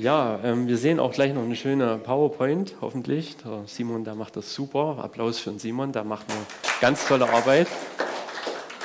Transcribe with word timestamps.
Ja, 0.00 0.40
ähm, 0.42 0.66
wir 0.66 0.78
sehen 0.78 0.98
auch 0.98 1.12
gleich 1.12 1.34
noch 1.34 1.42
eine 1.42 1.54
schöne 1.54 1.98
PowerPoint, 1.98 2.76
hoffentlich. 2.80 3.36
Der 3.44 3.64
Simon, 3.66 4.02
der 4.02 4.14
macht 4.14 4.34
das 4.34 4.54
super. 4.54 4.96
Applaus 5.02 5.40
für 5.40 5.50
den 5.50 5.58
Simon, 5.58 5.92
der 5.92 6.04
macht 6.04 6.24
eine 6.30 6.40
ganz 6.80 7.06
tolle 7.06 7.28
Arbeit. 7.28 7.66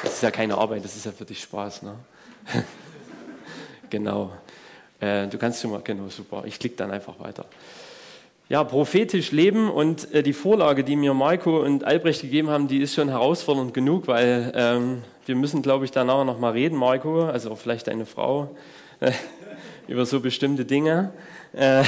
Das 0.03 0.15
ist 0.15 0.23
ja 0.23 0.29
keine 0.29 0.57
Arbeit, 0.57 0.83
das 0.83 0.97
ist 0.97 1.05
ja 1.05 1.13
für 1.13 1.23
dich 1.23 1.41
Spaß. 1.41 1.83
Ne? 1.83 1.93
genau. 3.89 4.33
Äh, 4.99 5.27
du 5.27 5.37
kannst 5.37 5.61
schon 5.61 5.71
mal, 5.71 5.79
genau, 5.81 6.09
super. 6.09 6.43
Ich 6.47 6.59
klicke 6.59 6.75
dann 6.75 6.91
einfach 6.91 7.17
weiter. 7.17 7.45
Ja, 8.49 8.65
prophetisch 8.65 9.31
leben 9.31 9.69
und 9.69 10.13
äh, 10.13 10.21
die 10.21 10.33
Vorlage, 10.33 10.83
die 10.83 10.97
mir 10.97 11.13
Marco 11.13 11.63
und 11.63 11.85
Albrecht 11.85 12.23
gegeben 12.23 12.49
haben, 12.49 12.67
die 12.67 12.79
ist 12.79 12.93
schon 12.93 13.07
herausfordernd 13.07 13.73
genug, 13.73 14.09
weil 14.09 14.51
ähm, 14.53 15.01
wir 15.25 15.37
müssen, 15.37 15.61
glaube 15.61 15.85
ich, 15.85 15.91
danach 15.91 16.25
noch 16.25 16.39
mal 16.39 16.51
reden, 16.51 16.77
Marco, 16.77 17.23
also 17.23 17.55
vielleicht 17.55 17.87
deine 17.87 18.05
Frau, 18.05 18.53
über 19.87 20.05
so 20.05 20.19
bestimmte 20.19 20.65
Dinge. 20.65 21.13
Äh, 21.53 21.83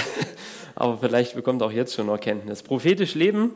aber 0.75 0.97
vielleicht 0.97 1.35
bekommt 1.35 1.63
auch 1.63 1.71
jetzt 1.71 1.95
schon 1.95 2.09
Erkenntnis. 2.09 2.63
Prophetisch 2.63 3.15
leben, 3.15 3.51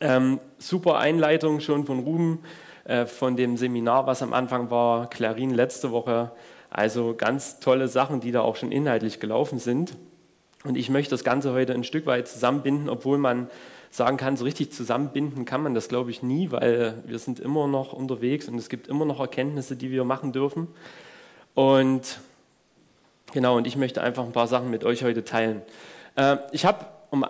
ähm, 0.00 0.40
super 0.58 0.98
Einleitung 0.98 1.60
schon 1.60 1.86
von 1.86 2.00
Ruben, 2.00 2.40
äh, 2.84 3.06
von 3.06 3.36
dem 3.36 3.56
Seminar, 3.56 4.06
was 4.06 4.22
am 4.22 4.32
Anfang 4.32 4.70
war, 4.70 5.10
Clarin 5.10 5.50
letzte 5.50 5.90
Woche. 5.90 6.30
Also 6.70 7.14
ganz 7.16 7.60
tolle 7.60 7.88
Sachen, 7.88 8.20
die 8.20 8.32
da 8.32 8.42
auch 8.42 8.56
schon 8.56 8.72
inhaltlich 8.72 9.20
gelaufen 9.20 9.58
sind. 9.58 9.96
Und 10.64 10.76
ich 10.76 10.90
möchte 10.90 11.10
das 11.10 11.24
Ganze 11.24 11.52
heute 11.52 11.74
ein 11.74 11.84
Stück 11.84 12.06
weit 12.06 12.28
zusammenbinden, 12.28 12.88
obwohl 12.88 13.18
man 13.18 13.48
sagen 13.90 14.16
kann, 14.16 14.36
so 14.36 14.44
richtig 14.44 14.72
zusammenbinden 14.72 15.44
kann 15.44 15.62
man 15.62 15.74
das, 15.74 15.88
glaube 15.88 16.10
ich, 16.10 16.22
nie, 16.22 16.50
weil 16.50 17.02
wir 17.06 17.18
sind 17.18 17.40
immer 17.40 17.66
noch 17.66 17.92
unterwegs 17.92 18.48
und 18.48 18.58
es 18.58 18.68
gibt 18.68 18.88
immer 18.88 19.04
noch 19.04 19.20
Erkenntnisse, 19.20 19.76
die 19.76 19.90
wir 19.90 20.04
machen 20.04 20.32
dürfen. 20.32 20.68
Und 21.54 22.20
genau, 23.36 23.58
und 23.58 23.66
ich 23.66 23.76
möchte 23.76 24.00
einfach 24.00 24.24
ein 24.24 24.32
paar 24.32 24.46
Sachen 24.46 24.70
mit 24.70 24.82
euch 24.82 25.04
heute 25.04 25.22
teilen. 25.22 25.60
Äh, 26.14 26.38
ich 26.52 26.64
habe 26.64 26.86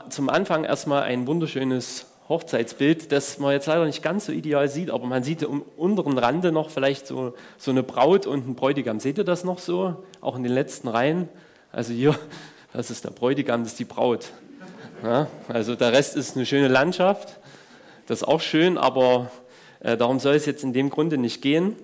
zum 0.09 0.29
Anfang 0.29 0.63
erstmal 0.63 1.03
ein 1.03 1.27
wunderschönes 1.27 2.07
Hochzeitsbild, 2.29 3.11
das 3.11 3.41
man 3.41 3.51
jetzt 3.51 3.67
leider 3.67 3.85
nicht 3.85 4.05
ganz 4.05 4.27
so 4.27 4.31
ideal 4.31 4.69
sieht, 4.69 4.93
aber 4.93 5.05
man 5.05 5.25
sieht 5.25 5.43
am 5.45 5.63
unteren 5.77 6.17
Rande 6.17 6.53
noch 6.53 6.71
vielleicht 6.71 7.09
so, 7.09 7.35
so 7.59 7.73
eine 7.73 7.83
Braut 7.83 8.29
und 8.29 8.45
einen 8.45 8.55
Bräutigam. 8.55 9.01
Seht 9.01 9.19
ihr 9.19 9.25
das 9.25 9.43
noch 9.43 9.59
so? 9.59 10.05
Auch 10.21 10.37
in 10.37 10.45
den 10.45 10.53
letzten 10.53 10.87
Reihen? 10.87 11.29
Also 11.73 11.93
hier 11.93 12.17
das 12.73 12.93
ist 12.93 13.05
der 13.05 13.11
Bräutigam, 13.11 13.65
das 13.65 13.73
ist 13.73 13.81
die 13.81 13.85
Braut. 13.85 14.31
Ja, 15.03 15.27
also 15.49 15.75
der 15.75 15.93
Rest 15.93 16.15
ist 16.15 16.37
eine 16.37 16.47
schöne 16.47 16.69
Landschaft, 16.69 17.41
das 18.07 18.23
ist 18.23 18.29
auch 18.29 18.41
schön, 18.41 18.79
aber 18.79 19.33
äh, 19.81 19.97
darum 19.97 20.21
soll 20.21 20.37
es 20.37 20.47
jetzt 20.47 20.63
in 20.63 20.73
dem 20.73 20.89
Grunde 20.89 21.19
nicht 21.19 21.43
gehen. 21.43 21.75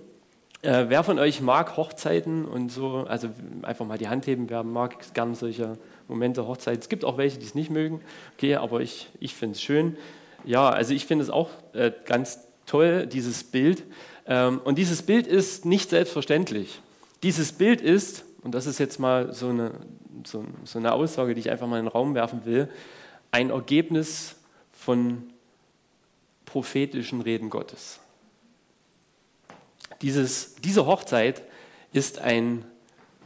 Äh, 0.63 0.87
wer 0.89 1.03
von 1.03 1.19
euch 1.19 1.41
mag 1.41 1.77
Hochzeiten 1.77 2.45
und 2.45 2.71
so, 2.71 3.05
also 3.09 3.29
einfach 3.63 3.85
mal 3.85 3.99
die 3.99 4.09
Hand 4.09 4.27
heben, 4.27 4.49
wer 4.49 4.63
mag 4.63 5.13
gerne 5.13 5.35
solche 5.35 5.77
Momente 6.09 6.47
Hochzeit. 6.47 6.81
Es 6.81 6.89
gibt 6.89 7.05
auch 7.05 7.19
welche, 7.19 7.39
die 7.39 7.47
es 7.47 7.55
nicht 7.55 7.71
mögen, 7.71 8.01
okay, 8.37 8.55
aber 8.55 8.81
ich, 8.81 9.09
ich 9.19 9.35
finde 9.35 9.55
es 9.55 9.63
schön. 9.63 9.97
Ja, 10.45 10.71
also 10.71 10.95
ich 10.95 11.07
finde 11.07 11.25
es 11.25 11.31
auch 11.31 11.51
äh, 11.73 11.91
ganz 12.07 12.41
toll, 12.67 13.07
dieses 13.07 13.45
Bild. 13.45 13.83
Ähm, 14.27 14.61
und 14.65 14.79
dieses 14.79 15.03
Bild 15.03 15.27
ist 15.27 15.65
nicht 15.65 15.91
selbstverständlich. 15.91 16.81
Dieses 17.23 17.53
Bild 17.53 17.81
ist, 17.81 18.25
und 18.43 18.55
das 18.55 18.67
ist 18.67 18.79
jetzt 18.79 18.99
mal 18.99 19.33
so 19.33 19.49
eine 19.49 19.73
so, 20.27 20.45
so 20.65 20.79
eine 20.79 20.93
Aussage, 20.93 21.35
die 21.35 21.41
ich 21.41 21.51
einfach 21.51 21.67
mal 21.67 21.79
in 21.79 21.87
den 21.87 21.93
Raum 21.93 22.15
werfen 22.15 22.45
will, 22.45 22.69
ein 23.31 23.51
Ergebnis 23.51 24.37
von 24.73 25.25
prophetischen 26.45 27.21
Reden 27.21 27.51
Gottes. 27.51 28.01
Dieses, 30.03 30.57
diese 30.57 30.87
Hochzeit 30.87 31.43
ist 31.93 32.19
ein 32.19 32.65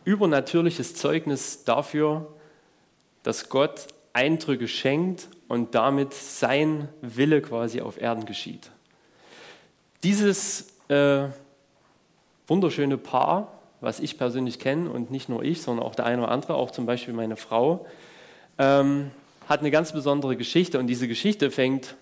übernatürliches 0.05 0.95
Zeugnis 0.95 1.65
dafür, 1.65 2.33
dass 3.23 3.49
Gott 3.49 3.89
Eindrücke 4.13 4.69
schenkt 4.69 5.29
und 5.49 5.75
damit 5.75 6.15
sein 6.15 6.89
Wille 7.01 7.43
quasi 7.43 7.81
auf 7.81 8.01
Erden 8.01 8.25
geschieht. 8.25 8.71
Dieses 10.03 10.69
äh, 10.89 11.29
wunderschöne 12.47 12.99
Paar 12.99 13.57
was 13.81 14.01
ich 14.01 14.19
persönlich 14.19 14.59
kenne 14.59 14.91
und 14.91 15.11
nicht 15.11 15.29
nur 15.29 15.43
ich, 15.43 15.63
sondern 15.63 15.85
auch 15.85 15.95
der 15.95 16.07
eine 16.07 16.23
oder 16.23 16.31
andere, 16.31 16.55
auch 16.55 16.71
zum 16.71 16.87
Beispiel 16.87 17.15
meine 17.15 17.37
Frau, 17.37 17.87
ähm, 18.59 19.11
hat 19.49 19.61
eine 19.61 19.71
ganz 19.71 19.93
besondere 19.93 20.37
Geschichte 20.37 20.79
und 20.79 20.87
diese 20.87 21.09
Geschichte 21.09 21.51
fängt 21.51 21.95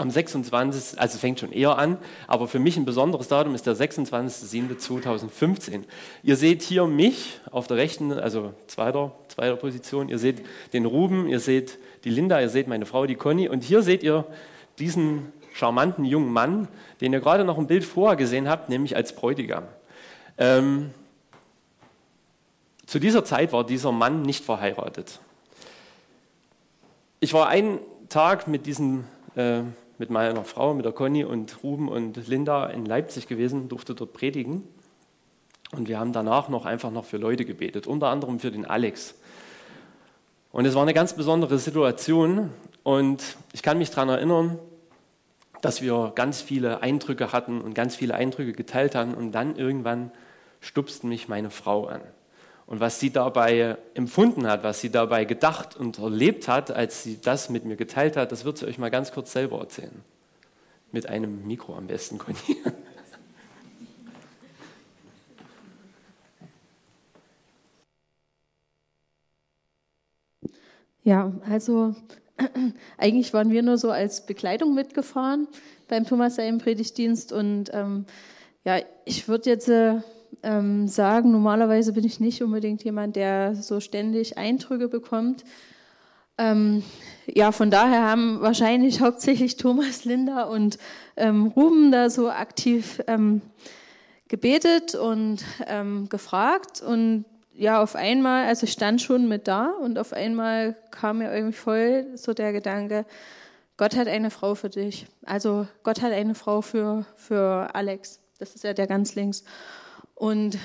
am 0.00 0.10
26., 0.10 0.98
also 0.98 1.18
fängt 1.18 1.38
schon 1.40 1.52
eher 1.52 1.76
an, 1.78 1.98
aber 2.26 2.48
für 2.48 2.58
mich 2.58 2.76
ein 2.76 2.84
besonderes 2.84 3.28
Datum 3.28 3.54
ist 3.54 3.66
der 3.66 3.76
26.07.2015. 3.76 5.84
Ihr 6.22 6.36
seht 6.36 6.62
hier 6.62 6.86
mich 6.86 7.40
auf 7.50 7.66
der 7.66 7.76
rechten, 7.76 8.12
also 8.12 8.54
zweiter, 8.66 9.12
zweiter 9.28 9.56
Position, 9.56 10.08
ihr 10.08 10.18
seht 10.18 10.42
den 10.72 10.86
Ruben, 10.86 11.28
ihr 11.28 11.40
seht 11.40 11.78
die 12.04 12.10
Linda, 12.10 12.40
ihr 12.40 12.48
seht 12.48 12.66
meine 12.66 12.86
Frau, 12.86 13.06
die 13.06 13.16
Conny 13.16 13.48
und 13.48 13.62
hier 13.62 13.82
seht 13.82 14.02
ihr 14.02 14.24
diesen 14.78 15.32
charmanten 15.52 16.04
jungen 16.04 16.32
Mann, 16.32 16.68
den 17.00 17.12
ihr 17.12 17.20
gerade 17.20 17.44
noch 17.44 17.58
ein 17.58 17.66
Bild 17.66 17.84
vorher 17.84 18.16
gesehen 18.16 18.48
habt, 18.48 18.68
nämlich 18.68 18.96
als 18.96 19.14
Bräutigam. 19.14 19.64
Ähm, 20.38 20.90
zu 22.86 22.98
dieser 22.98 23.24
Zeit 23.24 23.52
war 23.52 23.64
dieser 23.64 23.92
Mann 23.92 24.22
nicht 24.22 24.44
verheiratet. 24.44 25.20
Ich 27.20 27.34
war 27.34 27.48
einen 27.48 27.78
Tag 28.08 28.48
mit, 28.48 28.66
diesen, 28.66 29.04
äh, 29.36 29.60
mit 30.00 30.08
meiner 30.08 30.44
Frau, 30.44 30.72
mit 30.72 30.86
der 30.86 30.92
Conny 30.92 31.24
und 31.24 31.62
Ruben 31.62 31.88
und 31.88 32.26
Linda 32.26 32.66
in 32.66 32.86
Leipzig 32.86 33.28
gewesen, 33.28 33.68
durfte 33.68 33.94
dort 33.94 34.14
predigen. 34.14 34.64
Und 35.72 35.88
wir 35.88 36.00
haben 36.00 36.14
danach 36.14 36.48
noch 36.48 36.64
einfach 36.64 36.90
noch 36.90 37.04
für 37.04 37.18
Leute 37.18 37.44
gebetet, 37.44 37.86
unter 37.86 38.08
anderem 38.08 38.40
für 38.40 38.50
den 38.50 38.64
Alex. 38.64 39.14
Und 40.52 40.64
es 40.64 40.74
war 40.74 40.82
eine 40.82 40.94
ganz 40.94 41.12
besondere 41.12 41.58
Situation. 41.58 42.50
Und 42.82 43.22
ich 43.52 43.62
kann 43.62 43.76
mich 43.76 43.90
daran 43.90 44.08
erinnern, 44.08 44.58
dass 45.60 45.82
wir 45.82 46.12
ganz 46.14 46.40
viele 46.40 46.82
Eindrücke 46.82 47.32
hatten 47.32 47.60
und 47.60 47.74
ganz 47.74 47.94
viele 47.94 48.14
Eindrücke 48.14 48.54
geteilt 48.54 48.94
haben. 48.94 49.12
Und 49.12 49.32
dann 49.32 49.54
irgendwann 49.56 50.12
stupst 50.60 51.04
mich 51.04 51.28
meine 51.28 51.50
Frau 51.50 51.86
an. 51.86 52.00
Und 52.70 52.78
was 52.78 53.00
sie 53.00 53.10
dabei 53.10 53.76
empfunden 53.94 54.46
hat, 54.46 54.62
was 54.62 54.80
sie 54.80 54.90
dabei 54.90 55.24
gedacht 55.24 55.76
und 55.76 55.98
erlebt 55.98 56.46
hat, 56.46 56.70
als 56.70 57.02
sie 57.02 57.20
das 57.20 57.50
mit 57.50 57.64
mir 57.64 57.74
geteilt 57.74 58.16
hat, 58.16 58.30
das 58.30 58.44
wird 58.44 58.58
sie 58.58 58.66
euch 58.66 58.78
mal 58.78 58.92
ganz 58.92 59.10
kurz 59.10 59.32
selber 59.32 59.58
erzählen. 59.58 60.04
Mit 60.92 61.08
einem 61.08 61.48
Mikro 61.48 61.74
am 61.74 61.88
besten, 61.88 62.18
Conny. 62.18 62.38
Ja, 71.02 71.32
also 71.48 71.96
eigentlich 72.98 73.32
waren 73.32 73.50
wir 73.50 73.62
nur 73.62 73.78
so 73.78 73.90
als 73.90 74.26
Begleitung 74.26 74.74
mitgefahren 74.74 75.48
beim 75.88 76.06
Thomas 76.06 76.36
Seim 76.36 76.58
Predigtdienst 76.58 77.32
und 77.32 77.70
ähm, 77.72 78.04
ja, 78.64 78.80
ich 79.06 79.26
würde 79.26 79.48
jetzt 79.48 79.68
äh, 79.70 80.02
ähm, 80.42 80.88
sagen, 80.88 81.30
normalerweise 81.30 81.92
bin 81.92 82.04
ich 82.04 82.20
nicht 82.20 82.42
unbedingt 82.42 82.82
jemand, 82.84 83.16
der 83.16 83.54
so 83.54 83.80
ständig 83.80 84.38
Eindrücke 84.38 84.88
bekommt. 84.88 85.44
Ähm, 86.38 86.82
ja, 87.26 87.52
von 87.52 87.70
daher 87.70 88.02
haben 88.02 88.40
wahrscheinlich 88.40 89.00
hauptsächlich 89.00 89.56
Thomas, 89.56 90.04
Linda 90.04 90.44
und 90.44 90.78
ähm, 91.16 91.48
Ruben 91.48 91.92
da 91.92 92.08
so 92.08 92.30
aktiv 92.30 93.02
ähm, 93.06 93.42
gebetet 94.28 94.94
und 94.94 95.44
ähm, 95.66 96.08
gefragt. 96.08 96.80
Und 96.80 97.26
ja, 97.54 97.82
auf 97.82 97.94
einmal, 97.94 98.46
also 98.46 98.64
ich 98.64 98.72
stand 98.72 99.02
schon 99.02 99.28
mit 99.28 99.48
da 99.48 99.66
und 99.82 99.98
auf 99.98 100.14
einmal 100.14 100.76
kam 100.90 101.18
mir 101.18 101.30
irgendwie 101.30 101.56
voll 101.56 102.06
so 102.14 102.32
der 102.32 102.52
Gedanke, 102.52 103.04
Gott 103.76 103.96
hat 103.96 104.08
eine 104.08 104.30
Frau 104.30 104.54
für 104.54 104.68
dich. 104.68 105.06
Also 105.24 105.66
Gott 105.82 106.02
hat 106.02 106.12
eine 106.12 106.34
Frau 106.34 106.60
für, 106.60 107.06
für 107.16 107.74
Alex. 107.74 108.20
Das 108.38 108.54
ist 108.54 108.64
ja 108.64 108.74
der 108.74 108.86
ganz 108.86 109.14
links. 109.14 109.42
Und 110.20 110.58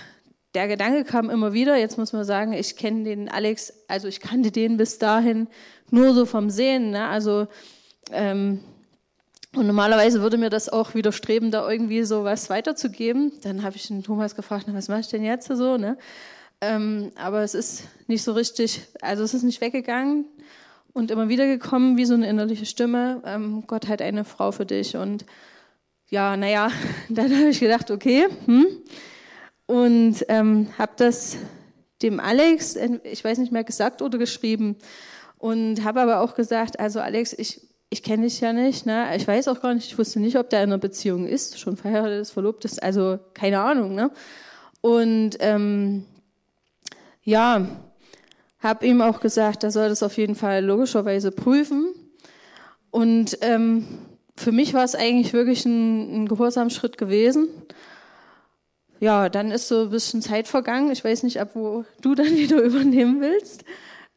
der 0.53 0.67
Gedanke 0.67 1.05
kam 1.05 1.29
immer 1.29 1.53
wieder, 1.53 1.77
jetzt 1.77 1.97
muss 1.97 2.11
man 2.11 2.25
sagen, 2.25 2.51
ich 2.51 2.75
kenne 2.75 3.05
den 3.05 3.29
Alex, 3.29 3.71
also 3.87 4.09
ich 4.09 4.19
kannte 4.19 4.51
den 4.51 4.75
bis 4.75 4.99
dahin 4.99 5.47
nur 5.91 6.13
so 6.13 6.25
vom 6.25 6.49
Sehen. 6.49 6.89
Ne? 6.89 7.07
Also 7.07 7.47
ähm, 8.11 8.59
und 9.55 9.65
normalerweise 9.65 10.21
würde 10.21 10.37
mir 10.37 10.49
das 10.49 10.67
auch 10.67 10.93
widerstreben, 10.93 11.51
da 11.51 11.71
irgendwie 11.71 12.03
so 12.03 12.25
was 12.25 12.49
weiterzugeben. 12.49 13.31
Dann 13.43 13.63
habe 13.63 13.77
ich 13.77 13.87
den 13.87 14.03
Thomas 14.03 14.35
gefragt, 14.35 14.65
na, 14.67 14.73
was 14.73 14.89
mache 14.89 14.99
ich 14.99 15.07
denn 15.07 15.23
jetzt 15.23 15.47
so? 15.47 15.77
Ne? 15.77 15.97
Ähm, 16.59 17.13
aber 17.15 17.41
es 17.41 17.55
ist 17.55 17.85
nicht 18.07 18.23
so 18.23 18.33
richtig, 18.33 18.81
also 18.99 19.23
es 19.23 19.33
ist 19.33 19.43
nicht 19.43 19.61
weggegangen 19.61 20.25
und 20.91 21.11
immer 21.11 21.29
wieder 21.29 21.47
gekommen 21.47 21.95
wie 21.95 22.03
so 22.03 22.13
eine 22.13 22.27
innerliche 22.27 22.65
Stimme. 22.65 23.21
Ähm, 23.25 23.63
Gott 23.67 23.87
hat 23.87 24.01
eine 24.01 24.25
Frau 24.25 24.51
für 24.51 24.65
dich. 24.65 24.97
Und 24.97 25.25
ja, 26.09 26.35
naja, 26.35 26.71
dann 27.09 27.33
habe 27.33 27.51
ich 27.51 27.61
gedacht, 27.61 27.89
okay, 27.89 28.27
hm, 28.47 28.65
und 29.67 30.25
ähm, 30.27 30.67
habe 30.77 30.93
das 30.97 31.37
dem 32.01 32.19
Alex, 32.19 32.77
ich 33.03 33.23
weiß 33.23 33.37
nicht 33.37 33.51
mehr 33.51 33.63
gesagt 33.63 34.01
oder 34.01 34.17
geschrieben 34.17 34.77
und 35.37 35.83
habe 35.83 36.01
aber 36.01 36.21
auch 36.21 36.35
gesagt, 36.35 36.79
also 36.79 36.99
Alex, 36.99 37.33
ich, 37.33 37.61
ich 37.89 38.03
kenne 38.03 38.23
dich 38.23 38.41
ja 38.41 38.53
nicht, 38.53 38.85
ne? 38.85 39.15
ich 39.15 39.27
weiß 39.27 39.47
auch 39.47 39.61
gar 39.61 39.73
nicht, 39.73 39.87
ich 39.87 39.97
wusste 39.97 40.19
nicht, 40.19 40.37
ob 40.37 40.49
der 40.49 40.63
in 40.63 40.69
einer 40.69 40.77
Beziehung 40.77 41.27
ist, 41.27 41.59
schon 41.59 41.77
verheiratet 41.77 42.21
ist, 42.21 42.31
verlobt 42.31 42.65
ist, 42.65 42.83
also 42.83 43.19
keine 43.33 43.61
Ahnung. 43.61 43.95
Ne? 43.95 44.11
Und 44.81 45.37
ähm, 45.39 46.05
ja, 47.23 47.67
habe 48.59 48.85
ihm 48.85 49.01
auch 49.01 49.19
gesagt, 49.19 49.63
er 49.63 49.71
soll 49.71 49.89
das 49.89 50.03
auf 50.03 50.17
jeden 50.17 50.35
Fall 50.35 50.63
logischerweise 50.63 51.31
prüfen. 51.31 51.93
Und 52.91 53.37
ähm, 53.41 53.85
für 54.35 54.51
mich 54.51 54.73
war 54.73 54.83
es 54.83 54.95
eigentlich 54.95 55.33
wirklich 55.33 55.65
ein, 55.65 56.23
ein 56.23 56.27
Gehorsamschritt 56.27 56.97
gewesen. 56.97 57.47
Ja, 59.05 59.29
dann 59.29 59.51
ist 59.51 59.67
so 59.67 59.81
ein 59.81 59.89
bisschen 59.91 60.23
Zeit 60.23 60.47
vergangen. 60.47 60.89
Ich 60.89 61.05
weiß 61.05 61.21
nicht, 61.21 61.39
ab 61.39 61.49
wo 61.53 61.85
du 62.01 62.15
dann 62.15 62.25
wieder 62.35 62.59
übernehmen 62.63 63.21
willst. 63.21 63.63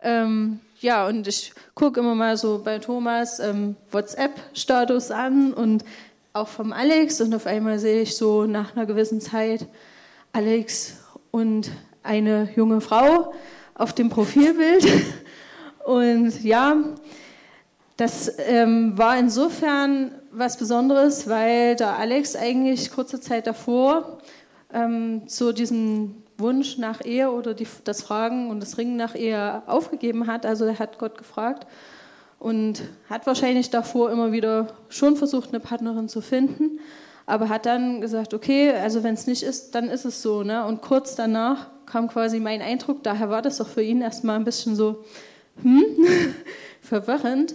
Ähm, 0.01 0.61
ja, 0.81 1.07
und 1.07 1.29
ich 1.29 1.53
gucke 1.75 2.01
immer 2.01 2.15
mal 2.15 2.39
so 2.39 2.63
bei 2.65 2.79
Thomas 2.79 3.39
ähm, 3.39 3.77
WhatsApp-Status 3.91 5.11
an 5.11 5.53
und 5.53 5.85
auch 6.33 6.49
vom 6.49 6.73
Alex. 6.73 7.21
Und 7.21 7.35
auf 7.35 7.45
einmal 7.45 7.79
sehe 7.79 8.01
ich 8.01 8.17
so 8.17 8.47
nach 8.47 8.75
einer 8.75 8.87
gewissen 8.87 9.21
Zeit 9.21 9.67
Alex 10.33 10.97
und 11.33 11.71
eine 12.03 12.49
junge 12.57 12.81
Frau 12.81 13.35
auf 13.75 13.93
dem 13.93 14.09
Profilbild. 14.09 14.87
Und 15.85 16.43
ja, 16.43 16.77
das 17.99 18.33
ähm, 18.39 18.97
war 18.97 19.19
insofern 19.19 20.13
was 20.33 20.57
Besonderes, 20.57 21.29
weil 21.29 21.77
der 21.77 21.99
Alex 21.99 22.37
eigentlich 22.37 22.91
kurze 22.91 23.21
Zeit 23.21 23.47
davor 23.47 24.19
ähm, 24.73 25.23
so 25.27 25.53
diesen 25.53 26.23
Wunsch 26.37 26.79
nach 26.79 27.05
Ehe 27.05 27.31
oder 27.31 27.55
die, 27.55 27.67
das 27.85 28.03
Fragen 28.03 28.51
und 28.51 28.61
das 28.61 28.79
Ringen 28.79 28.97
nach 28.97 29.15
Ehe 29.15 29.63
aufgegeben 29.67 30.27
hat. 30.27 30.47
Also 30.47 30.65
er 30.65 30.79
hat 30.79 30.99
Gott 30.99 31.19
gefragt 31.19 31.67
und 32.39 32.83
hat 33.11 33.27
wahrscheinlich 33.27 33.71
davor 33.71 34.11
immer 34.11 34.33
wieder 34.33 34.69
schon 34.89 35.17
versucht, 35.17 35.51
eine 35.51 35.61
Partnerin 35.61 36.09
zu 36.09 36.21
finden, 36.21 36.79
aber 37.27 37.49
hat 37.49 37.67
dann 37.67 38.01
gesagt, 38.01 38.33
okay, 38.33 38.73
also 38.73 39.03
wenn 39.03 39.15
es 39.15 39.27
nicht 39.27 39.43
ist, 39.43 39.75
dann 39.75 39.89
ist 39.89 40.05
es 40.05 40.23
so. 40.23 40.45
Ne? 40.45 40.65
Und 40.65 40.81
kurz 40.81 41.17
danach 41.17 41.67
kam 41.87 42.09
quasi 42.09 42.39
mein 42.39 42.63
Eindruck, 42.63 43.03
daher 43.03 43.31
war 43.31 43.43
das 43.43 43.61
auch 43.61 43.69
für 43.69 43.83
ihn 43.83 44.01
erstmal 44.01 44.37
ein 44.37 44.45
bisschen 44.45 44.77
so 44.77 45.05
hm, 45.63 45.85
verwirrend. 46.81 47.55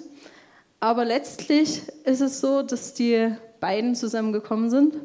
Aber 0.79 1.05
letztlich 1.05 1.83
ist 2.03 2.19
es 2.19 2.41
so, 2.41 2.61
dass 2.61 2.93
die 2.93 3.33
beiden 3.61 3.95
zusammengekommen 3.95 4.69
sind. 4.69 4.95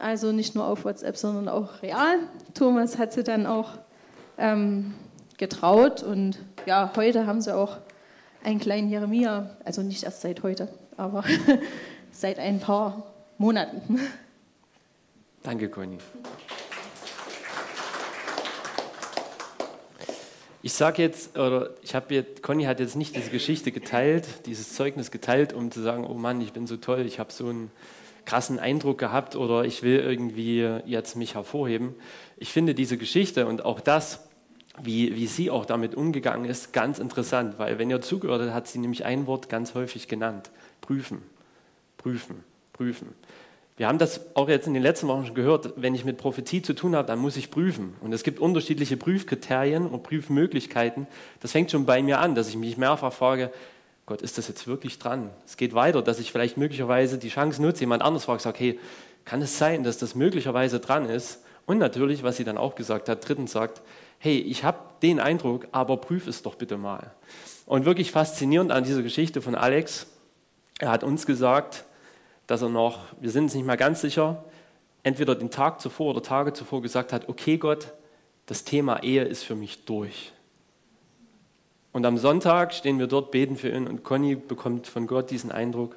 Also 0.00 0.32
nicht 0.32 0.54
nur 0.54 0.64
auf 0.64 0.84
WhatsApp, 0.84 1.16
sondern 1.16 1.48
auch 1.48 1.82
real. 1.82 2.20
Thomas 2.54 2.98
hat 2.98 3.12
sie 3.12 3.24
dann 3.24 3.46
auch 3.46 3.70
ähm, 4.36 4.94
getraut 5.38 6.02
und 6.02 6.38
ja, 6.66 6.92
heute 6.96 7.26
haben 7.26 7.40
sie 7.40 7.54
auch 7.54 7.78
einen 8.44 8.60
kleinen 8.60 8.88
Jeremia, 8.88 9.50
also 9.64 9.82
nicht 9.82 10.04
erst 10.04 10.20
seit 10.20 10.42
heute, 10.42 10.68
aber 10.96 11.24
seit 12.12 12.38
ein 12.38 12.60
paar 12.60 13.02
Monaten. 13.38 14.00
Danke, 15.42 15.68
Conny. 15.68 15.98
Ich 20.62 20.72
sage 20.74 21.02
jetzt, 21.02 21.38
oder 21.38 21.70
ich 21.82 21.94
habe 21.94 22.14
jetzt, 22.14 22.42
Conny 22.42 22.64
hat 22.64 22.78
jetzt 22.78 22.96
nicht 22.96 23.16
diese 23.16 23.30
Geschichte 23.30 23.72
geteilt, 23.72 24.26
dieses 24.46 24.74
Zeugnis 24.74 25.10
geteilt, 25.10 25.52
um 25.52 25.70
zu 25.70 25.80
sagen, 25.80 26.04
oh 26.04 26.14
Mann, 26.14 26.40
ich 26.40 26.52
bin 26.52 26.66
so 26.66 26.76
toll, 26.76 27.06
ich 27.06 27.18
habe 27.18 27.32
so 27.32 27.48
einen 27.48 27.70
krassen 28.28 28.58
Eindruck 28.58 28.98
gehabt 28.98 29.36
oder 29.36 29.64
ich 29.64 29.82
will 29.82 30.00
irgendwie 30.00 30.60
jetzt 30.84 31.16
mich 31.16 31.34
hervorheben. 31.34 31.94
Ich 32.36 32.52
finde 32.52 32.74
diese 32.74 32.98
Geschichte 32.98 33.46
und 33.46 33.64
auch 33.64 33.80
das, 33.80 34.28
wie, 34.82 35.16
wie 35.16 35.26
sie 35.26 35.50
auch 35.50 35.64
damit 35.64 35.94
umgegangen 35.94 36.44
ist, 36.44 36.74
ganz 36.74 36.98
interessant, 36.98 37.58
weil 37.58 37.78
wenn 37.78 37.88
ihr 37.88 38.02
zugehört 38.02 38.42
habt, 38.42 38.52
hat 38.52 38.68
sie 38.68 38.80
nämlich 38.80 39.06
ein 39.06 39.26
Wort 39.26 39.48
ganz 39.48 39.74
häufig 39.74 40.08
genannt. 40.08 40.50
Prüfen, 40.82 41.22
prüfen, 41.96 42.44
prüfen. 42.74 43.08
Wir 43.78 43.88
haben 43.88 43.98
das 43.98 44.36
auch 44.36 44.50
jetzt 44.50 44.66
in 44.66 44.74
den 44.74 44.82
letzten 44.82 45.08
Wochen 45.08 45.24
schon 45.24 45.34
gehört, 45.34 45.72
wenn 45.76 45.94
ich 45.94 46.04
mit 46.04 46.18
Prophetie 46.18 46.60
zu 46.60 46.74
tun 46.74 46.96
habe, 46.96 47.08
dann 47.08 47.20
muss 47.20 47.38
ich 47.38 47.50
prüfen. 47.50 47.94
Und 48.02 48.12
es 48.12 48.24
gibt 48.24 48.40
unterschiedliche 48.40 48.98
Prüfkriterien 48.98 49.86
und 49.86 50.02
Prüfmöglichkeiten. 50.02 51.06
Das 51.40 51.52
fängt 51.52 51.70
schon 51.70 51.86
bei 51.86 52.02
mir 52.02 52.18
an, 52.18 52.34
dass 52.34 52.50
ich 52.50 52.56
mich 52.56 52.76
mehrfach 52.76 53.12
frage, 53.12 53.50
Gott, 54.08 54.22
ist 54.22 54.38
das 54.38 54.48
jetzt 54.48 54.66
wirklich 54.66 54.98
dran? 54.98 55.28
Es 55.44 55.58
geht 55.58 55.74
weiter, 55.74 56.00
dass 56.00 56.18
ich 56.18 56.32
vielleicht 56.32 56.56
möglicherweise 56.56 57.18
die 57.18 57.28
Chance 57.28 57.60
nutze, 57.60 57.80
jemand 57.80 58.02
anders 58.02 58.24
fragt, 58.24 58.40
sage, 58.40 58.58
hey, 58.58 58.80
kann 59.26 59.42
es 59.42 59.58
sein, 59.58 59.84
dass 59.84 59.98
das 59.98 60.14
möglicherweise 60.14 60.80
dran 60.80 61.10
ist? 61.10 61.44
Und 61.66 61.76
natürlich, 61.76 62.22
was 62.22 62.38
sie 62.38 62.44
dann 62.44 62.56
auch 62.56 62.74
gesagt 62.74 63.10
hat, 63.10 63.28
drittens 63.28 63.52
sagt, 63.52 63.82
hey, 64.18 64.38
ich 64.38 64.64
habe 64.64 64.78
den 65.02 65.20
Eindruck, 65.20 65.68
aber 65.72 65.98
prüf 65.98 66.26
es 66.26 66.42
doch 66.42 66.54
bitte 66.54 66.78
mal. 66.78 67.10
Und 67.66 67.84
wirklich 67.84 68.10
faszinierend 68.10 68.72
an 68.72 68.82
dieser 68.82 69.02
Geschichte 69.02 69.42
von 69.42 69.54
Alex, 69.54 70.06
er 70.78 70.90
hat 70.90 71.04
uns 71.04 71.26
gesagt, 71.26 71.84
dass 72.46 72.62
er 72.62 72.70
noch, 72.70 73.00
wir 73.20 73.30
sind 73.30 73.44
uns 73.44 73.54
nicht 73.54 73.66
mal 73.66 73.76
ganz 73.76 74.00
sicher, 74.00 74.42
entweder 75.02 75.34
den 75.34 75.50
Tag 75.50 75.82
zuvor 75.82 76.12
oder 76.12 76.22
Tage 76.22 76.54
zuvor 76.54 76.80
gesagt 76.80 77.12
hat, 77.12 77.28
okay 77.28 77.58
Gott, 77.58 77.92
das 78.46 78.64
Thema 78.64 79.02
Ehe 79.02 79.24
ist 79.24 79.42
für 79.42 79.54
mich 79.54 79.84
durch. 79.84 80.32
Und 81.92 82.04
am 82.04 82.18
Sonntag 82.18 82.74
stehen 82.74 82.98
wir 82.98 83.06
dort, 83.06 83.30
beten 83.30 83.56
für 83.56 83.70
ihn 83.70 83.86
und 83.86 84.04
Conny 84.04 84.34
bekommt 84.34 84.86
von 84.86 85.06
Gott 85.06 85.30
diesen 85.30 85.50
Eindruck 85.50 85.96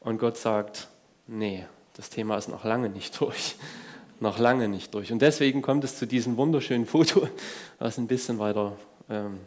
und 0.00 0.18
Gott 0.18 0.36
sagt, 0.36 0.88
nee, 1.26 1.64
das 1.94 2.10
Thema 2.10 2.36
ist 2.36 2.48
noch 2.48 2.64
lange 2.64 2.90
nicht 2.90 3.18
durch. 3.20 3.56
noch 4.20 4.38
lange 4.38 4.68
nicht 4.68 4.92
durch. 4.94 5.12
Und 5.12 5.22
deswegen 5.22 5.62
kommt 5.62 5.84
es 5.84 5.98
zu 5.98 6.06
diesem 6.06 6.36
wunderschönen 6.36 6.86
Foto, 6.86 7.28
was 7.78 7.98
ein 7.98 8.06
bisschen 8.06 8.38
weiter, 8.38 8.76
ähm, 9.08 9.38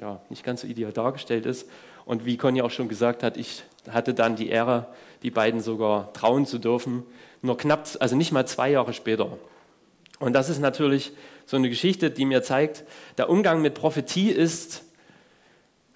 ja, 0.00 0.20
nicht 0.28 0.44
ganz 0.44 0.60
so 0.60 0.66
ideal 0.66 0.92
dargestellt 0.92 1.46
ist. 1.46 1.68
Und 2.04 2.24
wie 2.24 2.36
Conny 2.36 2.62
auch 2.62 2.70
schon 2.70 2.88
gesagt 2.88 3.22
hat, 3.22 3.36
ich 3.36 3.64
hatte 3.90 4.14
dann 4.14 4.36
die 4.36 4.48
Ehre, 4.48 4.86
die 5.22 5.30
beiden 5.30 5.60
sogar 5.60 6.12
trauen 6.12 6.46
zu 6.46 6.58
dürfen, 6.58 7.02
nur 7.42 7.56
knapp, 7.56 7.88
also 8.00 8.16
nicht 8.16 8.32
mal 8.32 8.46
zwei 8.46 8.70
Jahre 8.70 8.92
später. 8.92 9.38
Und 10.18 10.32
das 10.32 10.48
ist 10.48 10.58
natürlich 10.58 11.12
so 11.46 11.56
eine 11.56 11.68
Geschichte, 11.68 12.10
die 12.10 12.24
mir 12.24 12.42
zeigt, 12.42 12.84
der 13.16 13.28
Umgang 13.28 13.62
mit 13.62 13.74
Prophetie 13.74 14.30
ist 14.30 14.84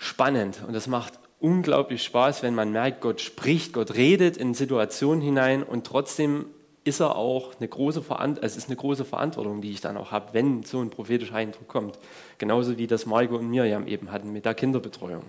spannend 0.02 0.60
und 0.66 0.74
es 0.74 0.86
macht 0.86 1.14
unglaublich 1.40 2.02
Spaß, 2.02 2.42
wenn 2.42 2.54
man 2.54 2.72
merkt, 2.72 3.00
Gott 3.00 3.20
spricht, 3.20 3.72
Gott 3.72 3.94
redet 3.94 4.36
in 4.36 4.54
Situationen 4.54 5.20
hinein 5.20 5.62
und 5.62 5.86
trotzdem 5.86 6.46
ist 6.84 7.00
er 7.00 7.16
auch 7.16 7.52
eine 7.58 7.68
große 7.68 8.02
Verantwortung, 8.02 8.44
es 8.44 8.56
ist 8.56 8.68
eine 8.68 8.76
große 8.76 9.04
Verantwortung, 9.04 9.60
die 9.60 9.70
ich 9.70 9.80
dann 9.80 9.96
auch 9.96 10.10
habe, 10.10 10.30
wenn 10.32 10.64
so 10.64 10.80
ein 10.80 10.90
prophetischer 10.90 11.36
Eindruck 11.36 11.68
kommt. 11.68 11.98
Genauso 12.38 12.76
wie 12.76 12.88
das 12.88 13.06
Marco 13.06 13.36
und 13.36 13.48
Mirjam 13.48 13.86
eben 13.86 14.10
hatten 14.10 14.32
mit 14.32 14.44
der 14.44 14.54
Kinderbetreuung. 14.54 15.22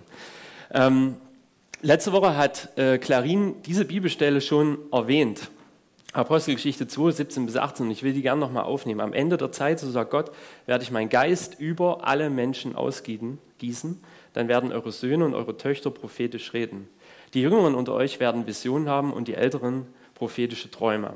Ähm, 0.72 1.14
letzte 1.80 2.10
Woche 2.10 2.36
hat 2.36 2.76
äh, 2.76 2.98
Clarin 2.98 3.62
diese 3.62 3.84
Bibelstelle 3.84 4.40
schon 4.40 4.78
erwähnt. 4.90 5.50
Apostelgeschichte 6.12 6.88
2, 6.88 7.10
17 7.12 7.46
bis 7.46 7.56
18. 7.56 7.90
Ich 7.90 8.02
will 8.02 8.12
die 8.12 8.22
gerne 8.22 8.40
nochmal 8.40 8.64
aufnehmen. 8.64 9.00
Am 9.00 9.12
Ende 9.12 9.36
der 9.36 9.52
Zeit, 9.52 9.78
so 9.78 9.90
sagt 9.90 10.10
Gott, 10.10 10.32
werde 10.66 10.82
ich 10.82 10.90
meinen 10.90 11.08
Geist 11.08 11.60
über 11.60 12.06
alle 12.06 12.30
Menschen 12.30 12.74
ausgießen, 12.74 13.38
dann 14.34 14.48
werden 14.48 14.72
eure 14.72 14.92
Söhne 14.92 15.24
und 15.24 15.34
eure 15.34 15.56
Töchter 15.56 15.90
prophetisch 15.90 16.52
reden. 16.52 16.88
Die 17.32 17.40
Jüngeren 17.40 17.74
unter 17.74 17.94
euch 17.94 18.20
werden 18.20 18.46
Visionen 18.46 18.88
haben 18.88 19.12
und 19.12 19.26
die 19.26 19.34
Älteren 19.34 19.86
prophetische 20.14 20.70
Träume. 20.70 21.14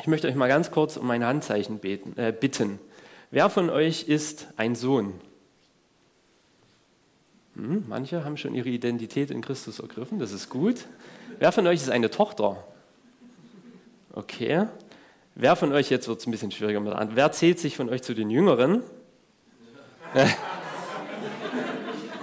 Ich 0.00 0.06
möchte 0.06 0.28
euch 0.28 0.34
mal 0.34 0.48
ganz 0.48 0.70
kurz 0.70 0.96
um 0.96 1.10
ein 1.10 1.24
Handzeichen 1.24 1.78
beten, 1.78 2.18
äh, 2.18 2.32
bitten. 2.32 2.78
Wer 3.30 3.50
von 3.50 3.70
euch 3.70 4.08
ist 4.08 4.48
ein 4.56 4.74
Sohn? 4.74 5.14
Hm, 7.56 7.84
manche 7.88 8.24
haben 8.24 8.36
schon 8.36 8.54
ihre 8.54 8.68
Identität 8.68 9.30
in 9.30 9.40
Christus 9.40 9.80
ergriffen, 9.80 10.18
das 10.18 10.32
ist 10.32 10.48
gut. 10.48 10.86
Wer 11.38 11.52
von 11.52 11.66
euch 11.66 11.80
ist 11.80 11.90
eine 11.90 12.10
Tochter? 12.10 12.62
Okay. 14.12 14.66
Wer 15.34 15.54
von 15.54 15.72
euch, 15.72 15.90
jetzt 15.90 16.08
wird 16.08 16.20
es 16.20 16.26
ein 16.26 16.30
bisschen 16.30 16.50
schwieriger 16.50 16.80
mit 16.80 16.94
wer 17.14 17.32
zählt 17.32 17.58
sich 17.58 17.76
von 17.76 17.88
euch 17.88 18.02
zu 18.02 18.14
den 18.14 18.30
Jüngeren? 18.30 18.82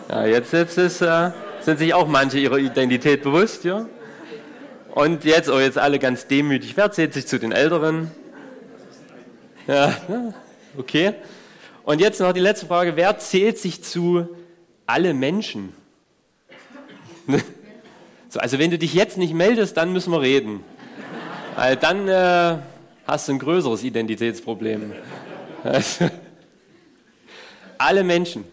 Ja, 0.10 0.26
jetzt, 0.26 0.54
jetzt 0.54 0.78
ist, 0.78 1.02
äh, 1.02 1.32
sind 1.62 1.80
sich 1.80 1.94
auch 1.94 2.08
manche 2.08 2.40
ihrer 2.40 2.58
Identität 2.58 3.24
bewusst, 3.24 3.64
ja? 3.64 3.88
Und 4.94 5.26
jetzt, 5.26 5.50
oh, 5.50 5.60
jetzt 5.60 5.78
alle 5.78 6.00
ganz 6.00 6.28
demütig. 6.28 6.78
Wer 6.78 6.92
zählt 6.92 7.14
sich 7.14 7.28
zu 7.28 7.38
den 7.38 7.52
Älteren? 7.52 8.12
Ja, 9.68 9.94
okay. 10.78 11.16
Und 11.84 12.00
jetzt 12.00 12.20
noch 12.20 12.34
die 12.34 12.40
letzte 12.40 12.66
Frage. 12.66 12.96
Wer 12.96 13.18
zählt 13.20 13.58
sich 13.58 13.84
zu 13.84 14.28
alle 14.86 15.14
Menschen? 15.14 15.74
So, 18.28 18.42
also 18.42 18.60
wenn 18.60 18.70
du 18.70 18.78
dich 18.78 18.94
jetzt 18.94 19.18
nicht 19.18 19.34
meldest, 19.34 19.78
dann 19.78 19.94
müssen 19.94 20.12
wir 20.12 20.20
reden. 20.20 20.62
Weil 21.56 21.78
dann 21.78 22.10
äh, 22.10 22.58
hast 23.08 23.30
du 23.30 23.32
ein 23.32 23.40
größeres 23.40 23.84
Identitätsproblem. 23.84 24.92
Also, 25.64 26.10
alle 27.78 28.04
Menschen. 28.04 28.44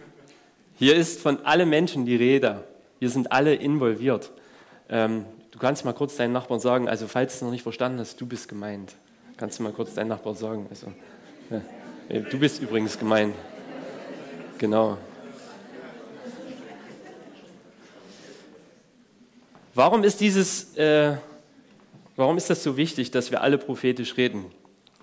Hier 0.82 0.96
ist 0.96 1.20
von 1.20 1.46
allen 1.46 1.68
Menschen 1.68 2.06
die 2.06 2.16
Rede. 2.16 2.64
Hier 2.98 3.08
sind 3.08 3.30
alle 3.30 3.54
involviert. 3.54 4.32
Ähm, 4.88 5.26
du 5.52 5.60
kannst 5.60 5.84
mal 5.84 5.92
kurz 5.92 6.16
deinen 6.16 6.32
Nachbarn 6.32 6.58
sagen, 6.58 6.88
also 6.88 7.06
falls 7.06 7.34
du 7.34 7.36
es 7.36 7.42
noch 7.42 7.52
nicht 7.52 7.62
verstanden 7.62 8.00
hast, 8.00 8.20
du 8.20 8.26
bist 8.26 8.48
gemeint. 8.48 8.96
Kannst 9.36 9.60
du 9.60 9.62
mal 9.62 9.70
kurz 9.70 9.94
deinen 9.94 10.08
Nachbarn 10.08 10.34
sagen. 10.34 10.66
Also, 10.68 10.88
ja. 11.50 12.18
Du 12.28 12.36
bist 12.36 12.60
übrigens 12.60 12.98
gemeint. 12.98 13.32
Genau. 14.58 14.98
Warum 19.76 20.02
ist 20.02 20.20
dieses 20.20 20.76
äh, 20.76 21.14
Warum 22.16 22.36
ist 22.36 22.50
das 22.50 22.64
so 22.64 22.76
wichtig, 22.76 23.12
dass 23.12 23.30
wir 23.30 23.42
alle 23.42 23.56
prophetisch 23.56 24.16
reden? 24.16 24.46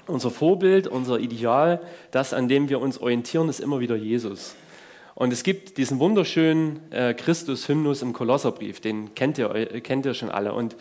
Unser 0.08 0.30
Vorbild, 0.30 0.88
unser 0.88 1.22
Ideal, 1.22 1.80
das, 2.12 2.34
an 2.34 2.50
dem 2.50 2.68
wir 2.68 2.82
uns 2.82 2.98
orientieren, 3.00 3.48
ist 3.48 3.62
immer 3.62 3.80
wieder 3.80 3.96
Jesus. 3.96 4.56
Und 5.20 5.34
es 5.34 5.44
gibt 5.44 5.78
diesen 5.78 6.00
wunderschönen 6.00 6.80
äh, 6.94 7.14
Christus-Hymnus 7.14 8.04
im 8.04 8.14
Kolosserbrief, 8.14 8.80
den 8.80 9.14
kennt 9.16 9.38
ihr, 9.38 9.50
kennt 9.82 10.06
ihr 10.06 10.14
schon 10.14 10.30
alle. 10.30 10.54
Und 10.54 10.78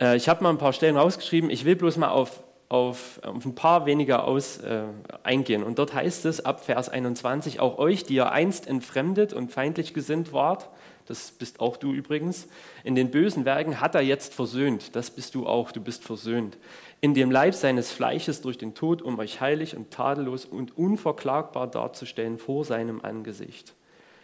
äh, 0.00 0.16
ich 0.16 0.28
habe 0.28 0.42
mal 0.42 0.50
ein 0.50 0.58
paar 0.58 0.72
Stellen 0.72 0.96
rausgeschrieben. 0.96 1.48
Ich 1.48 1.64
will 1.64 1.76
bloß 1.76 1.96
mal 1.96 2.08
auf, 2.08 2.42
auf, 2.68 3.20
auf 3.22 3.44
ein 3.44 3.54
paar 3.54 3.86
weniger 3.86 4.24
aus, 4.24 4.58
äh, 4.58 4.82
eingehen. 5.22 5.62
Und 5.62 5.78
dort 5.78 5.94
heißt 5.94 6.24
es 6.24 6.44
ab 6.44 6.64
Vers 6.64 6.88
21, 6.88 7.60
auch 7.60 7.78
euch, 7.78 8.02
die 8.02 8.16
ihr 8.16 8.32
einst 8.32 8.66
entfremdet 8.66 9.32
und 9.32 9.52
feindlich 9.52 9.94
gesinnt 9.94 10.32
wart, 10.32 10.68
das 11.06 11.30
bist 11.30 11.60
auch 11.60 11.76
du 11.76 11.92
übrigens, 11.92 12.48
in 12.82 12.96
den 12.96 13.12
bösen 13.12 13.44
Werken 13.44 13.80
hat 13.80 13.94
er 13.94 14.02
jetzt 14.02 14.34
versöhnt, 14.34 14.96
das 14.96 15.10
bist 15.10 15.36
du 15.36 15.46
auch, 15.46 15.70
du 15.70 15.80
bist 15.80 16.02
versöhnt. 16.02 16.58
In 17.00 17.14
dem 17.14 17.30
Leib 17.30 17.54
seines 17.54 17.92
Fleisches 17.92 18.40
durch 18.40 18.58
den 18.58 18.74
Tod, 18.74 19.02
um 19.02 19.18
euch 19.20 19.40
heilig 19.40 19.76
und 19.76 19.92
tadellos 19.92 20.44
und 20.44 20.76
unverklagbar 20.76 21.68
darzustellen 21.68 22.38
vor 22.38 22.64
seinem 22.64 23.00
Angesicht. 23.00 23.74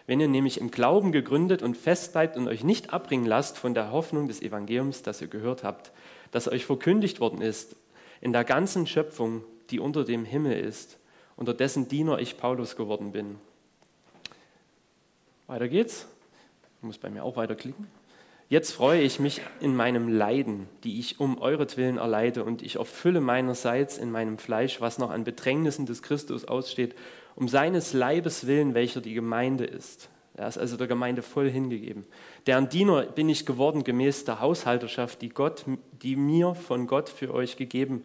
Wenn 0.07 0.21
ihr 0.21 0.29
nämlich 0.29 0.61
im 0.61 0.71
Glauben 0.71 1.13
gegründet 1.13 1.63
und 1.63 1.77
fest 1.77 2.13
bleibt 2.13 2.37
und 2.37 2.49
euch 2.49 2.65
nicht 2.65 2.93
abbringen 2.93 3.27
lasst 3.27 3.59
von 3.59 3.75
der 3.75 3.93
Hoffnung 3.93 4.27
des 4.27 4.43
Evangeliums, 4.43 5.03
das 5.03 5.23
ihr 5.23 5.29
gehört 5.29 5.63
habt, 5.63 5.93
das 6.31 6.49
euch 6.49 6.67
verkündigt 6.67 7.21
worden 7.21 7.41
ist, 7.41 7.77
in 8.21 8.33
der 8.33 8.45
ganzen 8.45 8.87
Schöpfung, 8.87 9.45
die 9.71 9.79
unter 9.79 10.05
dem 10.05 10.25
Himmel 10.25 10.59
ist, 10.59 10.99
unter 11.37 11.55
dessen 11.55 11.89
Diener 11.89 12.19
ich 12.19 12.37
Paulus 12.37 12.77
geworden 12.77 13.13
bin. 13.13 13.37
Weiter 15.47 15.69
geht's. 15.69 16.07
Ich 16.79 16.83
muss 16.83 16.99
bei 16.99 17.09
mir 17.09 17.23
auch 17.23 17.37
weiterklicken. 17.37 17.87
Jetzt 18.55 18.71
freue 18.71 19.01
ich 19.01 19.19
mich 19.19 19.41
in 19.59 19.75
meinem 19.75 20.07
Leiden, 20.07 20.69
die 20.85 21.01
ich 21.01 21.19
um 21.19 21.39
euretwillen 21.39 21.99
erleide, 21.99 22.45
und 22.45 22.63
ich 22.63 22.77
erfülle 22.77 23.21
meinerseits 23.21 23.99
in 23.99 24.13
meinem 24.13 24.39
Fleisch, 24.39 24.81
was 24.81 24.99
noch 24.99 25.11
an 25.11 25.25
Bedrängnissen 25.25 25.87
des 25.87 26.03
Christus 26.05 26.45
aussteht, 26.45 26.95
um 27.35 27.49
seines 27.49 27.95
Leibes 27.95 28.47
willen, 28.47 28.75
welcher 28.75 29.01
die 29.01 29.15
Gemeinde 29.15 29.65
ist. 29.65 30.09
Er 30.35 30.47
ist 30.47 30.57
also 30.57 30.77
der 30.77 30.87
Gemeinde 30.87 31.23
voll 31.23 31.51
hingegeben. 31.51 32.07
Deren 32.47 32.69
Diener 32.69 33.07
bin 33.07 33.29
ich 33.29 33.45
geworden 33.45 33.83
gemäß 33.83 34.25
der 34.25 34.39
Haushalterschaft, 34.39 35.21
die, 35.21 35.31
Gott, 35.31 35.65
die 36.03 36.15
mir 36.15 36.55
von 36.55 36.87
Gott 36.87 37.09
für 37.09 37.35
euch 37.35 37.57
gegeben 37.57 38.05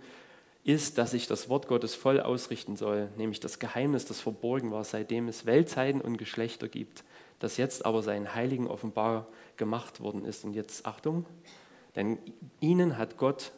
ist, 0.63 0.97
dass 0.97 1.13
ich 1.13 1.27
das 1.27 1.49
Wort 1.49 1.67
Gottes 1.67 1.93
voll 1.93 2.19
ausrichten 2.19 2.75
soll, 2.75 3.09
nämlich 3.17 3.39
das 3.39 3.59
Geheimnis, 3.59 4.05
das 4.05 4.19
verborgen 4.19 4.71
war, 4.71 4.83
seitdem 4.83 5.27
es 5.27 5.45
Weltzeiten 5.45 6.01
und 6.01 6.17
Geschlechter 6.17 6.67
gibt 6.67 7.03
das 7.39 7.57
jetzt 7.57 7.85
aber 7.85 8.03
seinen 8.03 8.35
Heiligen 8.35 8.67
offenbar 8.67 9.27
gemacht 9.59 10.01
worden 10.01 10.25
ist. 10.25 10.43
Und 10.43 10.53
jetzt 10.53 10.87
Achtung, 10.87 11.27
denn 11.95 12.17
ihnen 12.59 12.97
hat 12.97 13.17
Gott 13.17 13.51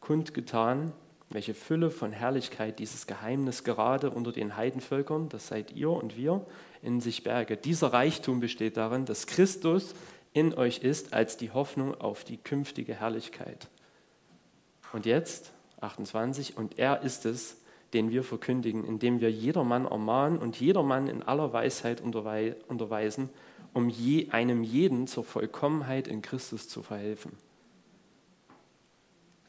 kundgetan, 0.00 0.92
welche 1.30 1.54
Fülle 1.54 1.90
von 1.90 2.12
Herrlichkeit 2.12 2.78
dieses 2.78 3.06
Geheimnis 3.06 3.64
gerade 3.64 4.10
unter 4.10 4.32
den 4.32 4.56
Heidenvölkern, 4.56 5.28
das 5.28 5.48
seid 5.48 5.72
ihr 5.72 5.90
und 5.90 6.16
wir, 6.16 6.44
in 6.82 7.00
sich 7.00 7.24
berge. 7.24 7.56
Dieser 7.56 7.92
Reichtum 7.92 8.40
besteht 8.40 8.76
darin, 8.76 9.06
dass 9.06 9.26
Christus 9.26 9.94
in 10.32 10.54
euch 10.54 10.78
ist 10.78 11.14
als 11.14 11.36
die 11.36 11.50
Hoffnung 11.50 11.98
auf 12.00 12.22
die 12.22 12.36
künftige 12.36 12.94
Herrlichkeit. 12.94 13.68
Und 14.92 15.06
jetzt, 15.06 15.52
28, 15.80 16.56
und 16.56 16.78
er 16.78 17.02
ist 17.02 17.26
es, 17.26 17.56
den 17.92 18.10
wir 18.10 18.22
verkündigen, 18.22 18.84
indem 18.84 19.20
wir 19.20 19.30
jedermann 19.30 19.86
ermahnen 19.86 20.38
und 20.38 20.60
jedermann 20.60 21.08
in 21.08 21.22
aller 21.22 21.52
Weisheit 21.52 22.00
unterweisen, 22.00 23.30
um 23.76 23.90
je, 23.90 24.30
einem 24.30 24.62
jeden 24.62 25.06
zur 25.06 25.22
Vollkommenheit 25.22 26.08
in 26.08 26.22
Christus 26.22 26.66
zu 26.66 26.82
verhelfen. 26.82 27.32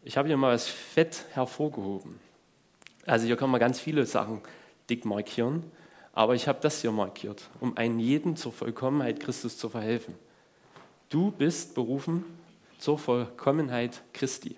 Ich 0.03 0.17
habe 0.17 0.27
hier 0.27 0.36
mal 0.36 0.53
was 0.53 0.67
fett 0.67 1.24
hervorgehoben. 1.31 2.19
Also 3.05 3.25
hier 3.25 3.38
kann 3.38 3.50
man 3.50 3.62
ganz 3.62 3.79
viele 3.79 4.05
Sachen 4.05 4.41
dick 4.89 5.05
markieren, 5.05 5.63
aber 6.12 6.36
ich 6.36 6.50
habe 6.50 6.60
das 6.62 6.81
hier 6.81 6.91
markiert, 6.91 7.50
um 7.62 7.77
einen 7.77 8.00
jeden 8.00 8.36
zur 8.36 8.51
Vollkommenheit 8.51 9.22
Christus 9.22 9.57
zu 9.57 9.69
verhelfen. 9.69 10.13
Du 11.07 11.31
bist 11.31 11.74
berufen 11.74 12.25
zur 12.79 13.00
Vollkommenheit 13.00 14.03
Christi. 14.12 14.57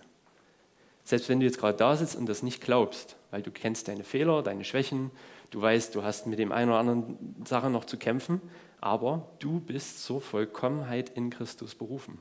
Selbst 1.04 1.30
wenn 1.30 1.42
du 1.42 1.46
jetzt 1.46 1.60
gerade 1.60 1.78
da 1.78 1.96
sitzt 1.96 2.16
und 2.16 2.26
das 2.26 2.42
nicht 2.42 2.60
glaubst, 2.60 3.18
weil 3.30 3.44
du 3.44 3.52
kennst 3.52 3.88
deine 3.88 4.04
Fehler, 4.04 4.42
deine 4.42 4.64
Schwächen, 4.64 5.12
du 5.52 5.62
weißt, 5.62 5.96
du 5.96 6.04
hast 6.04 6.28
mit 6.28 6.40
dem 6.40 6.52
einen 6.52 6.70
oder 6.70 6.80
anderen 6.80 7.44
Sache 7.46 7.70
noch 7.70 7.86
zu 7.86 7.98
kämpfen, 7.98 8.42
aber 8.82 9.28
du 9.40 9.60
bist 9.60 10.04
zur 10.04 10.22
Vollkommenheit 10.22 11.10
in 11.10 11.30
Christus 11.30 11.76
berufen. 11.76 12.20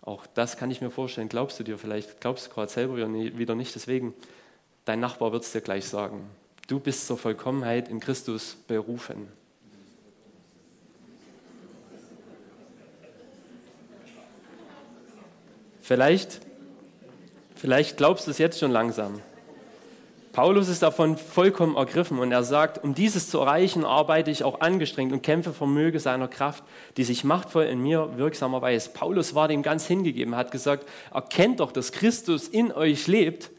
Auch 0.00 0.26
das 0.26 0.56
kann 0.56 0.70
ich 0.70 0.80
mir 0.80 0.90
vorstellen, 0.90 1.28
glaubst 1.28 1.58
du 1.60 1.64
dir 1.64 1.78
vielleicht, 1.78 2.20
glaubst 2.20 2.46
du 2.46 2.50
gerade 2.50 2.70
selber 2.70 2.96
wieder 2.96 3.54
nicht, 3.54 3.74
deswegen, 3.74 4.14
dein 4.84 5.00
Nachbar 5.00 5.32
wird 5.32 5.42
es 5.42 5.52
dir 5.52 5.60
gleich 5.60 5.86
sagen. 5.86 6.30
Du 6.66 6.80
bist 6.80 7.06
zur 7.06 7.18
Vollkommenheit 7.18 7.88
in 7.88 8.00
Christus 8.00 8.56
berufen. 8.66 9.28
Vielleicht, 15.80 16.40
vielleicht 17.54 17.96
glaubst 17.96 18.26
du 18.26 18.30
es 18.30 18.36
jetzt 18.36 18.58
schon 18.58 18.70
langsam. 18.70 19.22
Paulus 20.38 20.68
ist 20.68 20.84
davon 20.84 21.16
vollkommen 21.16 21.74
ergriffen 21.74 22.20
und 22.20 22.30
er 22.30 22.44
sagt, 22.44 22.84
um 22.84 22.94
dieses 22.94 23.28
zu 23.28 23.40
erreichen, 23.40 23.84
arbeite 23.84 24.30
ich 24.30 24.44
auch 24.44 24.60
angestrengt 24.60 25.12
und 25.12 25.20
kämpfe 25.20 25.52
vermöge 25.52 25.98
seiner 25.98 26.28
Kraft, 26.28 26.62
die 26.96 27.02
sich 27.02 27.24
machtvoll 27.24 27.64
in 27.64 27.82
mir 27.82 28.16
wirksamer 28.18 28.62
weiß. 28.62 28.92
Paulus 28.92 29.34
war 29.34 29.48
dem 29.48 29.64
ganz 29.64 29.88
hingegeben, 29.88 30.36
hat 30.36 30.52
gesagt, 30.52 30.88
erkennt 31.12 31.58
doch, 31.58 31.72
dass 31.72 31.90
Christus 31.90 32.46
in 32.46 32.70
euch 32.70 33.08
lebt 33.08 33.50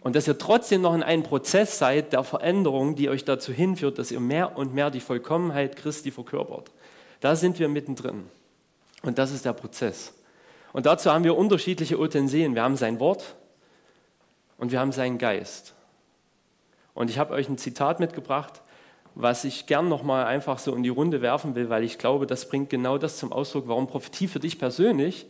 und 0.00 0.16
dass 0.16 0.26
ihr 0.26 0.36
trotzdem 0.36 0.82
noch 0.82 0.96
in 0.96 1.04
einem 1.04 1.22
Prozess 1.22 1.78
seid 1.78 2.12
der 2.12 2.24
Veränderung, 2.24 2.96
die 2.96 3.08
euch 3.08 3.24
dazu 3.24 3.52
hinführt, 3.52 3.96
dass 4.00 4.10
ihr 4.10 4.18
mehr 4.18 4.58
und 4.58 4.74
mehr 4.74 4.90
die 4.90 4.98
Vollkommenheit 4.98 5.76
Christi 5.76 6.10
verkörpert. 6.10 6.72
Da 7.20 7.36
sind 7.36 7.60
wir 7.60 7.68
mittendrin. 7.68 8.24
Und 9.02 9.18
das 9.18 9.30
ist 9.30 9.44
der 9.44 9.52
Prozess. 9.52 10.12
Und 10.72 10.86
dazu 10.86 11.12
haben 11.12 11.22
wir 11.22 11.38
unterschiedliche 11.38 12.00
Utensilien. 12.00 12.56
Wir 12.56 12.64
haben 12.64 12.76
sein 12.76 12.98
Wort 12.98 13.36
und 14.58 14.72
wir 14.72 14.80
haben 14.80 14.90
seinen 14.90 15.18
Geist. 15.18 15.75
Und 16.96 17.10
ich 17.10 17.18
habe 17.18 17.34
euch 17.34 17.48
ein 17.50 17.58
Zitat 17.58 18.00
mitgebracht, 18.00 18.62
was 19.14 19.44
ich 19.44 19.66
gern 19.66 19.88
nochmal 19.88 20.24
einfach 20.24 20.58
so 20.58 20.74
in 20.74 20.82
die 20.82 20.88
Runde 20.88 21.20
werfen 21.20 21.54
will, 21.54 21.68
weil 21.68 21.84
ich 21.84 21.98
glaube, 21.98 22.26
das 22.26 22.48
bringt 22.48 22.70
genau 22.70 22.96
das 22.96 23.18
zum 23.18 23.32
Ausdruck, 23.32 23.68
warum 23.68 23.86
Prophetie 23.86 24.28
für 24.28 24.40
dich 24.40 24.58
persönlich, 24.58 25.26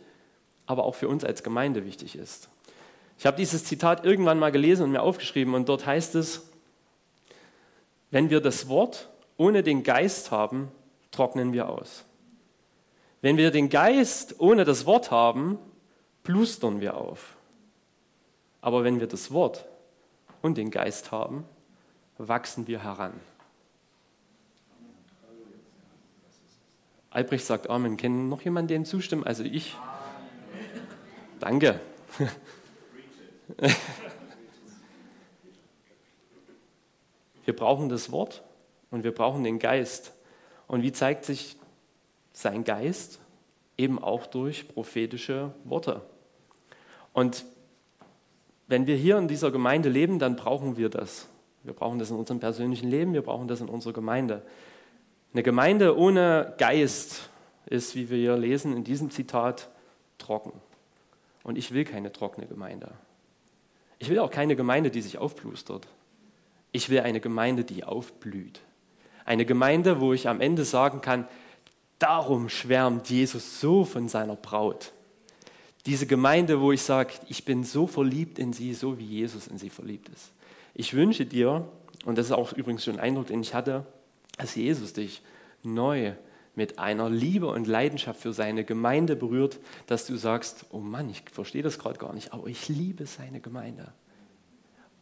aber 0.65 0.85
auch 0.85 0.95
für 0.95 1.09
uns 1.09 1.25
als 1.25 1.43
Gemeinde 1.43 1.85
wichtig 1.85 2.15
ist. 2.15 2.47
Ich 3.19 3.25
habe 3.25 3.35
dieses 3.35 3.65
Zitat 3.65 4.05
irgendwann 4.05 4.39
mal 4.39 4.51
gelesen 4.53 4.83
und 4.83 4.91
mir 4.91 5.01
aufgeschrieben 5.01 5.55
und 5.55 5.67
dort 5.67 5.85
heißt 5.85 6.15
es, 6.15 6.49
wenn 8.11 8.29
wir 8.29 8.39
das 8.39 8.69
Wort 8.69 9.09
ohne 9.35 9.61
den 9.61 9.83
Geist 9.83 10.31
haben, 10.31 10.71
trocknen 11.11 11.51
wir 11.51 11.67
aus. 11.67 12.05
Wenn 13.21 13.35
wir 13.35 13.51
den 13.51 13.67
Geist 13.67 14.39
ohne 14.39 14.63
das 14.63 14.85
Wort 14.85 15.11
haben, 15.11 15.59
plustern 16.23 16.79
wir 16.79 16.95
auf. 16.95 17.35
Aber 18.61 18.85
wenn 18.85 19.01
wir 19.01 19.07
das 19.07 19.31
Wort 19.31 19.65
und 20.41 20.57
den 20.57 20.71
Geist 20.71 21.11
haben, 21.11 21.43
wachsen 22.17 22.67
wir 22.67 22.83
heran. 22.83 23.13
Albrecht 27.09 27.45
sagt 27.45 27.69
Amen. 27.69 27.97
Kennen 27.97 28.29
noch 28.29 28.41
jemand 28.41 28.69
den 28.69 28.85
zustimmen? 28.85 29.23
Also 29.23 29.43
ich. 29.43 29.75
Danke. 31.39 31.79
Wir 37.47 37.55
brauchen 37.55 37.87
das 37.87 38.11
Wort 38.11 38.43
und 38.91 39.05
wir 39.05 39.13
brauchen 39.13 39.45
den 39.45 39.57
Geist. 39.57 40.11
Und 40.67 40.81
wie 40.81 40.91
zeigt 40.91 41.23
sich 41.23 41.55
sein 42.33 42.65
Geist? 42.65 43.21
Eben 43.77 44.03
auch 44.03 44.25
durch 44.25 44.67
prophetische 44.67 45.53
Worte. 45.63 46.01
Und 47.13 47.45
wenn 48.67 48.85
wir 48.85 48.97
hier 48.97 49.17
in 49.17 49.29
dieser 49.29 49.49
Gemeinde 49.49 49.87
leben, 49.87 50.19
dann 50.19 50.35
brauchen 50.35 50.75
wir 50.75 50.89
das. 50.89 51.29
Wir 51.67 51.73
brauchen 51.73 51.99
das 51.99 52.11
in 52.11 52.15
unserem 52.15 52.39
persönlichen 52.39 52.89
Leben, 52.89 53.13
wir 53.13 53.21
brauchen 53.21 53.49
das 53.49 53.59
in 53.59 53.67
unserer 53.67 53.91
Gemeinde. 53.91 54.41
Eine 55.33 55.43
Gemeinde 55.43 55.97
ohne 55.97 56.55
Geist 56.57 57.29
ist, 57.65 57.93
wie 57.93 58.09
wir 58.09 58.17
hier 58.17 58.37
lesen 58.37 58.73
in 58.73 58.85
diesem 58.85 59.11
Zitat, 59.11 59.69
trocken. 60.17 60.53
Und 61.43 61.57
ich 61.57 61.73
will 61.73 61.83
keine 61.83 62.13
trockene 62.13 62.47
Gemeinde. 62.47 62.91
Ich 63.99 64.09
will 64.09 64.19
auch 64.19 64.31
keine 64.31 64.55
Gemeinde, 64.55 64.91
die 64.91 65.01
sich 65.01 65.17
aufplustert. 65.17 65.87
Ich 66.71 66.89
will 66.89 67.01
eine 67.01 67.19
Gemeinde, 67.19 67.65
die 67.65 67.83
aufblüht. 67.83 68.61
Eine 69.25 69.45
Gemeinde, 69.45 69.99
wo 69.99 70.13
ich 70.13 70.29
am 70.29 70.39
Ende 70.39 70.63
sagen 70.63 71.01
kann, 71.01 71.27
darum 71.99 72.47
schwärmt 72.47 73.09
Jesus 73.09 73.59
so 73.59 73.83
von 73.83 74.07
seiner 74.07 74.37
Braut. 74.37 74.93
Diese 75.85 76.07
Gemeinde, 76.07 76.61
wo 76.61 76.71
ich 76.71 76.81
sage, 76.81 77.15
ich 77.27 77.43
bin 77.43 77.65
so 77.65 77.87
verliebt 77.87 78.39
in 78.39 78.53
sie, 78.53 78.73
so 78.73 78.97
wie 78.97 79.05
Jesus 79.05 79.47
in 79.47 79.57
sie 79.57 79.69
verliebt 79.69 80.07
ist. 80.07 80.31
Ich 80.79 80.93
wünsche 80.93 81.25
dir, 81.25 81.67
und 82.05 82.19
das 82.19 82.27
ist 82.27 82.31
auch 82.33 82.53
übrigens 82.53 82.85
schon 82.85 82.93
ein 82.97 82.99
Eindruck, 82.99 83.27
den 83.27 83.41
ich 83.41 83.55
hatte, 83.55 83.83
dass 84.37 84.53
Jesus 84.53 84.93
dich 84.93 85.23
neu 85.63 86.13
mit 86.53 86.77
einer 86.77 87.09
Liebe 87.09 87.47
und 87.47 87.65
Leidenschaft 87.65 88.21
für 88.21 88.31
seine 88.31 88.63
Gemeinde 88.63 89.15
berührt, 89.15 89.57
dass 89.87 90.05
du 90.05 90.17
sagst, 90.17 90.67
oh 90.69 90.77
Mann, 90.77 91.09
ich 91.09 91.23
verstehe 91.31 91.63
das 91.63 91.79
gerade 91.79 91.97
gar 91.97 92.13
nicht, 92.13 92.31
aber 92.31 92.45
ich 92.45 92.69
liebe 92.69 93.07
seine 93.07 93.39
Gemeinde. 93.39 93.91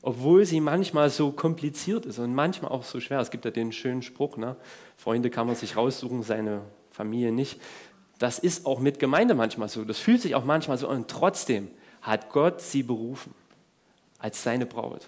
obwohl 0.05 0.45
sie 0.45 0.61
manchmal 0.61 1.09
so 1.09 1.31
kompliziert 1.31 2.05
ist 2.05 2.19
und 2.19 2.35
manchmal 2.35 2.69
auch 2.71 2.83
so 2.83 2.99
schwer. 2.99 3.19
Es 3.21 3.31
gibt 3.31 3.43
ja 3.43 3.49
den 3.49 3.71
schönen 3.71 4.03
Spruch, 4.03 4.37
ne? 4.37 4.55
Freunde 4.95 5.31
kann 5.31 5.47
man 5.47 5.55
sich 5.55 5.77
raussuchen, 5.77 6.21
seine 6.21 6.61
Familie 6.91 7.31
nicht. 7.31 7.59
Das 8.19 8.37
ist 8.37 8.67
auch 8.67 8.79
mit 8.79 8.99
Gemeinde 8.99 9.33
manchmal 9.33 9.67
so. 9.67 9.83
Das 9.83 9.97
fühlt 9.97 10.21
sich 10.21 10.35
auch 10.35 10.45
manchmal 10.45 10.77
so. 10.77 10.87
Und 10.87 11.07
trotzdem 11.07 11.69
hat 12.03 12.31
Gott 12.31 12.61
sie 12.61 12.83
berufen 12.83 13.33
als 14.19 14.43
seine 14.43 14.67
Braut. 14.67 15.07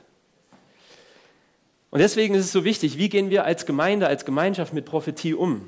Und 1.98 2.01
deswegen 2.01 2.36
ist 2.36 2.46
es 2.46 2.51
so 2.51 2.63
wichtig, 2.63 3.00
wie 3.00 3.10
gehen 3.10 3.32
wir 3.32 3.44
als 3.44 3.66
Gemeinde, 3.66 4.06
als 4.06 4.24
Gemeinschaft 4.24 4.72
mit 4.72 4.86
Prophetie 4.86 5.34
um? 5.34 5.68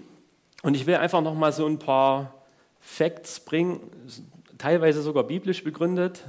Und 0.62 0.75
ich 0.75 0.86
will 0.86 0.93
einfach 0.93 1.24
noch 1.24 1.33
mal 1.33 1.51
so 1.51 1.65
ein 1.65 1.79
paar 1.79 2.36
Facts 2.79 3.39
bringen, 3.39 3.79
teilweise 4.59 5.01
sogar 5.01 5.24
biblisch 5.24 5.63
begründet. 5.63 6.21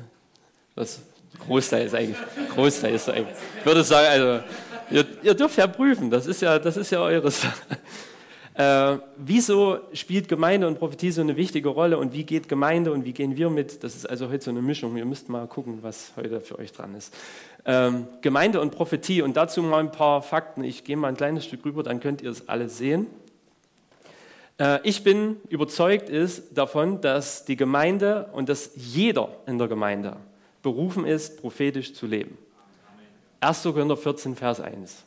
Das 0.75 1.03
Großteil 1.41 1.85
ist 1.85 1.95
eigentlich, 1.95 2.17
Großteil 2.55 2.95
ist 2.95 3.11
eigentlich. 3.11 3.37
Ich 3.59 3.67
würde 3.67 3.85
sagen, 3.85 4.09
also 4.09 4.43
ihr, 4.91 5.05
ihr 5.23 5.35
dürft 5.35 5.59
ja 5.59 5.67
prüfen, 5.67 6.11
das 6.11 6.27
ist 6.27 6.41
ja, 6.41 6.59
das 6.59 6.79
ist 6.79 6.91
ja 6.91 7.03
eures. 7.03 7.43
Äh, 8.55 8.99
wieso 9.17 9.79
spielt 9.93 10.29
Gemeinde 10.29 10.67
und 10.67 10.79
Prophetie 10.79 11.13
so 11.13 11.21
eine 11.21 11.37
wichtige 11.37 11.69
Rolle 11.69 11.99
und 11.99 12.13
wie 12.13 12.25
geht 12.25 12.49
Gemeinde 12.49 12.93
und 12.93 13.05
wie 13.05 13.13
gehen 13.13 13.37
wir 13.37 13.49
mit? 13.49 13.85
Das 13.85 13.95
ist 13.95 14.09
also 14.09 14.29
heute 14.29 14.45
so 14.45 14.51
eine 14.51 14.61
Mischung. 14.61 14.97
Ihr 14.97 15.05
müsst 15.05 15.29
mal 15.29 15.47
gucken, 15.47 15.79
was 15.83 16.13
heute 16.17 16.41
für 16.41 16.59
euch 16.59 16.73
dran 16.73 16.95
ist. 16.97 17.15
Ähm, 17.65 18.09
Gemeinde 18.23 18.61
und 18.61 18.73
Prophetie 18.73 19.23
und 19.23 19.37
dazu 19.37 19.63
mal 19.63 19.79
ein 19.79 19.93
paar 19.93 20.23
Fakten. 20.23 20.65
Ich 20.65 20.83
gehe 20.83 20.97
mal 20.97 21.09
ein 21.09 21.17
kleines 21.17 21.45
Stück 21.45 21.65
rüber, 21.65 21.83
dann 21.83 22.01
könnt 22.01 22.23
ihr 22.23 22.31
es 22.31 22.49
alle 22.49 22.69
sehen. 22.69 23.07
Äh, 24.59 24.81
ich 24.83 25.05
bin 25.05 25.37
überzeugt 25.49 26.09
ist 26.09 26.57
davon, 26.57 27.01
dass 27.01 27.45
die 27.45 27.57
Gemeinde 27.57 28.31
und 28.33 28.49
dass 28.49 28.73
jeder 28.75 29.29
in 29.47 29.59
der 29.59 29.69
Gemeinde 29.69 30.17
berufen 30.63 31.07
ist, 31.07 31.41
prophetisch 31.41 31.95
zu 31.95 32.07
leben. 32.07 32.37
1. 33.41 33.63
Korinther 33.63 33.97
14, 33.97 34.37
Vers 34.37 34.61
1. 34.61 35.05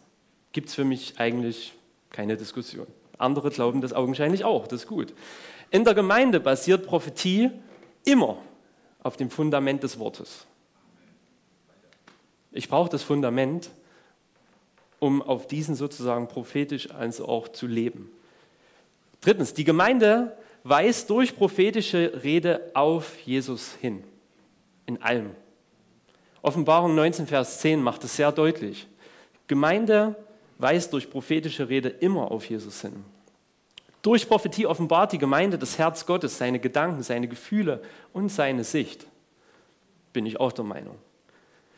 Gibt 0.54 0.70
es 0.70 0.76
für 0.76 0.86
mich 0.86 1.20
eigentlich 1.20 1.74
keine 2.10 2.38
Diskussion. 2.38 2.88
Andere 3.18 3.50
glauben 3.50 3.82
das 3.82 3.94
augenscheinlich 3.94 4.44
auch, 4.44 4.68
das 4.68 4.82
ist 4.82 4.88
gut. 4.88 5.14
In 5.72 5.84
der 5.84 5.94
Gemeinde 5.94 6.40
basiert 6.40 6.86
Prophetie 6.86 7.52
immer 8.06 8.38
auf 9.02 9.18
dem 9.18 9.30
Fundament 9.30 9.84
des 9.84 10.00
Wortes. 10.00 10.46
Ich 12.52 12.70
brauche 12.70 12.90
das 12.90 13.04
Fundament, 13.04 13.72
um 15.00 15.22
auf 15.22 15.48
diesen 15.48 15.76
sozusagen 15.76 16.28
prophetisch 16.28 16.92
also 16.92 17.28
auch 17.28 17.48
zu 17.48 17.68
leben. 17.68 18.12
Drittens, 19.22 19.54
die 19.54 19.64
Gemeinde 19.64 20.38
weist 20.64 21.10
durch 21.10 21.36
prophetische 21.36 22.22
Rede 22.24 22.72
auf 22.74 23.20
Jesus 23.20 23.74
hin. 23.82 24.04
In 24.86 25.02
allem. 25.02 25.32
Offenbarung 26.42 26.94
19, 26.94 27.28
Vers 27.28 27.60
10 27.60 27.82
macht 27.82 28.04
es 28.04 28.16
sehr 28.16 28.32
deutlich. 28.32 28.88
Gemeinde 29.48 30.16
weist 30.58 30.94
durch 30.94 31.10
prophetische 31.10 31.70
Rede 31.70 31.90
immer 31.90 32.32
auf 32.32 32.50
Jesus 32.50 32.82
hin. 32.82 33.04
Durch 34.02 34.28
Prophetie 34.28 34.68
offenbart 34.68 35.14
die 35.14 35.18
Gemeinde 35.18 35.58
das 35.58 35.78
Herz 35.78 36.06
Gottes, 36.06 36.38
seine 36.38 36.60
Gedanken, 36.60 37.04
seine 37.04 37.28
Gefühle 37.28 37.82
und 38.12 38.30
seine 38.30 38.64
Sicht. 38.66 39.08
Bin 40.12 40.26
ich 40.26 40.40
auch 40.40 40.52
der 40.52 40.66
Meinung. 40.66 40.98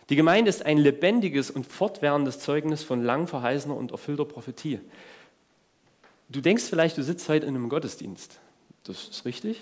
Die 0.10 0.16
Gemeinde 0.16 0.50
ist 0.50 0.66
ein 0.66 0.78
lebendiges 0.78 1.52
und 1.52 1.66
fortwährendes 1.66 2.40
Zeugnis 2.40 2.84
von 2.84 3.04
lang 3.04 3.28
verheißener 3.28 3.76
und 3.76 3.92
erfüllter 3.92 4.26
Prophetie. 4.26 4.80
Du 6.30 6.42
denkst 6.42 6.64
vielleicht, 6.64 6.98
du 6.98 7.04
sitzt 7.04 7.30
heute 7.30 7.46
in 7.46 7.56
einem 7.56 7.70
Gottesdienst. 7.70 8.40
Das 8.84 9.08
ist 9.08 9.26
richtig. 9.26 9.62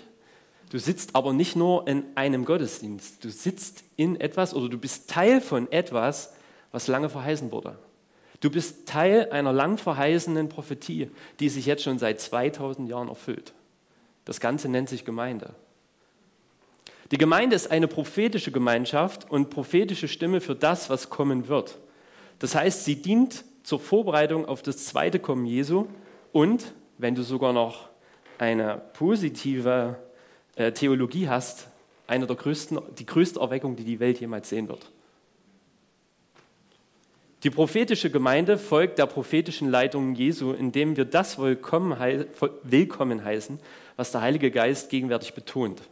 Du 0.70 0.78
sitzt 0.78 1.14
aber 1.14 1.32
nicht 1.32 1.56
nur 1.56 1.86
in 1.86 2.04
einem 2.14 2.44
Gottesdienst. 2.44 3.24
Du 3.24 3.30
sitzt 3.30 3.84
in 3.96 4.20
etwas 4.20 4.54
oder 4.54 4.68
du 4.68 4.78
bist 4.78 5.10
Teil 5.10 5.40
von 5.40 5.70
etwas, 5.70 6.32
was 6.72 6.88
lange 6.88 7.08
verheißen 7.08 7.52
wurde. 7.52 7.78
Du 8.44 8.50
bist 8.50 8.86
Teil 8.86 9.30
einer 9.30 9.54
lang 9.54 9.78
verheißenen 9.78 10.50
Prophetie, 10.50 11.08
die 11.40 11.48
sich 11.48 11.64
jetzt 11.64 11.82
schon 11.82 11.98
seit 11.98 12.20
2000 12.20 12.90
Jahren 12.90 13.08
erfüllt. 13.08 13.54
Das 14.26 14.38
Ganze 14.38 14.68
nennt 14.68 14.90
sich 14.90 15.06
Gemeinde. 15.06 15.54
Die 17.10 17.16
Gemeinde 17.16 17.56
ist 17.56 17.70
eine 17.70 17.88
prophetische 17.88 18.52
Gemeinschaft 18.52 19.30
und 19.30 19.48
prophetische 19.48 20.08
Stimme 20.08 20.42
für 20.42 20.54
das, 20.54 20.90
was 20.90 21.08
kommen 21.08 21.48
wird. 21.48 21.78
Das 22.38 22.54
heißt, 22.54 22.84
sie 22.84 23.00
dient 23.00 23.46
zur 23.62 23.80
Vorbereitung 23.80 24.44
auf 24.44 24.60
das 24.60 24.84
zweite 24.84 25.20
Kommen 25.20 25.46
Jesu 25.46 25.86
und, 26.30 26.74
wenn 26.98 27.14
du 27.14 27.22
sogar 27.22 27.54
noch 27.54 27.88
eine 28.36 28.82
positive 28.92 29.96
äh, 30.56 30.70
Theologie 30.72 31.30
hast, 31.30 31.68
eine 32.06 32.26
der 32.26 32.36
größten, 32.36 32.78
die 32.98 33.06
größte 33.06 33.40
Erweckung, 33.40 33.74
die 33.74 33.84
die 33.84 34.00
Welt 34.00 34.20
jemals 34.20 34.50
sehen 34.50 34.68
wird. 34.68 34.90
Die 37.44 37.50
prophetische 37.50 38.10
Gemeinde 38.10 38.56
folgt 38.56 38.98
der 38.98 39.04
prophetischen 39.04 39.70
Leitung 39.70 40.14
Jesu, 40.14 40.52
indem 40.52 40.96
wir 40.96 41.04
das 41.04 41.38
Willkommen 41.38 41.98
heißen, 43.24 43.58
was 43.96 44.12
der 44.12 44.22
Heilige 44.22 44.50
Geist 44.50 44.88
gegenwärtig 44.88 45.34
betont. 45.34 45.82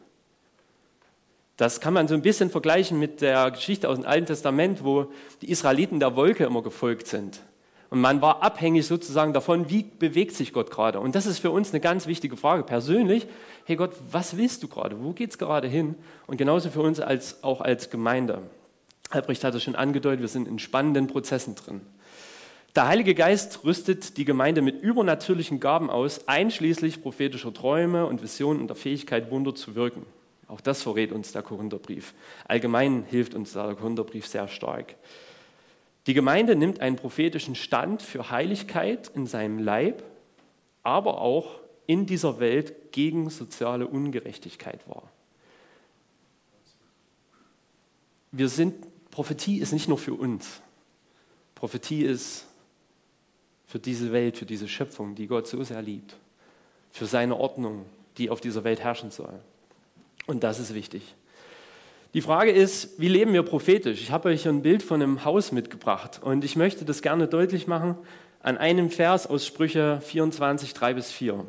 Das 1.58 1.82
kann 1.82 1.92
man 1.92 2.08
so 2.08 2.14
ein 2.14 2.22
bisschen 2.22 2.48
vergleichen 2.48 2.98
mit 2.98 3.20
der 3.20 3.50
Geschichte 3.50 3.90
aus 3.90 3.98
dem 3.98 4.06
Alten 4.06 4.24
Testament, 4.24 4.82
wo 4.82 5.12
die 5.42 5.50
Israeliten 5.50 6.00
der 6.00 6.16
Wolke 6.16 6.44
immer 6.44 6.62
gefolgt 6.62 7.06
sind. 7.06 7.42
Und 7.90 8.00
man 8.00 8.22
war 8.22 8.42
abhängig 8.42 8.86
sozusagen 8.86 9.34
davon, 9.34 9.68
wie 9.68 9.82
bewegt 9.82 10.34
sich 10.34 10.54
Gott 10.54 10.70
gerade. 10.70 11.00
Und 11.00 11.14
das 11.14 11.26
ist 11.26 11.40
für 11.40 11.50
uns 11.50 11.72
eine 11.72 11.80
ganz 11.80 12.06
wichtige 12.06 12.38
Frage. 12.38 12.62
Persönlich, 12.62 13.26
hey 13.66 13.76
Gott, 13.76 13.92
was 14.10 14.38
willst 14.38 14.62
du 14.62 14.68
gerade? 14.68 15.04
Wo 15.04 15.12
geht 15.12 15.32
es 15.32 15.36
gerade 15.36 15.68
hin? 15.68 15.96
Und 16.26 16.38
genauso 16.38 16.70
für 16.70 16.80
uns 16.80 16.98
als, 16.98 17.44
auch 17.44 17.60
als 17.60 17.90
Gemeinde. 17.90 18.40
Albrecht 19.12 19.44
hat 19.44 19.54
es 19.54 19.62
schon 19.62 19.74
angedeutet, 19.74 20.20
wir 20.20 20.28
sind 20.28 20.48
in 20.48 20.58
spannenden 20.58 21.06
Prozessen 21.06 21.54
drin. 21.54 21.82
Der 22.74 22.88
Heilige 22.88 23.14
Geist 23.14 23.64
rüstet 23.64 24.16
die 24.16 24.24
Gemeinde 24.24 24.62
mit 24.62 24.82
übernatürlichen 24.82 25.60
Gaben 25.60 25.90
aus, 25.90 26.26
einschließlich 26.26 27.02
prophetischer 27.02 27.52
Träume 27.52 28.06
und 28.06 28.22
Visionen 28.22 28.62
und 28.62 28.68
der 28.68 28.76
Fähigkeit, 28.76 29.30
Wunder 29.30 29.54
zu 29.54 29.74
wirken. 29.74 30.06
Auch 30.48 30.62
das 30.62 30.82
verrät 30.82 31.12
uns 31.12 31.32
der 31.32 31.42
Korintherbrief. 31.42 32.14
Allgemein 32.48 33.04
hilft 33.04 33.34
uns 33.34 33.52
der 33.52 33.74
Korintherbrief 33.74 34.26
sehr 34.26 34.48
stark. 34.48 34.94
Die 36.06 36.14
Gemeinde 36.14 36.56
nimmt 36.56 36.80
einen 36.80 36.96
prophetischen 36.96 37.54
Stand 37.54 38.00
für 38.00 38.30
Heiligkeit 38.30 39.10
in 39.14 39.26
seinem 39.26 39.58
Leib, 39.58 40.02
aber 40.82 41.20
auch 41.20 41.60
in 41.86 42.06
dieser 42.06 42.40
Welt 42.40 42.92
gegen 42.92 43.28
soziale 43.28 43.86
Ungerechtigkeit 43.86 44.80
wahr. 44.88 45.10
Wir 48.32 48.48
sind 48.48 48.86
Prophetie 49.12 49.58
ist 49.58 49.72
nicht 49.72 49.88
nur 49.88 49.98
für 49.98 50.14
uns. 50.14 50.60
Prophetie 51.54 52.02
ist 52.02 52.46
für 53.66 53.78
diese 53.78 54.10
Welt, 54.10 54.36
für 54.36 54.46
diese 54.46 54.66
Schöpfung, 54.66 55.14
die 55.14 55.28
Gott 55.28 55.46
so 55.46 55.62
sehr 55.62 55.82
liebt. 55.82 56.16
Für 56.90 57.06
seine 57.06 57.36
Ordnung, 57.36 57.86
die 58.18 58.30
auf 58.30 58.40
dieser 58.40 58.64
Welt 58.64 58.80
herrschen 58.80 59.10
soll. 59.10 59.38
Und 60.26 60.42
das 60.42 60.58
ist 60.58 60.74
wichtig. 60.74 61.02
Die 62.14 62.22
Frage 62.22 62.50
ist, 62.50 62.98
wie 63.00 63.08
leben 63.08 63.32
wir 63.32 63.42
prophetisch? 63.42 64.00
Ich 64.00 64.10
habe 64.10 64.30
euch 64.30 64.48
ein 64.48 64.62
Bild 64.62 64.82
von 64.82 65.00
einem 65.02 65.24
Haus 65.24 65.52
mitgebracht 65.52 66.20
und 66.22 66.44
ich 66.44 66.56
möchte 66.56 66.84
das 66.84 67.00
gerne 67.00 67.28
deutlich 67.28 67.66
machen 67.66 67.96
an 68.42 68.58
einem 68.58 68.90
Vers 68.90 69.26
aus 69.26 69.46
Sprüche 69.46 70.00
24, 70.02 70.74
3 70.74 70.94
bis 70.94 71.12
4. 71.12 71.46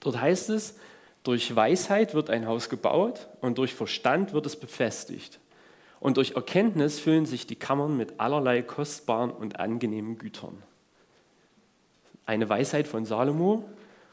Dort 0.00 0.20
heißt 0.20 0.50
es, 0.50 0.76
durch 1.22 1.54
Weisheit 1.54 2.14
wird 2.14 2.30
ein 2.30 2.46
Haus 2.46 2.68
gebaut 2.68 3.28
und 3.40 3.58
durch 3.58 3.74
Verstand 3.74 4.32
wird 4.32 4.46
es 4.46 4.56
befestigt. 4.56 5.40
Und 6.00 6.16
durch 6.16 6.32
Erkenntnis 6.32 7.00
füllen 7.00 7.26
sich 7.26 7.46
die 7.46 7.56
Kammern 7.56 7.96
mit 7.96 8.20
allerlei 8.20 8.62
kostbaren 8.62 9.30
und 9.30 9.58
angenehmen 9.58 10.18
Gütern. 10.18 10.62
Eine 12.26 12.48
Weisheit 12.48 12.86
von 12.86 13.04
Salomo. 13.04 13.64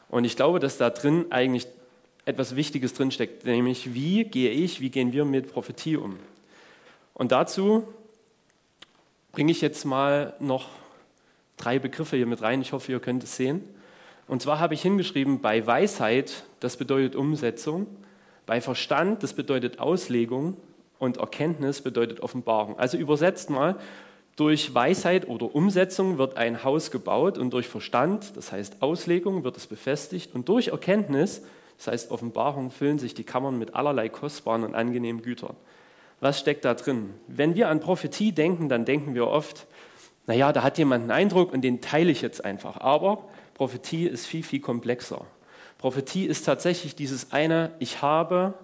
Und 0.08 0.24
ich 0.24 0.36
glaube, 0.36 0.60
dass 0.60 0.78
da 0.78 0.90
drin 0.90 1.26
eigentlich 1.30 1.66
etwas 2.24 2.56
Wichtiges 2.56 2.94
drinsteckt, 2.94 3.44
nämlich 3.44 3.92
wie 3.92 4.24
gehe 4.24 4.50
ich, 4.50 4.80
wie 4.80 4.90
gehen 4.90 5.12
wir 5.12 5.24
mit 5.24 5.52
Prophetie 5.52 5.96
um. 5.96 6.18
Und 7.12 7.32
dazu 7.32 7.86
bringe 9.32 9.52
ich 9.52 9.60
jetzt 9.60 9.84
mal 9.84 10.34
noch 10.40 10.68
drei 11.56 11.78
Begriffe 11.78 12.16
hier 12.16 12.26
mit 12.26 12.40
rein. 12.40 12.62
Ich 12.62 12.72
hoffe, 12.72 12.92
ihr 12.92 13.00
könnt 13.00 13.22
es 13.24 13.36
sehen. 13.36 13.62
Und 14.26 14.40
zwar 14.40 14.58
habe 14.58 14.74
ich 14.74 14.82
hingeschrieben, 14.82 15.40
bei 15.40 15.66
Weisheit, 15.66 16.44
das 16.60 16.76
bedeutet 16.76 17.14
Umsetzung, 17.14 17.86
bei 18.46 18.60
Verstand, 18.60 19.22
das 19.22 19.34
bedeutet 19.34 19.78
Auslegung 19.80 20.56
und 20.98 21.18
Erkenntnis 21.18 21.82
bedeutet 21.82 22.20
Offenbarung. 22.20 22.78
Also 22.78 22.96
übersetzt 22.96 23.50
mal, 23.50 23.76
durch 24.36 24.74
Weisheit 24.74 25.28
oder 25.28 25.54
Umsetzung 25.54 26.18
wird 26.18 26.36
ein 26.36 26.64
Haus 26.64 26.90
gebaut 26.90 27.38
und 27.38 27.50
durch 27.52 27.68
Verstand, 27.68 28.36
das 28.36 28.50
heißt 28.50 28.82
Auslegung, 28.82 29.44
wird 29.44 29.56
es 29.56 29.66
befestigt 29.66 30.34
und 30.34 30.48
durch 30.48 30.68
Erkenntnis, 30.68 31.42
das 31.76 31.86
heißt 31.88 32.10
Offenbarung, 32.10 32.70
füllen 32.70 32.98
sich 32.98 33.14
die 33.14 33.24
Kammern 33.24 33.58
mit 33.58 33.74
allerlei 33.74 34.08
kostbaren 34.08 34.64
und 34.64 34.74
angenehmen 34.74 35.22
Gütern. 35.22 35.54
Was 36.20 36.40
steckt 36.40 36.64
da 36.64 36.74
drin? 36.74 37.14
Wenn 37.28 37.54
wir 37.54 37.68
an 37.68 37.80
Prophetie 37.80 38.32
denken, 38.32 38.68
dann 38.68 38.84
denken 38.84 39.14
wir 39.14 39.28
oft, 39.28 39.66
naja, 40.26 40.52
da 40.52 40.62
hat 40.62 40.78
jemand 40.78 41.02
einen 41.02 41.10
Eindruck 41.10 41.52
und 41.52 41.60
den 41.60 41.80
teile 41.80 42.10
ich 42.10 42.22
jetzt 42.22 42.44
einfach. 42.44 42.80
Aber 42.80 43.28
Prophetie 43.52 44.06
ist 44.06 44.26
viel, 44.26 44.42
viel 44.42 44.60
komplexer. 44.60 45.26
Prophetie 45.78 46.24
ist 46.24 46.44
tatsächlich 46.44 46.96
dieses 46.96 47.32
eine, 47.32 47.72
ich 47.78 48.00
habe 48.00 48.54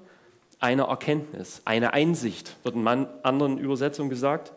eine 0.61 0.83
Erkenntnis, 0.83 1.63
eine 1.65 1.93
Einsicht, 1.95 2.57
wird 2.63 2.77
in 2.77 2.87
anderen 2.87 3.59
Übersetzungen 3.59 4.11
gesagt. 4.11 4.53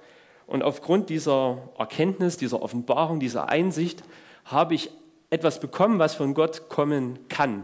Und 0.45 0.61
aufgrund 0.61 1.09
dieser 1.09 1.69
Erkenntnis, 1.77 2.37
dieser 2.37 2.61
Offenbarung, 2.61 3.19
dieser 3.19 3.49
Einsicht 3.49 4.03
habe 4.45 4.75
ich 4.75 4.91
etwas 5.29 5.59
bekommen, 5.59 5.99
was 5.99 6.13
von 6.13 6.33
Gott 6.33 6.69
kommen 6.69 7.17
kann. 7.29 7.63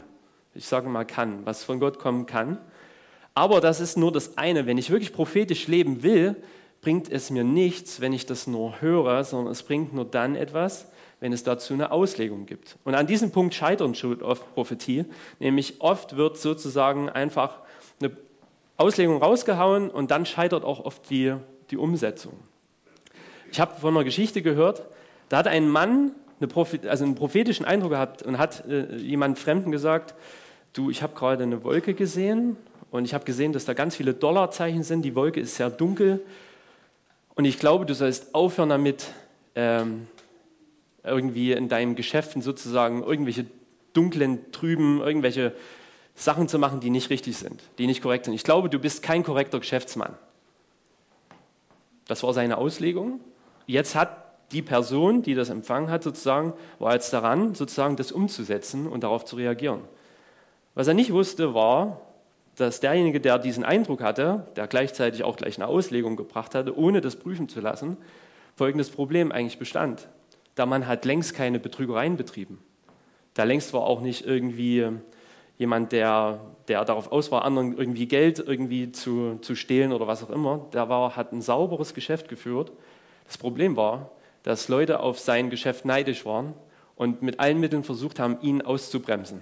Ich 0.55 0.65
sage 0.65 0.89
mal 0.89 1.05
kann, 1.05 1.45
was 1.45 1.63
von 1.63 1.79
Gott 1.79 1.99
kommen 1.99 2.25
kann. 2.25 2.57
Aber 3.35 3.61
das 3.61 3.79
ist 3.79 3.97
nur 3.97 4.11
das 4.11 4.37
eine. 4.37 4.65
Wenn 4.65 4.77
ich 4.77 4.89
wirklich 4.89 5.13
prophetisch 5.13 5.67
leben 5.67 6.01
will, 6.01 6.35
bringt 6.81 7.11
es 7.11 7.29
mir 7.29 7.43
nichts, 7.43 7.99
wenn 8.01 8.13
ich 8.13 8.25
das 8.25 8.47
nur 8.47 8.81
höre, 8.81 9.23
sondern 9.23 9.51
es 9.51 9.63
bringt 9.63 9.93
nur 9.93 10.05
dann 10.05 10.35
etwas, 10.35 10.87
wenn 11.19 11.33
es 11.33 11.43
dazu 11.43 11.73
eine 11.73 11.91
Auslegung 11.91 12.45
gibt. 12.45 12.77
Und 12.85 12.95
an 12.95 13.05
diesem 13.05 13.31
Punkt 13.31 13.53
scheitern 13.53 13.95
schon 13.95 14.21
oft 14.21 14.53
Prophetie, 14.53 15.05
nämlich 15.39 15.81
oft 15.81 16.15
wird 16.15 16.37
sozusagen 16.37 17.09
einfach 17.09 17.59
eine 17.99 18.11
Auslegung 18.79 19.21
rausgehauen 19.21 19.89
und 19.89 20.11
dann 20.11 20.25
scheitert 20.25 20.63
auch 20.63 20.85
oft 20.85 21.09
die, 21.09 21.35
die 21.69 21.77
Umsetzung. 21.77 22.33
Ich 23.51 23.59
habe 23.59 23.79
von 23.79 23.95
einer 23.95 24.03
Geschichte 24.03 24.41
gehört, 24.41 24.83
da 25.27 25.37
hat 25.37 25.47
ein 25.47 25.67
Mann 25.69 26.11
eine 26.39 26.89
also 26.89 27.03
einen 27.03 27.15
prophetischen 27.15 27.65
Eindruck 27.65 27.91
gehabt 27.91 28.21
und 28.23 28.37
hat 28.37 28.65
äh, 28.67 28.95
jemand 28.95 29.37
Fremden 29.37 29.71
gesagt, 29.71 30.15
du, 30.71 30.89
ich 30.89 31.03
habe 31.03 31.13
gerade 31.13 31.43
eine 31.43 31.63
Wolke 31.63 31.93
gesehen 31.93 32.55
und 32.91 33.03
ich 33.03 33.13
habe 33.13 33.25
gesehen, 33.25 33.51
dass 33.51 33.65
da 33.65 33.73
ganz 33.73 33.95
viele 33.95 34.13
Dollarzeichen 34.13 34.83
sind, 34.83 35.01
die 35.01 35.15
Wolke 35.15 35.41
ist 35.41 35.55
sehr 35.55 35.69
dunkel 35.69 36.21
und 37.35 37.45
ich 37.45 37.59
glaube, 37.59 37.85
du 37.85 37.93
sollst 37.93 38.33
aufhören 38.33 38.69
damit, 38.69 39.07
ähm, 39.55 40.07
irgendwie 41.03 41.51
in 41.51 41.69
deinen 41.69 41.95
Geschäften 41.95 42.41
sozusagen 42.41 43.03
irgendwelche 43.03 43.45
dunklen, 43.93 44.51
trüben, 44.51 45.01
irgendwelche 45.01 45.53
Sachen 46.19 46.49
zu 46.49 46.59
machen, 46.59 46.81
die 46.81 46.89
nicht 46.89 47.09
richtig 47.09 47.37
sind, 47.37 47.63
die 47.77 47.87
nicht 47.87 48.01
korrekt 48.01 48.25
sind. 48.25 48.33
Ich 48.33 48.43
glaube, 48.43 48.69
du 48.69 48.77
bist 48.77 49.01
kein 49.01 49.23
korrekter 49.23 49.59
Geschäftsmann. 49.59 50.15
Das 52.07 52.23
war 52.23 52.33
seine 52.33 52.57
Auslegung. 52.57 53.21
Jetzt 53.67 53.95
hat 53.95 54.25
die 54.51 54.61
Person, 54.61 55.21
die 55.21 55.33
das 55.33 55.49
empfangen 55.49 55.89
hat, 55.89 56.03
sozusagen, 56.03 56.53
war 56.77 56.93
jetzt 56.93 57.13
daran, 57.13 57.55
sozusagen 57.55 57.95
das 57.95 58.11
umzusetzen 58.11 58.85
und 58.85 59.03
darauf 59.03 59.23
zu 59.23 59.37
reagieren. 59.37 59.79
Was 60.75 60.87
er 60.87 60.93
nicht 60.93 61.13
wusste, 61.13 61.53
war, 61.53 62.01
dass 62.57 62.81
derjenige, 62.81 63.21
der 63.21 63.39
diesen 63.39 63.63
Eindruck 63.63 64.01
hatte, 64.01 64.47
der 64.57 64.67
gleichzeitig 64.67 65.23
auch 65.23 65.37
gleich 65.37 65.57
eine 65.57 65.67
Auslegung 65.67 66.17
gebracht 66.17 66.53
hatte, 66.53 66.77
ohne 66.77 66.99
das 66.99 67.15
prüfen 67.15 67.47
zu 67.47 67.61
lassen, 67.61 67.95
folgendes 68.57 68.89
Problem 68.89 69.31
eigentlich 69.31 69.59
bestand. 69.59 70.09
Der 70.57 70.65
Mann 70.65 70.85
hat 70.85 71.05
längst 71.05 71.33
keine 71.33 71.59
Betrügereien 71.59 72.17
betrieben. 72.17 72.61
Da 73.35 73.43
längst 73.43 73.73
war 73.73 73.83
auch 73.83 74.01
nicht 74.01 74.25
irgendwie 74.25 74.89
jemand, 75.59 75.91
der, 75.91 76.39
der 76.67 76.83
darauf 76.85 77.11
aus 77.11 77.31
war, 77.31 77.45
anderen 77.45 77.77
irgendwie 77.77 78.07
Geld 78.07 78.39
irgendwie 78.39 78.91
zu, 78.91 79.37
zu 79.41 79.55
stehlen 79.55 79.91
oder 79.91 80.07
was 80.07 80.23
auch 80.23 80.31
immer. 80.31 80.65
Der 80.73 80.89
war, 80.89 81.15
hat 81.15 81.31
ein 81.31 81.41
sauberes 81.41 81.93
Geschäft 81.93 82.29
geführt. 82.29 82.71
Das 83.27 83.37
Problem 83.37 83.75
war, 83.75 84.09
dass 84.41 84.69
Leute 84.69 85.01
auf 85.01 85.19
sein 85.19 85.49
Geschäft 85.49 85.85
neidisch 85.85 86.25
waren 86.25 86.53
und 86.95 87.21
mit 87.21 87.39
allen 87.39 87.59
Mitteln 87.59 87.83
versucht 87.83 88.19
haben, 88.19 88.37
ihn 88.41 88.61
auszubremsen. 88.61 89.41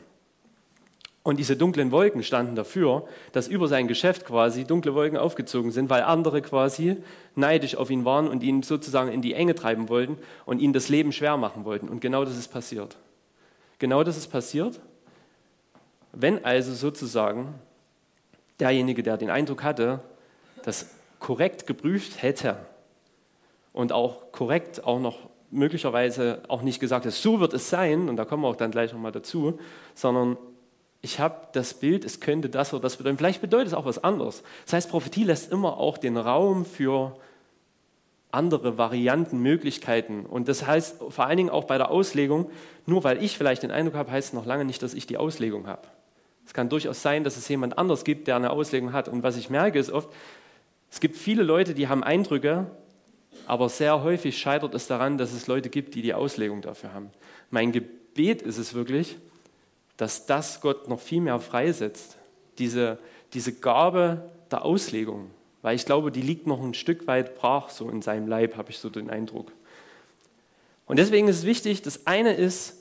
Und 1.22 1.38
diese 1.38 1.56
dunklen 1.56 1.92
Wolken 1.92 2.24
standen 2.24 2.56
dafür, 2.56 3.06
dass 3.34 3.48
über 3.48 3.68
sein 3.68 3.88
Geschäft 3.88 4.26
quasi 4.26 4.64
dunkle 4.64 4.96
Wolken 4.96 5.18
aufgezogen 5.18 5.72
sind, 5.72 5.90
weil 5.90 6.02
andere 6.02 6.42
quasi 6.42 6.98
neidisch 7.36 7.76
auf 7.76 7.92
ihn 7.92 8.06
waren 8.06 8.28
und 8.28 8.44
ihn 8.44 8.64
sozusagen 8.64 9.12
in 9.12 9.22
die 9.22 9.34
Enge 9.34 9.54
treiben 9.54 9.90
wollten 9.90 10.18
und 10.46 10.62
ihn 10.62 10.74
das 10.74 10.90
Leben 10.90 11.12
schwer 11.12 11.38
machen 11.38 11.64
wollten. 11.66 11.90
Und 11.90 12.00
genau 12.00 12.26
das 12.26 12.38
ist 12.38 12.48
passiert. 12.48 12.96
Genau 13.78 14.04
das 14.04 14.18
ist 14.18 14.28
passiert. 14.28 14.80
Wenn 16.12 16.43
also 16.46 16.74
sozusagen 16.74 17.56
derjenige, 18.60 19.04
der 19.04 19.17
den 19.17 19.30
Eindruck 19.30 19.63
hatte, 19.63 20.00
das 20.63 20.89
korrekt 21.20 21.67
geprüft 21.67 22.22
hätte 22.22 22.58
und 23.74 23.91
auch 23.91 24.32
korrekt 24.32 24.84
auch 24.84 25.00
noch 25.00 25.30
möglicherweise 25.52 26.41
auch 26.48 26.62
nicht 26.62 26.80
gesagt 26.80 27.06
hat, 27.06 27.13
so 27.13 27.39
wird 27.39 27.54
es 27.54 27.70
sein, 27.70 28.10
und 28.10 28.17
da 28.17 28.26
kommen 28.26 28.43
wir 28.43 28.50
auch 28.50 28.56
dann 28.56 28.72
gleich 28.72 28.91
nochmal 28.91 29.12
dazu, 29.12 29.60
sondern 29.96 30.38
ich 31.02 31.20
habe 31.20 31.48
das 31.54 31.74
Bild, 31.76 32.04
es 32.04 32.20
könnte 32.20 32.50
das 32.50 32.74
oder 32.74 32.82
das 32.82 32.98
bedeuten. 32.98 33.17
Vielleicht 33.17 33.41
bedeutet 33.41 33.67
es 33.67 33.74
auch 33.74 33.86
was 33.86 34.04
anderes. 34.04 34.43
Das 34.65 34.74
heißt, 34.74 34.89
Prophetie 34.89 35.24
lässt 35.24 35.52
immer 35.52 35.78
auch 35.78 35.98
den 35.98 36.17
Raum 36.17 36.65
für 36.65 37.15
andere 38.32 38.78
Varianten, 38.78 39.39
Möglichkeiten. 39.39 40.26
Und 40.26 40.48
das 40.48 40.65
heißt 40.65 40.98
vor 41.10 41.26
allen 41.26 41.38
Dingen 41.38 41.50
auch 41.50 41.63
bei 41.63 41.78
der 41.78 41.91
Auslegung, 41.91 42.50
nur 42.86 43.04
weil 43.04 43.24
ich 43.24 43.38
vielleicht 43.38 43.63
den 43.63 43.72
Eindruck 43.72 43.96
habe, 43.96 44.12
heißt 44.12 44.30
es 44.30 44.34
noch 44.34 44.46
lange 44.46 44.65
nicht, 44.65 44.84
dass 44.84 44.93
ich 44.93 45.08
die 45.08 45.17
Auslegung 45.17 45.67
habe. 45.67 45.88
Es 46.48 46.54
kann 46.54 46.70
durchaus 46.70 47.02
sein, 47.02 47.26
dass 47.26 47.36
es 47.36 47.50
jemand 47.50 47.78
anders 47.78 48.06
gibt, 48.06 48.28
der 48.28 48.38
eine 48.38 48.52
Auslegung 48.52 48.94
hat. 48.94 49.10
Und 49.10 49.22
was 49.22 49.36
ich 49.36 49.50
merke, 49.50 49.78
ist 49.78 49.92
oft, 49.92 50.08
es 50.90 51.02
gibt 51.02 51.18
viele 51.18 51.44
Leute, 51.44 51.74
die 51.74 51.90
haben 51.90 52.06
Eindrücke, 52.06 52.72
aber 53.46 53.68
sehr 53.68 54.02
häufig 54.02 54.38
scheitert 54.38 54.74
es 54.74 54.88
daran, 54.88 55.18
dass 55.18 55.34
es 55.34 55.48
Leute 55.48 55.70
gibt, 55.70 55.94
die 55.94 56.02
die 56.02 56.14
Auslegung 56.14 56.62
dafür 56.62 56.94
haben. 56.94 57.12
Mein 57.52 57.74
Gebet 57.74 58.42
ist 58.42 58.58
es 58.58 58.74
wirklich, 58.74 59.18
dass 59.98 60.26
das 60.26 60.62
Gott 60.62 60.88
noch 60.88 61.02
viel 61.02 61.20
mehr 61.20 61.42
freisetzt, 61.42 62.18
diese, 62.60 62.98
diese 63.34 63.52
Gabe 63.52 64.30
der 64.50 64.64
Auslegung, 64.64 65.30
weil 65.62 65.76
ich 65.76 65.86
glaube, 65.86 66.14
die 66.14 66.22
liegt 66.22 66.48
noch 66.48 66.64
ein 66.64 66.74
Stück 66.74 67.08
weit 67.08 67.36
brach 67.36 67.70
so 67.72 67.90
in 67.90 68.02
seinem 68.02 68.30
Leib, 68.30 68.56
habe 68.56 68.72
ich 68.72 68.80
so 68.80 68.90
den 68.90 69.10
Eindruck. 69.10 69.52
Und 70.86 70.98
deswegen 70.98 71.28
ist 71.28 71.40
es 71.40 71.46
wichtig, 71.46 71.82
das 71.82 72.08
eine 72.08 72.34
ist 72.34 72.78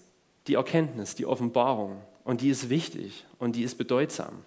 die 0.46 0.54
Erkenntnis, 0.54 1.16
die 1.16 1.26
Offenbarung 1.26 2.00
und 2.26 2.40
die 2.40 2.50
ist 2.50 2.68
wichtig 2.68 3.24
und 3.38 3.54
die 3.54 3.62
ist 3.62 3.78
bedeutsam. 3.78 4.42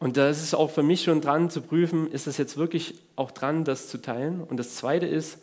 Und 0.00 0.16
da 0.16 0.28
ist 0.28 0.54
auch 0.54 0.70
für 0.70 0.82
mich 0.82 1.04
schon 1.04 1.20
dran 1.20 1.50
zu 1.50 1.62
prüfen, 1.62 2.10
ist 2.10 2.26
es 2.26 2.36
jetzt 2.36 2.56
wirklich 2.56 2.96
auch 3.14 3.30
dran, 3.30 3.64
das 3.64 3.88
zu 3.88 3.98
teilen? 3.98 4.42
Und 4.42 4.56
das 4.58 4.74
Zweite 4.74 5.06
ist, 5.06 5.38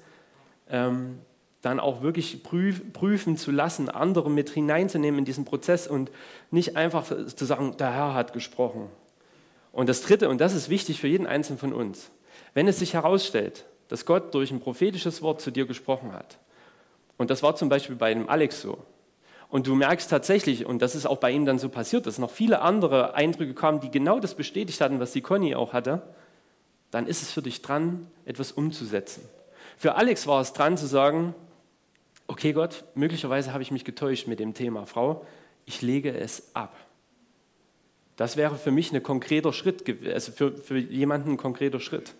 ähm, 0.70 1.20
dann 1.62 1.80
auch 1.80 2.02
wirklich 2.02 2.44
prüf, 2.44 2.82
prüfen 2.92 3.38
zu 3.38 3.52
lassen, 3.52 3.90
andere 3.90 4.30
mit 4.30 4.50
hineinzunehmen 4.50 5.20
in 5.20 5.26
diesen 5.26 5.46
Prozess 5.46 5.88
und 5.88 6.12
nicht 6.52 6.76
einfach 6.76 7.06
zu 7.06 7.46
sagen, 7.46 7.76
der 7.78 7.94
Herr 7.94 8.14
hat 8.14 8.34
gesprochen. 8.34 8.90
Und 9.72 9.88
das 9.88 10.02
Dritte, 10.02 10.28
und 10.28 10.42
das 10.42 10.54
ist 10.54 10.70
wichtig 10.70 11.00
für 11.00 11.08
jeden 11.08 11.28
Einzelnen 11.28 11.60
von 11.60 11.74
uns, 11.74 12.12
wenn 12.54 12.68
es 12.68 12.80
sich 12.80 12.94
herausstellt, 12.94 13.66
dass 13.88 14.06
Gott 14.06 14.34
durch 14.34 14.52
ein 14.52 14.60
prophetisches 14.60 15.22
Wort 15.22 15.42
zu 15.42 15.50
dir 15.50 15.66
gesprochen 15.66 16.12
hat, 16.12 16.40
und 17.18 17.30
das 17.30 17.42
war 17.42 17.56
zum 17.56 17.70
Beispiel 17.70 17.96
bei 17.96 18.14
dem 18.14 18.28
Alex 18.28 18.62
so, 18.62 18.78
und 19.50 19.68
du 19.68 19.76
merkst 19.76 20.10
tatsächlich, 20.10 20.66
und 20.66 20.82
das 20.82 20.96
ist 20.96 21.06
auch 21.06 21.18
bei 21.18 21.32
ihm 21.32 21.46
dann 21.46 21.60
so 21.60 21.70
passiert, 21.70 22.08
dass 22.08 22.18
noch 22.18 22.32
viele 22.32 22.62
andere 22.62 23.14
Eindrücke 23.14 23.54
kamen, 23.54 23.80
die 23.80 23.92
genau 23.92 24.20
das 24.20 24.36
bestätigt 24.36 24.82
hatten, 24.82 25.00
was 25.00 25.12
die 25.12 25.22
Conny 25.22 25.56
auch 25.56 25.74
hatte, 25.74 26.02
dann 26.92 27.08
ist 27.08 27.22
es 27.22 27.32
für 27.32 27.42
dich 27.42 27.62
dran, 27.62 28.08
etwas 28.26 28.52
umzusetzen. 28.52 29.24
Für 29.78 29.96
Alex 29.96 30.28
war 30.28 30.42
es 30.42 30.54
dran 30.54 30.78
zu 30.78 30.88
sagen, 30.88 31.36
okay 32.28 32.54
Gott, 32.54 32.86
möglicherweise 32.96 33.54
habe 33.54 33.64
ich 33.64 33.72
mich 33.72 33.86
getäuscht 33.86 34.28
mit 34.28 34.40
dem 34.40 34.54
Thema 34.54 34.86
Frau, 34.86 35.26
ich 35.66 35.82
lege 35.82 36.18
es 36.18 36.56
ab. 36.56 36.76
Das 38.16 38.38
wäre 38.38 38.56
für 38.56 38.72
mich 38.72 38.94
ein 38.94 39.04
konkreter 39.04 39.52
Schritt, 39.52 39.84
also 40.08 40.32
für, 40.32 40.56
für 40.56 40.78
jemanden 40.78 41.32
ein 41.32 41.38
konkreter 41.38 41.80
Schritt. 41.80 42.14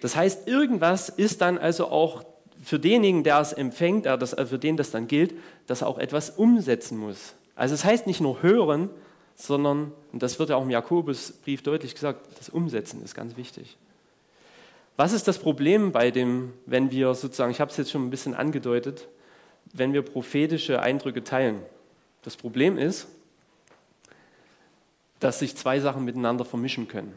Das 0.00 0.16
heißt, 0.16 0.46
irgendwas 0.46 1.08
ist 1.08 1.40
dann 1.40 1.58
also 1.58 1.88
auch 1.88 2.24
für 2.64 2.78
denjenigen, 2.78 3.24
der 3.24 3.40
es 3.40 3.52
empfängt, 3.52 4.06
das, 4.06 4.32
äh, 4.32 4.46
für 4.46 4.58
den 4.58 4.76
das 4.76 4.90
dann 4.90 5.06
gilt, 5.06 5.34
dass 5.66 5.82
er 5.82 5.88
auch 5.88 5.98
etwas 5.98 6.30
umsetzen 6.30 6.98
muss. 6.98 7.34
Also 7.54 7.74
es 7.74 7.82
das 7.82 7.90
heißt 7.90 8.06
nicht 8.06 8.20
nur 8.20 8.42
hören, 8.42 8.90
sondern, 9.36 9.92
und 10.12 10.22
das 10.22 10.38
wird 10.38 10.50
ja 10.50 10.56
auch 10.56 10.62
im 10.62 10.70
Jakobusbrief 10.70 11.62
deutlich 11.62 11.94
gesagt, 11.94 12.26
das 12.38 12.48
Umsetzen 12.48 13.02
ist 13.04 13.14
ganz 13.14 13.36
wichtig. 13.36 13.76
Was 14.96 15.12
ist 15.12 15.26
das 15.26 15.38
Problem 15.38 15.90
bei 15.90 16.10
dem, 16.10 16.52
wenn 16.66 16.90
wir 16.90 17.14
sozusagen, 17.14 17.50
ich 17.50 17.60
habe 17.60 17.70
es 17.70 17.76
jetzt 17.76 17.90
schon 17.90 18.06
ein 18.06 18.10
bisschen 18.10 18.34
angedeutet, 18.34 19.08
wenn 19.72 19.92
wir 19.92 20.02
prophetische 20.02 20.80
Eindrücke 20.80 21.24
teilen. 21.24 21.60
Das 22.22 22.36
Problem 22.36 22.78
ist, 22.78 23.08
dass 25.18 25.40
sich 25.40 25.56
zwei 25.56 25.80
Sachen 25.80 26.04
miteinander 26.04 26.44
vermischen 26.44 26.86
können. 26.86 27.14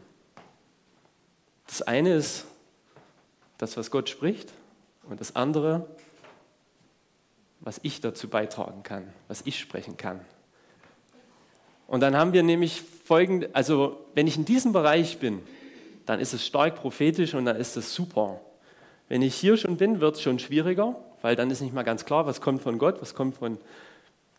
Das 1.66 1.82
eine 1.82 2.14
ist 2.14 2.46
das, 3.58 3.76
was 3.76 3.90
Gott 3.90 4.08
spricht, 4.08 4.52
und 5.08 5.20
das 5.20 5.36
andere, 5.36 5.86
was 7.60 7.80
ich 7.82 8.00
dazu 8.00 8.28
beitragen 8.28 8.82
kann, 8.82 9.12
was 9.26 9.42
ich 9.44 9.58
sprechen 9.58 9.96
kann. 9.96 10.20
Und 11.86 12.00
dann 12.00 12.16
haben 12.16 12.32
wir 12.32 12.42
nämlich 12.42 12.82
folgende, 13.04 13.50
also 13.54 13.98
wenn 14.14 14.26
ich 14.26 14.36
in 14.36 14.44
diesem 14.44 14.72
Bereich 14.72 15.18
bin, 15.18 15.40
dann 16.06 16.20
ist 16.20 16.34
es 16.34 16.46
stark 16.46 16.76
prophetisch 16.76 17.34
und 17.34 17.46
dann 17.46 17.56
ist 17.56 17.76
es 17.76 17.94
super. 17.94 18.40
Wenn 19.08 19.22
ich 19.22 19.34
hier 19.34 19.56
schon 19.56 19.76
bin, 19.76 20.00
wird 20.00 20.16
es 20.16 20.22
schon 20.22 20.38
schwieriger, 20.38 20.96
weil 21.22 21.34
dann 21.34 21.50
ist 21.50 21.60
nicht 21.60 21.74
mal 21.74 21.82
ganz 21.82 22.04
klar, 22.04 22.26
was 22.26 22.40
kommt 22.40 22.62
von 22.62 22.78
Gott, 22.78 23.00
was 23.00 23.14
kommt 23.14 23.36
von 23.36 23.58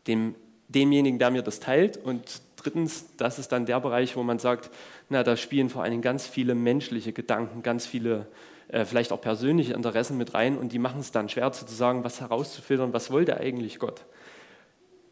dem, 0.07 0.35
demjenigen, 0.67 1.19
der 1.19 1.31
mir 1.31 1.41
das 1.41 1.59
teilt. 1.59 1.97
Und 1.97 2.41
drittens, 2.55 3.05
das 3.17 3.39
ist 3.39 3.51
dann 3.51 3.65
der 3.65 3.79
Bereich, 3.79 4.15
wo 4.15 4.23
man 4.23 4.39
sagt, 4.39 4.69
na, 5.09 5.23
da 5.23 5.35
spielen 5.35 5.69
vor 5.69 5.81
allen 5.81 5.91
Dingen 5.91 6.03
ganz 6.03 6.27
viele 6.27 6.55
menschliche 6.55 7.13
Gedanken, 7.13 7.63
ganz 7.63 7.87
viele 7.87 8.27
äh, 8.69 8.85
vielleicht 8.85 9.11
auch 9.11 9.21
persönliche 9.21 9.73
Interessen 9.73 10.17
mit 10.17 10.33
rein 10.33 10.57
und 10.57 10.71
die 10.71 10.79
machen 10.79 11.01
es 11.01 11.11
dann 11.11 11.27
schwer 11.27 11.51
zu 11.51 11.65
sagen, 11.67 12.03
was 12.03 12.21
herauszufiltern, 12.21 12.93
was 12.93 13.11
wollte 13.11 13.37
eigentlich 13.37 13.79
Gott. 13.79 14.05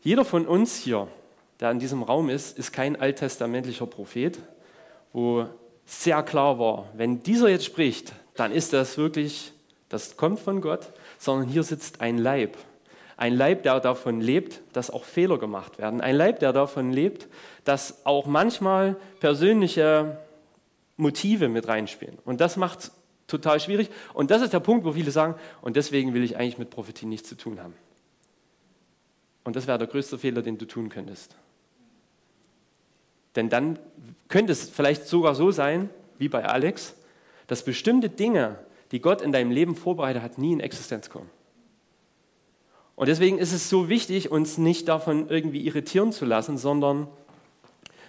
Jeder 0.01 0.23
von 0.23 0.45
uns 0.45 0.77
hier, 0.77 1.07
der 1.59 1.71
in 1.71 1.79
diesem 1.79 2.03
Raum 2.03 2.29
ist, 2.29 2.57
ist 2.57 2.71
kein 2.71 2.95
alttestamentlicher 2.95 3.87
Prophet, 3.87 4.39
wo 5.11 5.47
sehr 5.85 6.21
klar 6.21 6.59
war, 6.59 6.89
wenn 6.95 7.23
dieser 7.23 7.49
jetzt 7.49 7.65
spricht, 7.65 8.13
dann 8.35 8.51
ist 8.51 8.73
das 8.73 8.97
wirklich, 8.97 9.53
das 9.89 10.17
kommt 10.17 10.39
von 10.39 10.61
Gott, 10.61 10.91
sondern 11.17 11.49
hier 11.49 11.63
sitzt 11.63 12.01
ein 12.01 12.19
Leib. 12.19 12.57
Ein 13.15 13.35
Leib, 13.35 13.63
der 13.63 13.79
davon 13.79 14.21
lebt, 14.21 14.61
dass 14.73 14.91
auch 14.91 15.03
Fehler 15.03 15.39
gemacht 15.39 15.79
werden. 15.79 16.01
Ein 16.01 16.15
Leib, 16.15 16.39
der 16.39 16.53
davon 16.53 16.93
lebt, 16.93 17.27
dass 17.63 18.05
auch 18.05 18.27
manchmal 18.27 18.95
persönliche 19.19 20.19
Motive 20.97 21.47
mit 21.49 21.67
reinspielen. 21.67 22.19
Und 22.25 22.41
das 22.41 22.57
macht 22.57 22.91
total 23.27 23.59
schwierig. 23.59 23.89
Und 24.13 24.31
das 24.31 24.41
ist 24.41 24.53
der 24.53 24.59
Punkt, 24.59 24.85
wo 24.85 24.93
viele 24.93 25.11
sagen, 25.11 25.35
und 25.61 25.75
deswegen 25.75 26.13
will 26.13 26.23
ich 26.23 26.37
eigentlich 26.37 26.57
mit 26.57 26.69
Prophetie 26.69 27.05
nichts 27.05 27.29
zu 27.29 27.35
tun 27.35 27.61
haben. 27.61 27.73
Und 29.43 29.55
das 29.55 29.67
wäre 29.67 29.77
der 29.77 29.87
größte 29.87 30.17
Fehler, 30.17 30.41
den 30.41 30.57
du 30.57 30.65
tun 30.65 30.89
könntest. 30.89 31.35
Denn 33.35 33.49
dann 33.49 33.77
könnte 34.29 34.51
es 34.51 34.69
vielleicht 34.69 35.07
sogar 35.07 35.35
so 35.35 35.51
sein, 35.51 35.89
wie 36.17 36.27
bei 36.27 36.43
Alex, 36.45 36.95
dass 37.45 37.63
bestimmte 37.63 38.09
Dinge, 38.09 38.59
die 38.91 38.99
Gott 38.99 39.21
in 39.21 39.31
deinem 39.31 39.51
Leben 39.51 39.75
vorbereitet 39.75 40.23
hat, 40.23 40.37
nie 40.37 40.53
in 40.53 40.59
Existenz 40.59 41.09
kommen. 41.09 41.29
Und 42.95 43.07
deswegen 43.07 43.37
ist 43.37 43.53
es 43.53 43.69
so 43.69 43.89
wichtig, 43.89 44.31
uns 44.31 44.57
nicht 44.57 44.87
davon 44.87 45.29
irgendwie 45.29 45.61
irritieren 45.67 46.11
zu 46.11 46.25
lassen, 46.25 46.57
sondern 46.57 47.07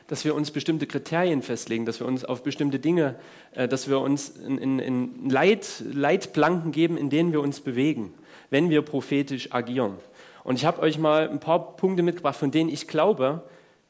dass 0.08 0.24
wir 0.24 0.34
uns 0.34 0.50
bestimmte 0.50 0.86
Kriterien 0.86 1.42
festlegen, 1.42 1.84
dass 1.84 2.00
wir 2.00 2.06
uns 2.06 2.24
auf 2.24 2.42
bestimmte 2.42 2.78
Dinge, 2.78 3.14
äh, 3.52 3.68
dass 3.68 3.88
wir 3.88 4.00
uns 4.00 4.30
in, 4.30 4.58
in, 4.58 4.78
in 4.80 5.30
Leit, 5.30 5.84
Leitplanken 5.92 6.72
geben, 6.72 6.96
in 6.96 7.10
denen 7.10 7.32
wir 7.32 7.40
uns 7.40 7.60
bewegen, 7.60 8.12
wenn 8.50 8.70
wir 8.70 8.82
prophetisch 8.82 9.52
agieren. 9.52 9.94
Und 10.44 10.56
ich 10.56 10.64
habe 10.64 10.80
euch 10.80 10.98
mal 10.98 11.28
ein 11.28 11.40
paar 11.40 11.76
Punkte 11.76 12.02
mitgebracht, 12.02 12.36
von 12.36 12.50
denen 12.50 12.70
ich 12.70 12.88
glaube, 12.88 13.42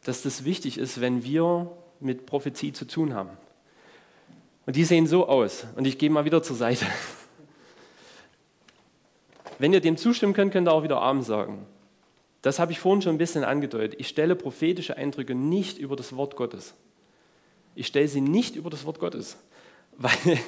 dass 0.04 0.22
das 0.22 0.44
wichtig 0.44 0.76
ist, 0.76 1.00
wenn 1.00 1.22
wir 1.22 1.70
mit 2.00 2.26
Prophetie 2.26 2.72
zu 2.72 2.85
tun 2.85 3.14
haben. 3.14 3.31
Und 4.66 4.76
die 4.76 4.85
sehen 4.85 5.07
so 5.07 5.28
aus. 5.28 5.66
Und 5.76 5.87
ich 5.87 5.98
gehe 5.98 6.11
mal 6.11 6.24
wieder 6.24 6.42
zur 6.42 6.57
Seite. 6.57 6.85
Wenn 9.59 9.72
ihr 9.72 9.81
dem 9.81 9.96
zustimmen 9.96 10.35
könnt, 10.35 10.52
könnt 10.52 10.68
ihr 10.68 10.72
auch 10.72 10.83
wieder 10.83 11.00
Amen 11.00 11.22
sagen. 11.22 11.66
Das 12.42 12.59
habe 12.59 12.72
ich 12.72 12.79
vorhin 12.79 13.03
schon 13.03 13.14
ein 13.14 13.18
bisschen 13.18 13.44
angedeutet. 13.44 13.98
Ich 14.01 14.09
stelle 14.09 14.37
prophetische 14.37 14.96
Eindrücke 14.96 15.35
nicht 15.35 15.79
über 15.79 15.96
das 15.96 16.14
Wort 16.16 16.37
Gottes. 16.37 16.74
Ich 17.74 17.87
stelle 17.87 18.09
sie 18.09 18.20
nicht 18.20 18.57
über 18.57 18.70
das 18.70 18.85
Wort 18.85 19.01
Gottes, 19.01 19.37
weil 19.98 20.38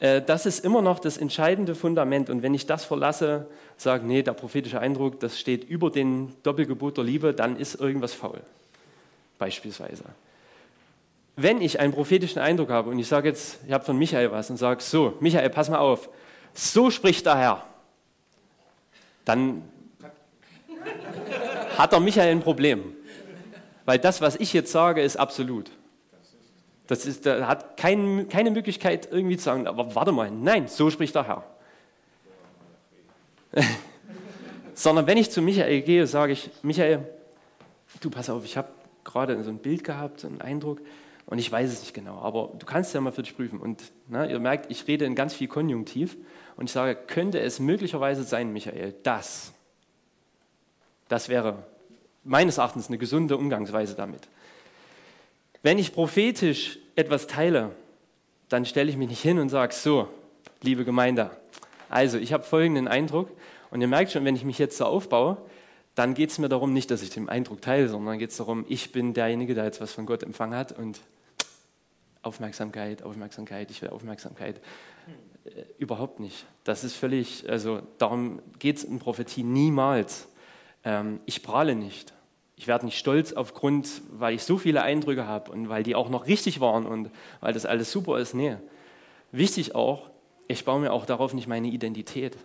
äh, 0.00 0.22
das 0.22 0.46
ist 0.46 0.64
immer 0.64 0.82
noch 0.82 0.98
das 0.98 1.16
entscheidende 1.16 1.74
Fundament. 1.74 2.28
Und 2.30 2.42
wenn 2.42 2.54
ich 2.54 2.66
das 2.66 2.84
verlasse, 2.84 3.46
sage, 3.76 4.06
nee, 4.06 4.22
der 4.22 4.32
prophetische 4.32 4.80
Eindruck, 4.80 5.20
das 5.20 5.40
steht 5.40 5.64
über 5.64 5.90
den 5.90 6.34
Doppelgebot 6.42 6.96
der 6.96 7.04
Liebe, 7.04 7.32
dann 7.32 7.56
ist 7.56 7.74
irgendwas 7.76 8.12
faul. 8.12 8.40
Beispielsweise. 9.38 10.04
Wenn 11.36 11.60
ich 11.60 11.80
einen 11.80 11.92
prophetischen 11.92 12.40
Eindruck 12.40 12.70
habe 12.70 12.90
und 12.90 12.98
ich 12.98 13.08
sage 13.08 13.28
jetzt, 13.28 13.58
ich 13.66 13.72
habe 13.72 13.84
von 13.84 13.98
Michael 13.98 14.30
was 14.30 14.50
und 14.50 14.56
sage, 14.56 14.82
so, 14.82 15.14
Michael, 15.20 15.50
pass 15.50 15.68
mal 15.68 15.78
auf, 15.78 16.08
so 16.52 16.90
spricht 16.90 17.26
der 17.26 17.36
Herr, 17.36 17.66
dann 19.24 19.62
hat 21.78 21.92
der 21.92 22.00
Michael 22.00 22.30
ein 22.30 22.40
Problem. 22.40 22.94
Weil 23.84 23.98
das, 23.98 24.20
was 24.20 24.36
ich 24.36 24.52
jetzt 24.52 24.72
sage, 24.72 25.02
ist 25.02 25.16
absolut. 25.16 25.70
Das 26.86 27.06
ist, 27.06 27.24
der 27.24 27.48
hat 27.48 27.76
kein, 27.76 28.28
keine 28.28 28.50
Möglichkeit, 28.50 29.08
irgendwie 29.10 29.36
zu 29.36 29.44
sagen, 29.44 29.66
aber 29.66 29.94
warte 29.94 30.12
mal, 30.12 30.30
nein, 30.30 30.68
so 30.68 30.90
spricht 30.90 31.14
der 31.14 31.26
Herr. 31.26 31.44
Sondern 34.74 35.06
wenn 35.06 35.16
ich 35.16 35.30
zu 35.30 35.40
Michael 35.40 35.82
gehe, 35.82 36.06
sage 36.06 36.32
ich, 36.32 36.50
Michael, 36.62 37.06
du 38.00 38.10
pass 38.10 38.28
auf, 38.28 38.44
ich 38.44 38.56
habe 38.56 38.68
gerade 39.04 39.42
so 39.42 39.50
ein 39.50 39.58
Bild 39.58 39.84
gehabt, 39.84 40.20
so 40.20 40.28
einen 40.28 40.40
Eindruck 40.40 40.80
und 41.26 41.38
ich 41.38 41.50
weiß 41.50 41.72
es 41.72 41.80
nicht 41.80 41.94
genau, 41.94 42.18
aber 42.18 42.52
du 42.58 42.66
kannst 42.66 42.92
ja 42.92 43.00
mal 43.00 43.12
für 43.12 43.22
dich 43.22 43.36
prüfen. 43.36 43.60
Und 43.60 43.82
na, 44.08 44.26
ihr 44.26 44.38
merkt, 44.40 44.70
ich 44.70 44.86
rede 44.86 45.04
in 45.04 45.14
ganz 45.14 45.32
viel 45.34 45.48
Konjunktiv 45.48 46.16
und 46.56 46.66
ich 46.66 46.72
sage, 46.72 46.96
könnte 47.06 47.40
es 47.40 47.60
möglicherweise 47.60 48.24
sein, 48.24 48.52
Michael, 48.52 48.94
dass 49.04 49.52
das 51.08 51.28
wäre 51.28 51.64
meines 52.22 52.58
Erachtens 52.58 52.88
eine 52.88 52.98
gesunde 52.98 53.36
Umgangsweise 53.36 53.94
damit. 53.94 54.28
Wenn 55.62 55.78
ich 55.78 55.92
prophetisch 55.92 56.78
etwas 56.96 57.26
teile, 57.26 57.70
dann 58.48 58.66
stelle 58.66 58.90
ich 58.90 58.96
mich 58.96 59.08
nicht 59.08 59.22
hin 59.22 59.38
und 59.38 59.48
sage, 59.48 59.74
so, 59.74 60.08
liebe 60.62 60.84
Gemeinde, 60.84 61.30
also 61.88 62.18
ich 62.18 62.32
habe 62.32 62.44
folgenden 62.44 62.88
Eindruck 62.88 63.30
und 63.70 63.80
ihr 63.80 63.88
merkt 63.88 64.12
schon, 64.12 64.24
wenn 64.24 64.36
ich 64.36 64.44
mich 64.44 64.58
jetzt 64.58 64.76
so 64.76 64.84
aufbaue, 64.84 65.38
dann 65.94 66.14
geht 66.14 66.30
es 66.30 66.38
mir 66.38 66.48
darum 66.48 66.72
nicht, 66.72 66.90
dass 66.90 67.02
ich 67.02 67.10
den 67.10 67.28
Eindruck 67.28 67.62
teile, 67.62 67.88
sondern 67.88 68.18
geht 68.18 68.30
es 68.30 68.36
darum, 68.36 68.64
ich 68.68 68.92
bin 68.92 69.14
derjenige, 69.14 69.54
der 69.54 69.64
jetzt 69.64 69.80
was 69.80 69.92
von 69.92 70.06
Gott 70.06 70.22
empfangen 70.22 70.58
hat 70.58 70.72
und 70.72 71.00
Aufmerksamkeit, 72.22 73.02
Aufmerksamkeit, 73.02 73.70
ich 73.70 73.80
will 73.82 73.90
Aufmerksamkeit. 73.90 74.60
Äh, 75.44 75.64
überhaupt 75.78 76.20
nicht. 76.20 76.46
Das 76.64 76.84
ist 76.84 76.94
völlig, 76.96 77.48
also 77.48 77.82
darum 77.98 78.40
geht 78.58 78.78
es 78.78 78.84
in 78.84 78.98
Prophetie 78.98 79.42
niemals. 79.42 80.26
Ähm, 80.84 81.20
ich 81.26 81.42
prahle 81.42 81.74
nicht. 81.74 82.12
Ich 82.56 82.66
werde 82.66 82.84
nicht 82.84 82.98
stolz 82.98 83.32
aufgrund, 83.32 84.02
weil 84.10 84.34
ich 84.34 84.44
so 84.44 84.58
viele 84.58 84.82
Eindrücke 84.82 85.26
habe 85.26 85.50
und 85.50 85.68
weil 85.68 85.82
die 85.82 85.94
auch 85.94 86.08
noch 86.08 86.26
richtig 86.26 86.60
waren 86.60 86.86
und 86.86 87.10
weil 87.40 87.52
das 87.52 87.66
alles 87.66 87.90
super 87.90 88.18
ist. 88.18 88.34
Nee. 88.34 88.56
Wichtig 89.32 89.74
auch, 89.74 90.10
ich 90.46 90.64
baue 90.64 90.80
mir 90.80 90.92
auch 90.92 91.06
darauf 91.06 91.34
nicht 91.34 91.48
meine 91.48 91.68
Identität. 91.68 92.36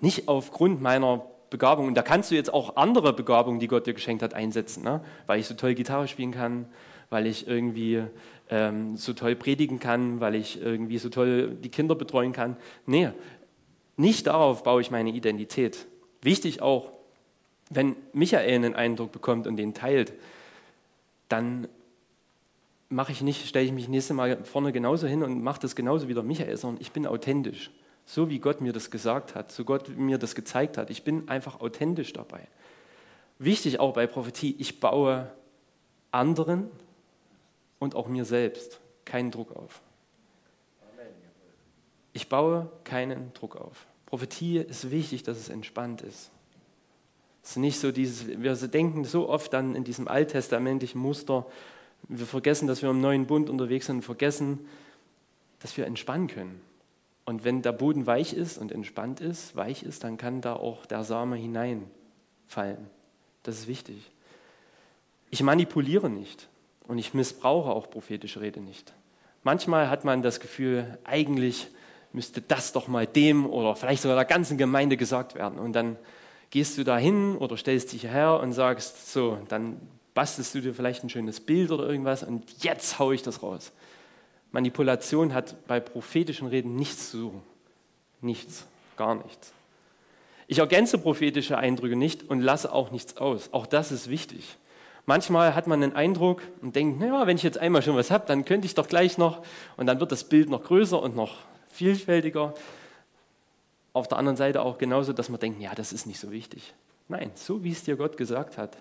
Nicht 0.00 0.28
aufgrund 0.28 0.80
meiner 0.80 1.26
Begabung. 1.50 1.86
Und 1.86 1.94
da 1.94 2.02
kannst 2.02 2.30
du 2.30 2.34
jetzt 2.34 2.52
auch 2.52 2.76
andere 2.76 3.12
Begabungen, 3.12 3.60
die 3.60 3.68
Gott 3.68 3.86
dir 3.86 3.94
geschenkt 3.94 4.22
hat, 4.22 4.34
einsetzen. 4.34 4.82
Ne? 4.82 5.02
Weil 5.26 5.38
ich 5.38 5.46
so 5.46 5.54
toll 5.54 5.74
Gitarre 5.74 6.08
spielen 6.08 6.32
kann, 6.32 6.66
weil 7.10 7.26
ich 7.26 7.46
irgendwie 7.46 8.02
ähm, 8.48 8.96
so 8.96 9.12
toll 9.12 9.36
predigen 9.36 9.78
kann, 9.78 10.20
weil 10.20 10.34
ich 10.34 10.60
irgendwie 10.60 10.98
so 10.98 11.10
toll 11.10 11.56
die 11.62 11.68
Kinder 11.68 11.94
betreuen 11.94 12.32
kann. 12.32 12.56
Nee, 12.86 13.10
nicht 13.96 14.26
darauf 14.26 14.62
baue 14.62 14.80
ich 14.80 14.90
meine 14.90 15.10
Identität. 15.10 15.86
Wichtig 16.22 16.62
auch, 16.62 16.92
wenn 17.74 17.96
Michael 18.12 18.54
einen 18.54 18.74
Eindruck 18.74 19.12
bekommt 19.12 19.46
und 19.46 19.56
den 19.56 19.74
teilt, 19.74 20.12
dann 21.28 21.68
mache 22.88 23.12
ich 23.12 23.22
nicht, 23.22 23.46
stelle 23.46 23.64
ich 23.64 23.72
mich 23.72 23.88
nächstes 23.88 24.14
Mal 24.14 24.44
vorne 24.44 24.72
genauso 24.72 25.06
hin 25.06 25.22
und 25.22 25.42
mache 25.42 25.60
das 25.60 25.74
genauso 25.74 26.08
wie 26.08 26.14
der 26.14 26.22
Michael, 26.22 26.56
sondern 26.56 26.80
ich 26.80 26.92
bin 26.92 27.06
authentisch. 27.06 27.70
So 28.04 28.28
wie 28.28 28.38
Gott 28.38 28.60
mir 28.60 28.72
das 28.72 28.90
gesagt 28.90 29.34
hat, 29.34 29.52
so 29.52 29.64
Gott 29.64 29.88
mir 29.88 30.18
das 30.18 30.34
gezeigt 30.34 30.76
hat. 30.76 30.90
Ich 30.90 31.04
bin 31.04 31.28
einfach 31.28 31.60
authentisch 31.60 32.12
dabei. 32.12 32.46
Wichtig 33.38 33.80
auch 33.80 33.94
bei 33.94 34.06
Prophetie, 34.06 34.54
ich 34.58 34.80
baue 34.80 35.30
anderen 36.10 36.68
und 37.78 37.94
auch 37.94 38.08
mir 38.08 38.24
selbst 38.24 38.80
keinen 39.04 39.30
Druck 39.30 39.56
auf. 39.56 39.80
Ich 42.12 42.28
baue 42.28 42.70
keinen 42.84 43.32
Druck 43.32 43.56
auf. 43.56 43.86
Prophetie 44.04 44.58
ist 44.58 44.90
wichtig, 44.90 45.22
dass 45.22 45.38
es 45.38 45.48
entspannt 45.48 46.02
ist. 46.02 46.30
Es 47.42 47.50
ist 47.50 47.56
nicht 47.56 47.78
so 47.78 47.90
dieses, 47.90 48.26
wir 48.28 48.54
denken 48.54 49.04
so 49.04 49.28
oft 49.28 49.52
dann 49.52 49.74
in 49.74 49.84
diesem 49.84 50.06
alttestamentlichen 50.06 51.00
Muster, 51.00 51.46
wir 52.08 52.26
vergessen, 52.26 52.66
dass 52.66 52.82
wir 52.82 52.90
im 52.90 53.00
neuen 53.00 53.26
Bund 53.26 53.50
unterwegs 53.50 53.86
sind 53.86 53.96
und 53.96 54.02
vergessen, 54.02 54.60
dass 55.60 55.76
wir 55.76 55.86
entspannen 55.86 56.28
können. 56.28 56.60
Und 57.24 57.44
wenn 57.44 57.62
der 57.62 57.72
Boden 57.72 58.06
weich 58.06 58.32
ist 58.32 58.58
und 58.58 58.72
entspannt 58.72 59.20
ist, 59.20 59.54
weich 59.54 59.82
ist, 59.84 60.02
dann 60.04 60.16
kann 60.16 60.40
da 60.40 60.54
auch 60.54 60.86
der 60.86 61.04
Same 61.04 61.36
hineinfallen. 61.36 62.88
Das 63.44 63.58
ist 63.58 63.68
wichtig. 63.68 64.10
Ich 65.30 65.42
manipuliere 65.42 66.10
nicht 66.10 66.48
und 66.86 66.98
ich 66.98 67.14
missbrauche 67.14 67.70
auch 67.70 67.90
prophetische 67.90 68.40
Rede 68.40 68.60
nicht. 68.60 68.92
Manchmal 69.44 69.88
hat 69.88 70.04
man 70.04 70.22
das 70.22 70.40
Gefühl, 70.40 70.98
eigentlich 71.04 71.68
müsste 72.12 72.40
das 72.40 72.72
doch 72.72 72.88
mal 72.88 73.06
dem 73.06 73.46
oder 73.46 73.74
vielleicht 73.74 74.02
sogar 74.02 74.16
der 74.16 74.24
ganzen 74.24 74.58
Gemeinde 74.58 74.96
gesagt 74.96 75.34
werden. 75.34 75.58
Und 75.58 75.72
dann 75.72 75.96
gehst 76.52 76.76
du 76.76 76.84
da 76.84 76.98
hin 76.98 77.36
oder 77.38 77.56
stellst 77.56 77.92
dich 77.92 78.04
her 78.04 78.38
und 78.40 78.52
sagst, 78.52 79.10
so, 79.10 79.38
dann 79.48 79.80
bastelst 80.14 80.54
du 80.54 80.60
dir 80.60 80.74
vielleicht 80.74 81.02
ein 81.02 81.08
schönes 81.08 81.40
Bild 81.40 81.70
oder 81.70 81.88
irgendwas 81.88 82.22
und 82.22 82.44
jetzt 82.62 82.98
haue 82.98 83.14
ich 83.14 83.22
das 83.22 83.42
raus. 83.42 83.72
Manipulation 84.52 85.32
hat 85.32 85.66
bei 85.66 85.80
prophetischen 85.80 86.46
Reden 86.46 86.76
nichts 86.76 87.10
zu 87.10 87.18
suchen. 87.18 87.42
Nichts, 88.20 88.66
gar 88.98 89.14
nichts. 89.14 89.52
Ich 90.46 90.58
ergänze 90.58 90.98
prophetische 90.98 91.56
Eindrücke 91.56 91.96
nicht 91.96 92.28
und 92.28 92.42
lasse 92.42 92.70
auch 92.70 92.90
nichts 92.90 93.16
aus. 93.16 93.48
Auch 93.52 93.66
das 93.66 93.90
ist 93.90 94.10
wichtig. 94.10 94.58
Manchmal 95.06 95.54
hat 95.54 95.66
man 95.66 95.82
einen 95.82 95.96
Eindruck 95.96 96.42
und 96.60 96.76
denkt, 96.76 97.00
naja, 97.00 97.26
wenn 97.26 97.38
ich 97.38 97.42
jetzt 97.42 97.56
einmal 97.56 97.80
schon 97.80 97.96
was 97.96 98.10
habe, 98.10 98.26
dann 98.26 98.44
könnte 98.44 98.66
ich 98.66 98.74
doch 98.74 98.88
gleich 98.88 99.16
noch 99.16 99.42
und 99.78 99.86
dann 99.86 100.00
wird 100.00 100.12
das 100.12 100.24
Bild 100.24 100.50
noch 100.50 100.64
größer 100.64 101.00
und 101.00 101.16
noch 101.16 101.38
vielfältiger 101.68 102.52
auf 103.92 104.08
der 104.08 104.18
anderen 104.18 104.36
Seite 104.36 104.62
auch 104.62 104.78
genauso, 104.78 105.12
dass 105.12 105.28
man 105.28 105.40
denkt, 105.40 105.60
ja, 105.60 105.74
das 105.74 105.92
ist 105.92 106.06
nicht 106.06 106.18
so 106.18 106.30
wichtig. 106.30 106.74
Nein, 107.08 107.30
so 107.34 107.62
wie 107.62 107.72
es 107.72 107.84
dir 107.84 107.96
Gott 107.96 108.16
gesagt 108.16 108.56
hat. 108.58 108.76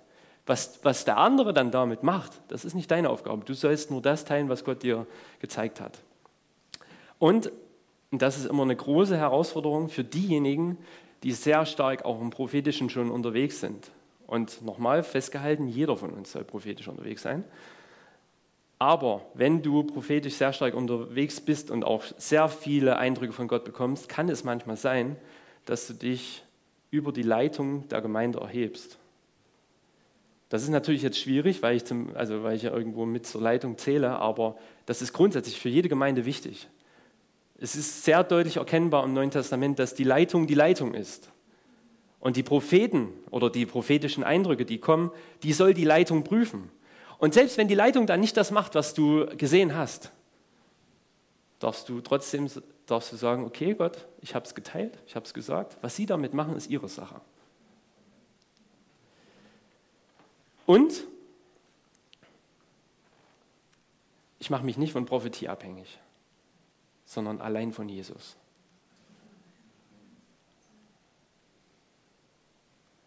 Was, 0.45 0.79
was 0.83 1.05
der 1.05 1.17
andere 1.17 1.53
dann 1.53 1.69
damit 1.71 2.03
macht, 2.03 2.31
das 2.47 2.65
ist 2.65 2.73
nicht 2.73 2.89
deine 2.89 3.09
Aufgabe. 3.09 3.43
Du 3.45 3.53
sollst 3.53 3.91
nur 3.91 4.01
das 4.01 4.25
teilen, 4.25 4.49
was 4.49 4.63
Gott 4.63 4.83
dir 4.83 5.05
gezeigt 5.39 5.79
hat. 5.79 5.99
Und, 7.19 7.51
und 8.09 8.21
das 8.21 8.37
ist 8.37 8.45
immer 8.45 8.63
eine 8.63 8.75
große 8.75 9.15
Herausforderung 9.15 9.89
für 9.89 10.03
diejenigen, 10.03 10.77
die 11.23 11.33
sehr 11.33 11.65
stark 11.65 12.05
auch 12.05 12.19
im 12.19 12.31
Prophetischen 12.31 12.89
schon 12.89 13.11
unterwegs 13.11 13.59
sind. 13.59 13.91
Und 14.25 14.61
nochmal 14.63 15.03
festgehalten, 15.03 15.67
jeder 15.67 15.97
von 15.97 16.11
uns 16.11 16.31
soll 16.31 16.43
prophetisch 16.43 16.87
unterwegs 16.87 17.21
sein. 17.21 17.43
Aber 18.81 19.21
wenn 19.35 19.61
du 19.61 19.83
prophetisch 19.83 20.33
sehr 20.33 20.53
stark 20.53 20.73
unterwegs 20.73 21.39
bist 21.39 21.69
und 21.69 21.83
auch 21.83 22.03
sehr 22.17 22.49
viele 22.49 22.97
Eindrücke 22.97 23.31
von 23.31 23.47
Gott 23.47 23.63
bekommst, 23.63 24.09
kann 24.09 24.27
es 24.27 24.43
manchmal 24.43 24.75
sein, 24.75 25.17
dass 25.65 25.85
du 25.85 25.93
dich 25.93 26.43
über 26.89 27.11
die 27.11 27.21
Leitung 27.21 27.87
der 27.89 28.01
Gemeinde 28.01 28.39
erhebst. 28.39 28.97
Das 30.49 30.63
ist 30.63 30.69
natürlich 30.69 31.03
jetzt 31.03 31.19
schwierig, 31.19 31.61
weil 31.61 31.75
ich, 31.75 31.85
zum, 31.85 32.15
also 32.15 32.41
weil 32.41 32.55
ich 32.55 32.63
ja 32.63 32.71
irgendwo 32.71 33.05
mit 33.05 33.27
zur 33.27 33.41
Leitung 33.41 33.77
zähle, 33.77 34.17
aber 34.17 34.57
das 34.87 35.03
ist 35.03 35.13
grundsätzlich 35.13 35.59
für 35.59 35.69
jede 35.69 35.87
Gemeinde 35.87 36.25
wichtig. 36.25 36.67
Es 37.59 37.75
ist 37.75 38.03
sehr 38.03 38.23
deutlich 38.23 38.57
erkennbar 38.57 39.03
im 39.03 39.13
Neuen 39.13 39.29
Testament, 39.29 39.77
dass 39.77 39.93
die 39.93 40.05
Leitung 40.05 40.47
die 40.47 40.55
Leitung 40.55 40.95
ist. 40.95 41.29
Und 42.19 42.35
die 42.35 42.41
Propheten 42.41 43.09
oder 43.29 43.51
die 43.51 43.67
prophetischen 43.67 44.23
Eindrücke, 44.23 44.65
die 44.65 44.79
kommen, 44.79 45.11
die 45.43 45.53
soll 45.53 45.75
die 45.75 45.85
Leitung 45.85 46.23
prüfen. 46.23 46.71
Und 47.21 47.35
selbst 47.35 47.59
wenn 47.59 47.67
die 47.67 47.75
Leitung 47.75 48.07
dann 48.07 48.19
nicht 48.19 48.35
das 48.35 48.49
macht, 48.49 48.73
was 48.73 48.95
du 48.95 49.27
gesehen 49.37 49.75
hast, 49.75 50.11
darfst 51.59 51.87
du 51.87 52.01
trotzdem 52.01 52.49
darfst 52.87 53.11
du 53.11 53.15
sagen, 53.15 53.45
okay 53.45 53.75
Gott, 53.75 54.07
ich 54.21 54.33
habe 54.33 54.43
es 54.43 54.55
geteilt, 54.55 54.97
ich 55.05 55.15
habe 55.15 55.23
es 55.23 55.33
gesagt. 55.35 55.77
Was 55.81 55.95
Sie 55.95 56.07
damit 56.07 56.33
machen, 56.33 56.55
ist 56.55 56.67
Ihre 56.67 56.89
Sache. 56.89 57.21
Und 60.65 61.05
ich 64.39 64.49
mache 64.49 64.65
mich 64.65 64.77
nicht 64.77 64.91
von 64.91 65.05
Prophetie 65.05 65.47
abhängig, 65.47 65.99
sondern 67.05 67.39
allein 67.39 67.71
von 67.71 67.87
Jesus. 67.87 68.35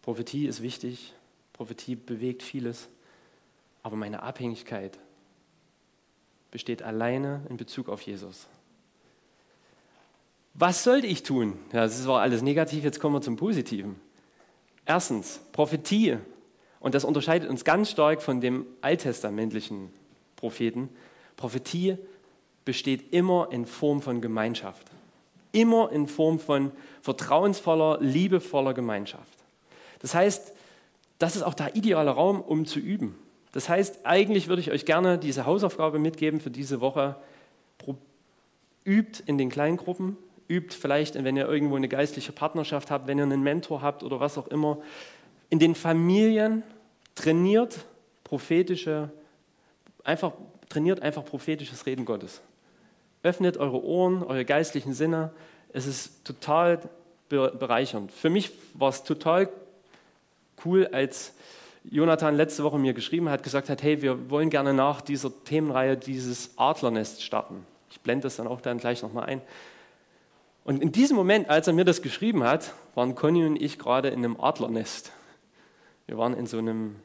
Prophetie 0.02 0.46
ist 0.46 0.62
wichtig, 0.62 1.14
Prophetie 1.52 1.96
bewegt 1.96 2.44
vieles. 2.44 2.88
Aber 3.84 3.94
meine 3.96 4.22
Abhängigkeit 4.22 4.98
besteht 6.50 6.82
alleine 6.82 7.42
in 7.48 7.56
Bezug 7.56 7.88
auf 7.88 8.00
Jesus. 8.00 8.48
Was 10.54 10.82
sollte 10.82 11.06
ich 11.06 11.22
tun? 11.22 11.58
Ja, 11.72 11.82
das 11.82 12.06
war 12.06 12.22
alles 12.22 12.42
negativ, 12.42 12.82
jetzt 12.82 12.98
kommen 12.98 13.14
wir 13.14 13.20
zum 13.20 13.36
Positiven. 13.36 14.00
Erstens, 14.86 15.40
Prophetie. 15.52 16.16
Und 16.80 16.94
das 16.94 17.04
unterscheidet 17.04 17.48
uns 17.48 17.64
ganz 17.64 17.90
stark 17.90 18.22
von 18.22 18.40
dem 18.40 18.66
alttestamentlichen 18.80 19.92
Propheten. 20.36 20.88
Prophetie 21.36 21.98
besteht 22.64 23.12
immer 23.12 23.48
in 23.50 23.66
Form 23.66 24.00
von 24.00 24.20
Gemeinschaft. 24.20 24.86
Immer 25.52 25.92
in 25.92 26.06
Form 26.06 26.38
von 26.38 26.72
vertrauensvoller, 27.02 27.98
liebevoller 28.00 28.72
Gemeinschaft. 28.74 29.38
Das 29.98 30.14
heißt, 30.14 30.52
das 31.18 31.36
ist 31.36 31.42
auch 31.42 31.54
der 31.54 31.76
ideale 31.76 32.10
Raum, 32.10 32.40
um 32.40 32.64
zu 32.64 32.78
üben. 32.78 33.18
Das 33.54 33.68
heißt, 33.68 34.00
eigentlich 34.04 34.48
würde 34.48 34.60
ich 34.60 34.72
euch 34.72 34.84
gerne 34.84 35.16
diese 35.16 35.46
Hausaufgabe 35.46 36.00
mitgeben 36.00 36.40
für 36.40 36.50
diese 36.50 36.80
Woche. 36.80 37.14
Übt 38.84 39.22
in 39.26 39.38
den 39.38 39.48
kleinen 39.48 39.76
Gruppen, 39.76 40.16
übt 40.48 40.74
vielleicht, 40.74 41.14
wenn 41.22 41.36
ihr 41.36 41.48
irgendwo 41.48 41.76
eine 41.76 41.88
geistliche 41.88 42.32
Partnerschaft 42.32 42.90
habt, 42.90 43.06
wenn 43.06 43.16
ihr 43.16 43.22
einen 43.22 43.44
Mentor 43.44 43.80
habt 43.80 44.02
oder 44.02 44.18
was 44.18 44.38
auch 44.38 44.48
immer. 44.48 44.78
In 45.50 45.60
den 45.60 45.76
Familien 45.76 46.64
trainiert 47.14 47.84
prophetische, 48.24 49.10
einfach, 50.02 50.32
trainiert 50.68 51.00
einfach 51.00 51.24
prophetisches 51.24 51.86
Reden 51.86 52.04
Gottes. 52.06 52.40
Öffnet 53.22 53.56
eure 53.56 53.84
Ohren, 53.84 54.24
eure 54.24 54.44
geistlichen 54.44 54.94
Sinne. 54.94 55.30
Es 55.72 55.86
ist 55.86 56.24
total 56.24 56.80
bereichernd. 57.28 58.10
Für 58.10 58.30
mich 58.30 58.50
war 58.74 58.88
es 58.88 59.04
total 59.04 59.48
cool, 60.64 60.88
als 60.88 61.34
Jonathan 61.90 62.34
letzte 62.34 62.64
Woche 62.64 62.78
mir 62.78 62.94
geschrieben 62.94 63.28
hat, 63.28 63.42
gesagt 63.42 63.68
hat, 63.68 63.82
hey, 63.82 64.00
wir 64.00 64.30
wollen 64.30 64.50
gerne 64.50 64.72
nach 64.72 65.00
dieser 65.00 65.30
Themenreihe 65.44 65.96
dieses 65.96 66.56
Adlernest 66.56 67.22
starten. 67.22 67.66
Ich 67.90 68.00
blende 68.00 68.22
das 68.22 68.36
dann 68.36 68.46
auch 68.46 68.60
dann 68.60 68.78
gleich 68.78 69.02
nochmal 69.02 69.26
ein. 69.26 69.42
Und 70.64 70.82
in 70.82 70.92
diesem 70.92 71.16
Moment, 71.16 71.50
als 71.50 71.66
er 71.66 71.74
mir 71.74 71.84
das 71.84 72.00
geschrieben 72.00 72.42
hat, 72.42 72.72
waren 72.94 73.14
Conny 73.14 73.44
und 73.44 73.60
ich 73.60 73.78
gerade 73.78 74.08
in 74.08 74.24
einem 74.24 74.40
Adlernest. 74.40 75.12
Wir 76.06 76.16
waren 76.16 76.34
in 76.34 76.46
so 76.46 76.58
einem, 76.58 76.96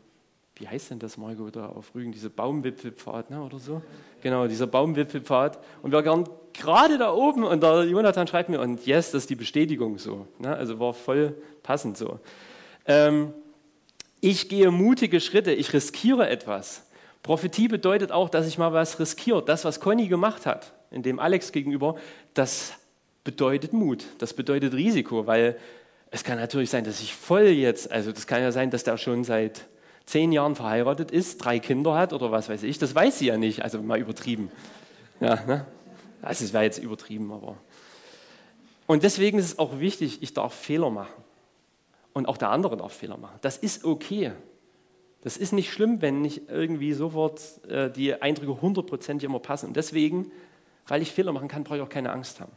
wie 0.55 0.67
heißt 0.67 0.91
denn 0.91 0.99
das, 0.99 1.17
Margot, 1.17 1.55
da 1.55 1.67
auf 1.67 1.93
Rügen, 1.93 2.13
dieser 2.13 2.29
Baumwipfelpfad 2.29 3.31
ne, 3.31 3.41
oder 3.41 3.59
so? 3.59 3.81
Genau, 4.21 4.47
dieser 4.47 4.67
Baumwipfelpfad. 4.67 5.59
Und 5.81 5.91
wir 5.91 6.05
waren 6.05 6.27
gerade 6.53 6.97
da 6.97 7.13
oben 7.13 7.43
und 7.43 7.61
der 7.61 7.83
Jonathan 7.83 8.27
schreibt 8.27 8.47
mir, 8.47 8.61
und 8.61 8.85
yes, 8.85 9.11
das 9.11 9.23
ist 9.23 9.29
die 9.29 9.35
Bestätigung 9.35 9.97
so. 9.97 10.25
Ne? 10.39 10.55
Also 10.55 10.79
war 10.79 10.93
voll 10.93 11.35
passend 11.61 11.97
so. 11.97 12.19
Ähm, 12.85 13.33
ich 14.21 14.49
gehe 14.49 14.71
mutige 14.71 15.19
Schritte, 15.19 15.51
ich 15.51 15.73
riskiere 15.73 16.29
etwas. 16.29 16.83
Prophetie 17.23 17.67
bedeutet 17.67 18.11
auch, 18.11 18.29
dass 18.29 18.47
ich 18.47 18.57
mal 18.57 18.73
was 18.73 18.99
riskiere. 18.99 19.43
Das, 19.43 19.65
was 19.65 19.79
Conny 19.79 20.07
gemacht 20.07 20.45
hat, 20.45 20.73
in 20.91 21.03
dem 21.03 21.19
Alex 21.19 21.51
gegenüber, 21.51 21.95
das 22.33 22.73
bedeutet 23.23 23.73
Mut, 23.73 24.05
das 24.17 24.33
bedeutet 24.33 24.73
Risiko, 24.73 25.27
weil 25.27 25.57
es 26.11 26.23
kann 26.23 26.39
natürlich 26.39 26.69
sein, 26.69 26.83
dass 26.83 27.01
ich 27.01 27.13
voll 27.13 27.47
jetzt, 27.47 27.91
also 27.91 28.11
das 28.11 28.25
kann 28.25 28.41
ja 28.41 28.51
sein, 28.51 28.71
dass 28.71 28.83
der 28.83 28.97
schon 28.97 29.23
seit 29.23 29.67
zehn 30.05 30.31
Jahren 30.31 30.55
verheiratet 30.55 31.11
ist, 31.11 31.37
drei 31.37 31.59
Kinder 31.59 31.95
hat 31.95 32.13
oder 32.13 32.31
was 32.31 32.49
weiß 32.49 32.63
ich, 32.63 32.79
das 32.79 32.95
weiß 32.95 33.19
sie 33.19 33.27
ja 33.27 33.37
nicht, 33.37 33.63
also 33.63 33.81
mal 33.81 33.99
übertrieben. 33.99 34.49
Ja, 35.19 35.35
ne? 35.45 35.65
Also 36.21 36.51
wäre 36.51 36.63
jetzt 36.63 36.79
übertrieben, 36.79 37.31
aber. 37.31 37.57
Und 38.87 39.03
deswegen 39.03 39.37
ist 39.37 39.45
es 39.45 39.59
auch 39.59 39.79
wichtig, 39.79 40.23
ich 40.23 40.33
darf 40.33 40.53
Fehler 40.53 40.89
machen. 40.89 41.13
Und 42.19 42.25
auch 42.25 42.35
der 42.35 42.49
andere 42.49 42.75
darf 42.75 42.91
Fehler 42.91 43.15
machen. 43.15 43.39
Das 43.39 43.55
ist 43.55 43.85
okay. 43.85 44.33
Das 45.21 45.37
ist 45.37 45.53
nicht 45.53 45.71
schlimm, 45.71 46.01
wenn 46.01 46.21
nicht 46.21 46.49
irgendwie 46.49 46.91
sofort 46.91 47.65
äh, 47.69 47.89
die 47.89 48.13
Eindrücke 48.13 48.61
hundertprozentig 48.61 49.25
immer 49.25 49.39
passen. 49.39 49.67
Und 49.67 49.77
deswegen, 49.77 50.29
weil 50.85 51.01
ich 51.01 51.13
Fehler 51.13 51.31
machen 51.31 51.47
kann, 51.47 51.63
brauche 51.63 51.77
ich 51.77 51.81
auch 51.81 51.87
keine 51.87 52.11
Angst 52.11 52.41
haben. 52.41 52.51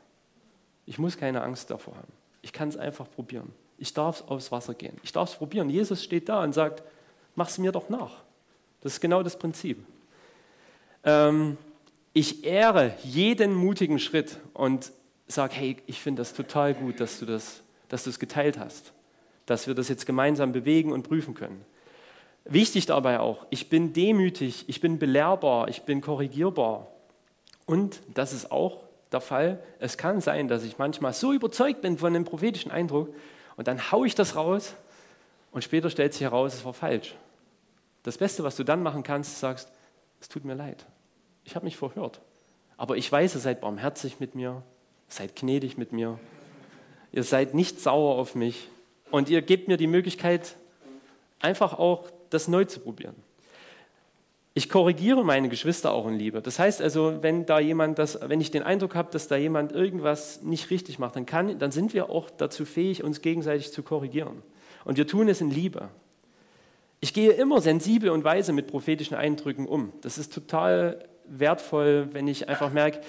Ich 0.85 0.99
muss 0.99 1.17
keine 1.17 1.43
Angst 1.43 1.71
davor 1.71 1.95
haben. 1.95 2.13
Ich 2.41 2.53
kann 2.53 2.71
es 2.71 2.77
einfach 2.77 3.09
probieren. 3.09 3.53
Ich 3.79 3.95
darf 3.95 4.25
aufs 4.27 4.51
Wasser 4.51 4.75
gehen. 4.75 4.97
Ich 5.05 5.13
darf 5.13 5.31
es 5.31 5.37
probieren. 5.37 5.71
Jesus 5.71 6.03
steht 6.03 6.29
da 6.29 6.43
und 6.43 6.53
sagt, 6.53 6.83
mach 7.37 7.49
es 7.49 7.59
mir 7.59 7.71
doch 7.71 7.89
nach. 7.89 8.25
Das 8.81 8.95
ist 8.95 9.01
genau 9.01 9.23
das 9.23 9.39
Prinzip. 9.39 9.79
Ähm, 11.05 11.57
ich 12.15 12.45
ehre 12.45 12.97
jeden 13.05 13.55
mutigen 13.55 14.01
Schritt 14.01 14.41
und 14.55 14.91
sage, 15.29 15.55
hey, 15.55 15.77
ich 15.87 16.01
finde 16.01 16.23
das 16.23 16.35
total 16.35 16.75
gut, 16.75 16.99
dass 16.99 17.21
du 17.21 17.27
das, 17.27 17.63
dass 17.89 18.03
du 18.03 18.11
es 18.11 18.19
geteilt 18.19 18.59
hast 18.59 18.93
dass 19.47 19.67
wir 19.67 19.75
das 19.75 19.89
jetzt 19.89 20.07
gemeinsam 20.07 20.53
bewegen 20.53 20.93
und 20.93 21.03
prüfen 21.03 21.35
können. 21.35 21.65
Wichtig 22.45 22.87
dabei 22.87 23.21
auch, 23.21 23.47
ich 23.51 23.69
bin 23.69 23.93
demütig, 23.93 24.65
ich 24.69 24.81
bin 24.81 24.99
belehrbar, 24.99 25.69
ich 25.69 25.83
bin 25.83 26.01
korrigierbar. 26.01 26.89
Und 27.67 28.01
das 28.15 28.33
ist 28.33 28.51
auch 28.51 28.83
der 29.13 29.21
Fall. 29.21 29.63
Es 29.79 29.97
kann 29.97 30.21
sein, 30.21 30.49
dass 30.49 30.65
ich 30.65 30.79
manchmal 30.79 31.13
so 31.13 31.33
überzeugt 31.33 31.83
bin 31.83 31.99
von 31.99 32.15
einem 32.15 32.25
prophetischen 32.25 32.73
Eindruck 32.73 33.15
und 33.57 33.69
dann 33.69 33.93
haue 33.93 34.07
ich 34.07 34.15
das 34.15 34.35
raus 34.35 34.75
und 35.53 35.63
später 35.63 35.91
stellt 35.91 36.15
sich 36.15 36.23
heraus, 36.23 36.55
es 36.55 36.65
war 36.65 36.73
falsch. 36.73 37.15
Das 38.03 38.19
Beste, 38.19 38.43
was 38.43 38.57
du 38.57 38.65
dann 38.65 38.83
machen 38.83 39.03
kannst, 39.03 39.39
sagst, 39.39 39.71
es 40.21 40.29
tut 40.29 40.45
mir 40.45 40.55
leid. 40.55 40.85
Ich 41.45 41.55
habe 41.55 41.65
mich 41.65 41.77
verhört. 41.77 42.21
Aber 42.77 42.97
ich 42.97 43.11
weiß, 43.11 43.37
ihr 43.37 43.41
seid 43.41 43.61
barmherzig 43.61 44.19
mit 44.19 44.35
mir, 44.35 44.63
seid 45.09 45.37
gnädig 45.37 45.79
mit 45.79 45.93
mir. 45.93 46.19
Ihr 47.13 47.23
seid 47.23 47.55
nicht 47.55 47.81
sauer 47.81 48.17
auf 48.17 48.35
mich. 48.35 48.69
Und 49.13 49.29
ihr 49.29 49.43
gebt 49.43 49.69
mir 49.69 49.77
die 49.77 49.87
Möglichkeit, 49.87 50.57
einfach 51.39 51.79
auch 51.79 52.11
das 52.31 52.49
neu 52.49 52.65
zu 52.65 52.81
probieren. 52.81 53.15
Ich 54.55 54.71
korrigiere 54.71 55.23
meine 55.23 55.51
Geschwister 55.51 55.93
auch 55.93 56.07
in 56.07 56.19
Liebe. 56.19 56.41
Das 56.41 56.59
heißt 56.59 56.81
also, 56.81 57.23
wenn 57.23 57.45
da 57.45 57.61
jemand 57.61 57.99
das, 57.99 58.19
wenn 58.23 58.41
ich 58.41 58.51
den 58.51 58.63
Eindruck 58.63 58.95
habe, 58.95 59.11
dass 59.13 59.29
da 59.29 59.37
jemand 59.37 59.73
irgendwas 59.73 60.43
nicht 60.43 60.71
richtig 60.71 60.99
macht, 60.99 61.17
dann, 61.17 61.27
kann, 61.27 61.59
dann 61.59 61.73
sind 61.73 61.93
wir 61.93 62.09
auch 62.09 62.31
dazu 62.31 62.65
fähig, 62.65 63.05
uns 63.05 63.21
gegenseitig 63.21 63.71
zu 63.71 63.83
korrigieren. 63.83 64.43
Und 64.87 64.97
wir 64.97 65.07
tun 65.07 65.29
es 65.29 65.43
in 65.43 65.51
Liebe. 65.51 65.91
Ich 67.01 67.13
gehe 67.13 67.33
immer 67.33 67.61
sensibel 67.61 68.09
und 68.11 68.25
weise 68.25 68.55
mit 68.55 68.67
prophetischen 68.67 69.17
Eindrücken 69.17 69.67
um. 69.67 69.93
Das 70.01 70.17
ist 70.17 70.33
total 70.33 71.07
wertvoll, 71.27 72.09
wenn 72.13 72.29
ich 72.29 72.49
einfach 72.49 72.73
merke, 72.73 73.01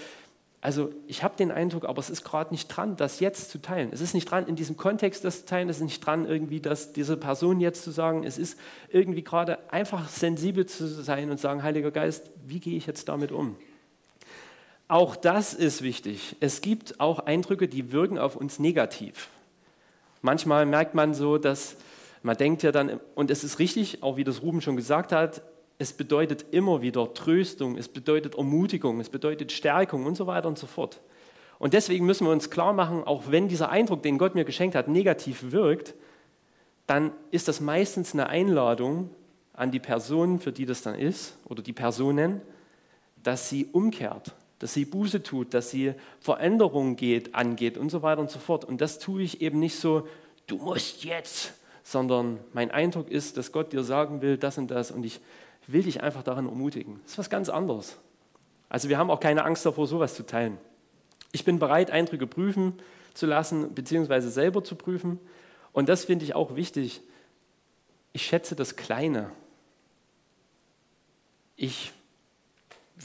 also 0.64 0.92
ich 1.08 1.24
habe 1.24 1.36
den 1.36 1.52
Eindruck, 1.52 1.84
aber 1.84 2.00
es 2.00 2.10
ist 2.10 2.24
gerade 2.24 2.54
nicht 2.54 2.70
dran, 2.70 2.96
das 2.96 3.20
jetzt 3.20 3.52
zu 3.52 3.62
teilen. 3.62 3.90
Es 3.92 4.00
ist 4.00 4.14
nicht 4.14 4.32
dran, 4.32 4.48
in 4.48 4.56
diesem 4.56 4.78
Kontext 4.78 5.26
das 5.26 5.42
zu 5.42 5.46
teilen. 5.46 5.68
Es 5.68 5.80
ist 5.80 5.84
nicht 5.84 6.00
dran, 6.00 6.26
irgendwie 6.26 6.62
das 6.62 6.94
dieser 6.94 7.18
Person 7.18 7.60
jetzt 7.60 7.84
zu 7.84 7.92
sagen. 7.92 8.24
Es 8.24 8.38
ist 8.38 8.58
irgendwie 8.88 9.26
gerade 9.26 9.60
einfach 9.74 10.08
sensibel 10.08 10.66
zu 10.66 10.88
sein 10.88 11.32
und 11.32 11.40
sagen, 11.42 11.64
Heiliger 11.64 11.92
Geist, 11.92 12.32
wie 12.48 12.62
gehe 12.62 12.78
ich 12.78 12.86
jetzt 12.86 13.10
damit 13.10 13.34
um? 13.34 13.58
Auch 14.88 15.18
das 15.18 15.54
ist 15.54 15.82
wichtig. 15.82 16.38
Es 16.40 16.62
gibt 16.62 16.98
auch 17.02 17.20
Eindrücke, 17.20 17.68
die 17.68 17.92
wirken 17.92 18.18
auf 18.18 18.38
uns 18.38 18.58
negativ. 18.58 19.28
Manchmal 20.22 20.66
merkt 20.66 20.96
man 20.96 21.14
so, 21.14 21.38
dass 21.38 21.76
man 22.22 22.38
denkt 22.38 22.64
ja 22.64 22.72
dann, 22.72 23.02
und 23.16 23.32
es 23.32 23.44
ist 23.44 23.60
richtig, 23.60 24.02
auch 24.02 24.16
wie 24.16 24.24
das 24.24 24.42
Ruben 24.42 24.62
schon 24.62 24.78
gesagt 24.78 25.12
hat, 25.12 25.42
es 25.78 25.94
bedeutet 25.94 26.46
immer 26.52 26.82
wieder 26.82 27.14
Tröstung, 27.14 27.78
es 27.78 27.88
bedeutet 27.88 28.36
Ermutigung, 28.36 29.00
es 29.00 29.10
bedeutet 29.10 29.52
Stärkung 29.52 30.06
und 30.06 30.16
so 30.16 30.28
weiter 30.28 30.48
und 30.48 30.58
so 30.58 30.68
fort. 30.68 31.02
Und 31.60 31.74
deswegen 31.74 32.06
müssen 32.06 32.26
wir 32.26 32.32
uns 32.32 32.50
klar 32.50 32.74
machen, 32.74 33.04
auch 33.04 33.24
wenn 33.28 33.48
dieser 33.48 33.70
Eindruck, 33.70 34.04
den 34.04 34.18
Gott 34.18 34.36
mir 34.36 34.46
geschenkt 34.46 34.76
hat, 34.76 34.88
negativ 34.88 35.52
wirkt, 35.52 35.94
dann 36.88 37.12
ist 37.32 37.48
das 37.48 37.62
meistens 37.62 38.14
eine 38.14 38.28
Einladung 38.28 39.10
an 39.54 39.72
die 39.72 39.80
Person, 39.80 40.40
für 40.40 40.52
die 40.52 40.66
das 40.66 40.82
dann 40.82 40.96
ist, 40.96 41.38
oder 41.46 41.62
die 41.64 41.74
Personen, 41.74 42.42
dass 43.22 43.50
sie 43.50 43.68
umkehrt, 43.72 44.34
dass 44.60 44.74
sie 44.74 44.86
Buße 44.86 45.24
tut, 45.24 45.54
dass 45.54 45.70
sie 45.70 45.94
Veränderungen 46.20 46.96
geht, 46.96 47.36
angeht 47.36 47.78
und 47.78 47.90
so 47.90 48.02
weiter 48.02 48.22
und 48.22 48.30
so 48.30 48.40
fort. 48.40 48.66
Und 48.66 48.82
das 48.82 49.00
tue 49.00 49.22
ich 49.22 49.42
eben 49.42 49.60
nicht 49.60 49.78
so, 49.78 50.08
du 50.48 50.58
musst 50.58 51.04
jetzt, 51.04 51.54
sondern 51.84 52.40
mein 52.54 52.72
Eindruck 52.72 53.10
ist, 53.10 53.38
dass 53.38 53.52
Gott 53.52 53.74
dir 53.74 53.84
sagen 53.84 54.22
will, 54.22 54.38
das 54.38 54.58
und 54.58 54.70
das 54.70 54.92
und 54.92 55.06
ich 55.06 55.20
will 55.68 55.84
dich 55.84 56.02
einfach 56.02 56.24
daran 56.24 56.48
ermutigen. 56.48 57.00
Das 57.04 57.14
ist 57.14 57.18
was 57.18 57.30
ganz 57.30 57.50
anderes. 57.50 57.98
Also 58.70 58.90
wir 58.90 58.98
haben 58.98 59.12
auch 59.12 59.20
keine 59.20 59.46
Angst 59.46 59.66
davor, 59.66 59.88
sowas 59.88 60.16
zu 60.16 60.26
teilen. 60.26 60.58
Ich 61.32 61.46
bin 61.46 61.60
bereit, 61.60 61.92
Eindrücke 61.92 62.28
prüfen 62.28 62.74
zu 63.14 63.26
lassen, 63.26 63.74
beziehungsweise 63.74 64.30
selber 64.30 64.64
zu 64.64 64.76
prüfen. 64.76 65.20
Und 65.72 65.90
das 65.90 66.06
finde 66.06 66.26
ich 66.26 66.36
auch 66.36 66.56
wichtig. 66.56 67.02
Ich 68.12 68.26
schätze 68.26 68.56
das 68.56 68.76
Kleine. 68.76 69.32
Ich 71.56 71.92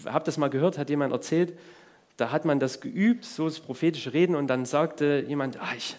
habe 0.06 0.24
das 0.24 0.36
mal 0.36 0.48
gehört, 0.48 0.78
hat 0.78 0.90
jemand 0.90 1.12
erzählt, 1.12 1.58
da 2.16 2.30
hat 2.30 2.44
man 2.44 2.58
das 2.58 2.80
geübt, 2.80 3.24
so 3.24 3.44
das 3.44 3.60
prophetische 3.60 4.12
Reden, 4.12 4.34
und 4.34 4.48
dann 4.48 4.64
sagte 4.64 5.24
jemand, 5.26 5.60
ah, 5.60 5.72
ich, 5.76 5.96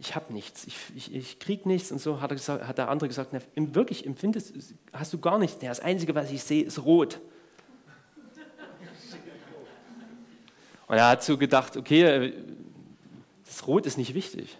ich 0.00 0.14
habe 0.14 0.32
nichts, 0.32 0.66
ich, 0.66 0.76
ich, 0.94 1.14
ich 1.14 1.38
kriege 1.38 1.68
nichts, 1.68 1.90
und 1.90 2.00
so 2.00 2.20
hat, 2.20 2.30
gesagt, 2.30 2.66
hat 2.66 2.78
der 2.78 2.88
andere 2.88 3.08
gesagt, 3.08 3.32
na, 3.32 3.40
wirklich 3.74 4.06
empfindest, 4.06 4.54
hast 4.92 5.12
du 5.12 5.18
gar 5.18 5.38
nichts, 5.38 5.58
das 5.58 5.80
Einzige, 5.80 6.14
was 6.14 6.30
ich 6.30 6.42
sehe, 6.42 6.64
ist 6.64 6.84
rot. 6.84 7.20
Und 10.86 10.96
er 10.96 11.08
hat 11.08 11.22
so 11.22 11.36
gedacht, 11.36 11.76
okay, 11.76 12.32
das 13.44 13.66
Rot 13.66 13.84
ist 13.84 13.98
nicht 13.98 14.14
wichtig. 14.14 14.56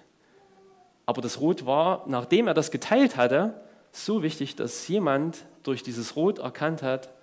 Aber 1.07 1.23
das 1.23 1.41
Rot 1.41 1.65
war, 1.65 2.05
nachdem 2.07 2.49
er 2.49 2.55
das 2.55 2.71
geteilt 2.71 3.17
hatte, 3.17 3.59
so 3.93 4.23
wichtig, 4.23 4.55
dass 4.55 4.87
jemand 4.89 5.47
durch 5.63 5.83
dieses 5.83 6.17
Rot 6.17 6.39
erkannt 6.39 6.83
hat, 6.83 7.15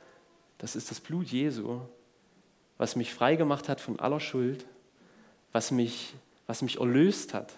das 0.58 0.76
ist 0.76 0.90
das 0.90 1.00
Blut 1.02 1.28
Jesu, 1.28 1.82
was 2.80 2.96
mich 2.96 3.14
freigemacht 3.14 3.70
hat 3.70 3.80
von 3.80 4.00
aller 4.00 4.20
Schuld, 4.20 4.66
was 5.52 5.70
mich, 5.70 6.16
was 6.48 6.64
mich 6.64 6.80
erlöst 6.80 7.36
hat 7.36 7.54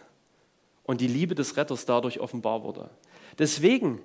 und 0.88 1.02
die 1.02 1.08
Liebe 1.08 1.36
des 1.36 1.56
Retters 1.58 1.86
dadurch 1.86 2.20
offenbar 2.20 2.64
wurde. 2.64 2.90
Deswegen, 3.38 4.02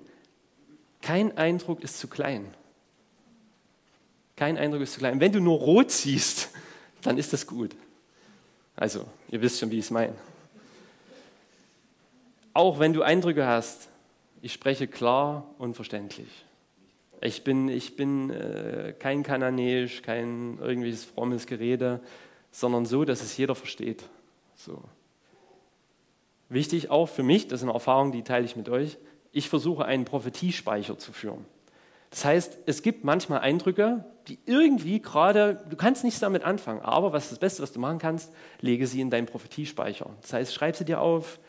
kein 1.01 1.35
Eindruck 1.37 1.81
ist 1.81 1.97
zu 1.97 2.07
klein. 2.07 2.53
Kein 4.35 4.57
Eindruck 4.57 4.81
ist 4.81 4.93
zu 4.93 4.99
klein. 4.99 5.19
Wenn 5.19 5.31
du 5.31 5.39
nur 5.39 5.57
rot 5.57 5.89
siehst, 5.89 6.51
dann 7.01 7.17
ist 7.17 7.33
das 7.33 7.47
gut. 7.47 7.75
Also, 8.75 9.05
ihr 9.29 9.41
wisst 9.41 9.59
schon, 9.59 9.71
wie 9.71 9.79
ich 9.79 9.85
es 9.85 9.91
meine. 9.91 10.13
Auch 12.53 12.79
wenn 12.79 12.93
du 12.93 13.01
Eindrücke 13.01 13.47
hast, 13.47 13.89
ich 14.41 14.53
spreche 14.53 14.87
klar 14.87 15.49
und 15.57 15.75
verständlich. 15.75 16.45
Ich 17.21 17.43
bin, 17.43 17.69
ich 17.69 17.95
bin 17.95 18.29
äh, 18.29 18.93
kein 18.99 19.23
Kananäisch, 19.23 20.01
kein 20.01 20.59
irgendwelches 20.59 21.05
frommes 21.05 21.47
Gerede, 21.47 22.01
sondern 22.51 22.85
so, 22.85 23.05
dass 23.05 23.21
es 23.21 23.37
jeder 23.37 23.55
versteht. 23.55 24.03
So. 24.55 24.83
Wichtig 26.53 26.91
auch 26.91 27.07
für 27.07 27.23
mich, 27.23 27.47
das 27.47 27.61
ist 27.61 27.63
eine 27.63 27.73
Erfahrung, 27.73 28.11
die 28.11 28.21
teile 28.21 28.45
ich 28.45 28.55
mit 28.55 28.69
euch, 28.69 28.97
ich 29.31 29.49
versuche 29.49 29.85
einen 29.85 30.05
Prophetiespeicher 30.05 30.99
zu 30.99 31.11
führen. 31.11 31.45
Das 32.11 32.25
heißt, 32.25 32.59
es 32.67 32.83
gibt 32.83 33.03
manchmal 33.03 33.39
Eindrücke, 33.39 34.05
die 34.27 34.37
irgendwie 34.45 35.01
gerade, 35.01 35.63
du 35.67 35.75
kannst 35.75 36.03
nichts 36.03 36.19
damit 36.19 36.43
anfangen, 36.43 36.81
aber 36.81 37.11
was 37.11 37.29
das 37.29 37.39
Beste, 37.39 37.63
was 37.63 37.71
du 37.71 37.79
machen 37.79 37.97
kannst, 37.97 38.31
lege 38.61 38.85
sie 38.85 39.01
in 39.01 39.09
deinen 39.09 39.25
Prophetiespeicher. 39.25 40.11
Das 40.21 40.33
heißt, 40.33 40.53
schreib 40.53 40.75
sie 40.75 40.85
dir 40.85 41.01
auf, 41.01 41.39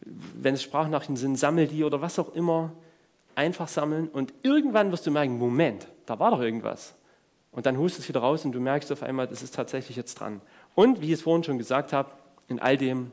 wenn 0.00 0.54
es 0.54 0.62
Sprachnachrichten 0.62 1.16
sind, 1.16 1.38
sammel 1.38 1.66
die 1.66 1.84
oder 1.84 2.00
was 2.00 2.18
auch 2.18 2.34
immer 2.34 2.72
einfach 3.34 3.68
sammeln 3.68 4.08
und 4.08 4.32
irgendwann 4.42 4.90
wirst 4.92 5.06
du 5.06 5.10
merken, 5.10 5.36
Moment, 5.36 5.88
da 6.06 6.18
war 6.18 6.30
doch 6.30 6.40
irgendwas. 6.40 6.94
Und 7.52 7.66
dann 7.66 7.76
hust 7.76 7.98
es 7.98 8.08
wieder 8.08 8.20
raus 8.20 8.46
und 8.46 8.52
du 8.52 8.60
merkst 8.60 8.90
auf 8.92 9.02
einmal, 9.02 9.26
das 9.26 9.42
ist 9.42 9.54
tatsächlich 9.54 9.98
jetzt 9.98 10.14
dran. 10.14 10.40
Und 10.74 11.02
wie 11.02 11.06
ich 11.06 11.12
es 11.12 11.22
vorhin 11.22 11.44
schon 11.44 11.58
gesagt 11.58 11.92
habe, 11.92 12.12
in 12.48 12.60
all 12.60 12.78
dem, 12.78 13.12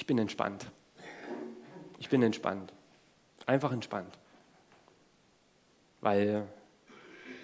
ich 0.00 0.06
bin 0.06 0.16
entspannt. 0.16 0.64
Ich 1.98 2.08
bin 2.08 2.22
entspannt. 2.22 2.72
Einfach 3.44 3.70
entspannt. 3.70 4.18
Weil 6.00 6.48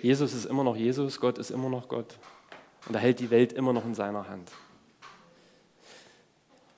Jesus 0.00 0.32
ist 0.32 0.46
immer 0.46 0.64
noch 0.64 0.74
Jesus, 0.74 1.20
Gott 1.20 1.36
ist 1.36 1.50
immer 1.50 1.68
noch 1.68 1.86
Gott. 1.86 2.18
Und 2.88 2.94
er 2.94 3.02
hält 3.02 3.20
die 3.20 3.28
Welt 3.28 3.52
immer 3.52 3.74
noch 3.74 3.84
in 3.84 3.94
seiner 3.94 4.26
Hand. 4.26 4.50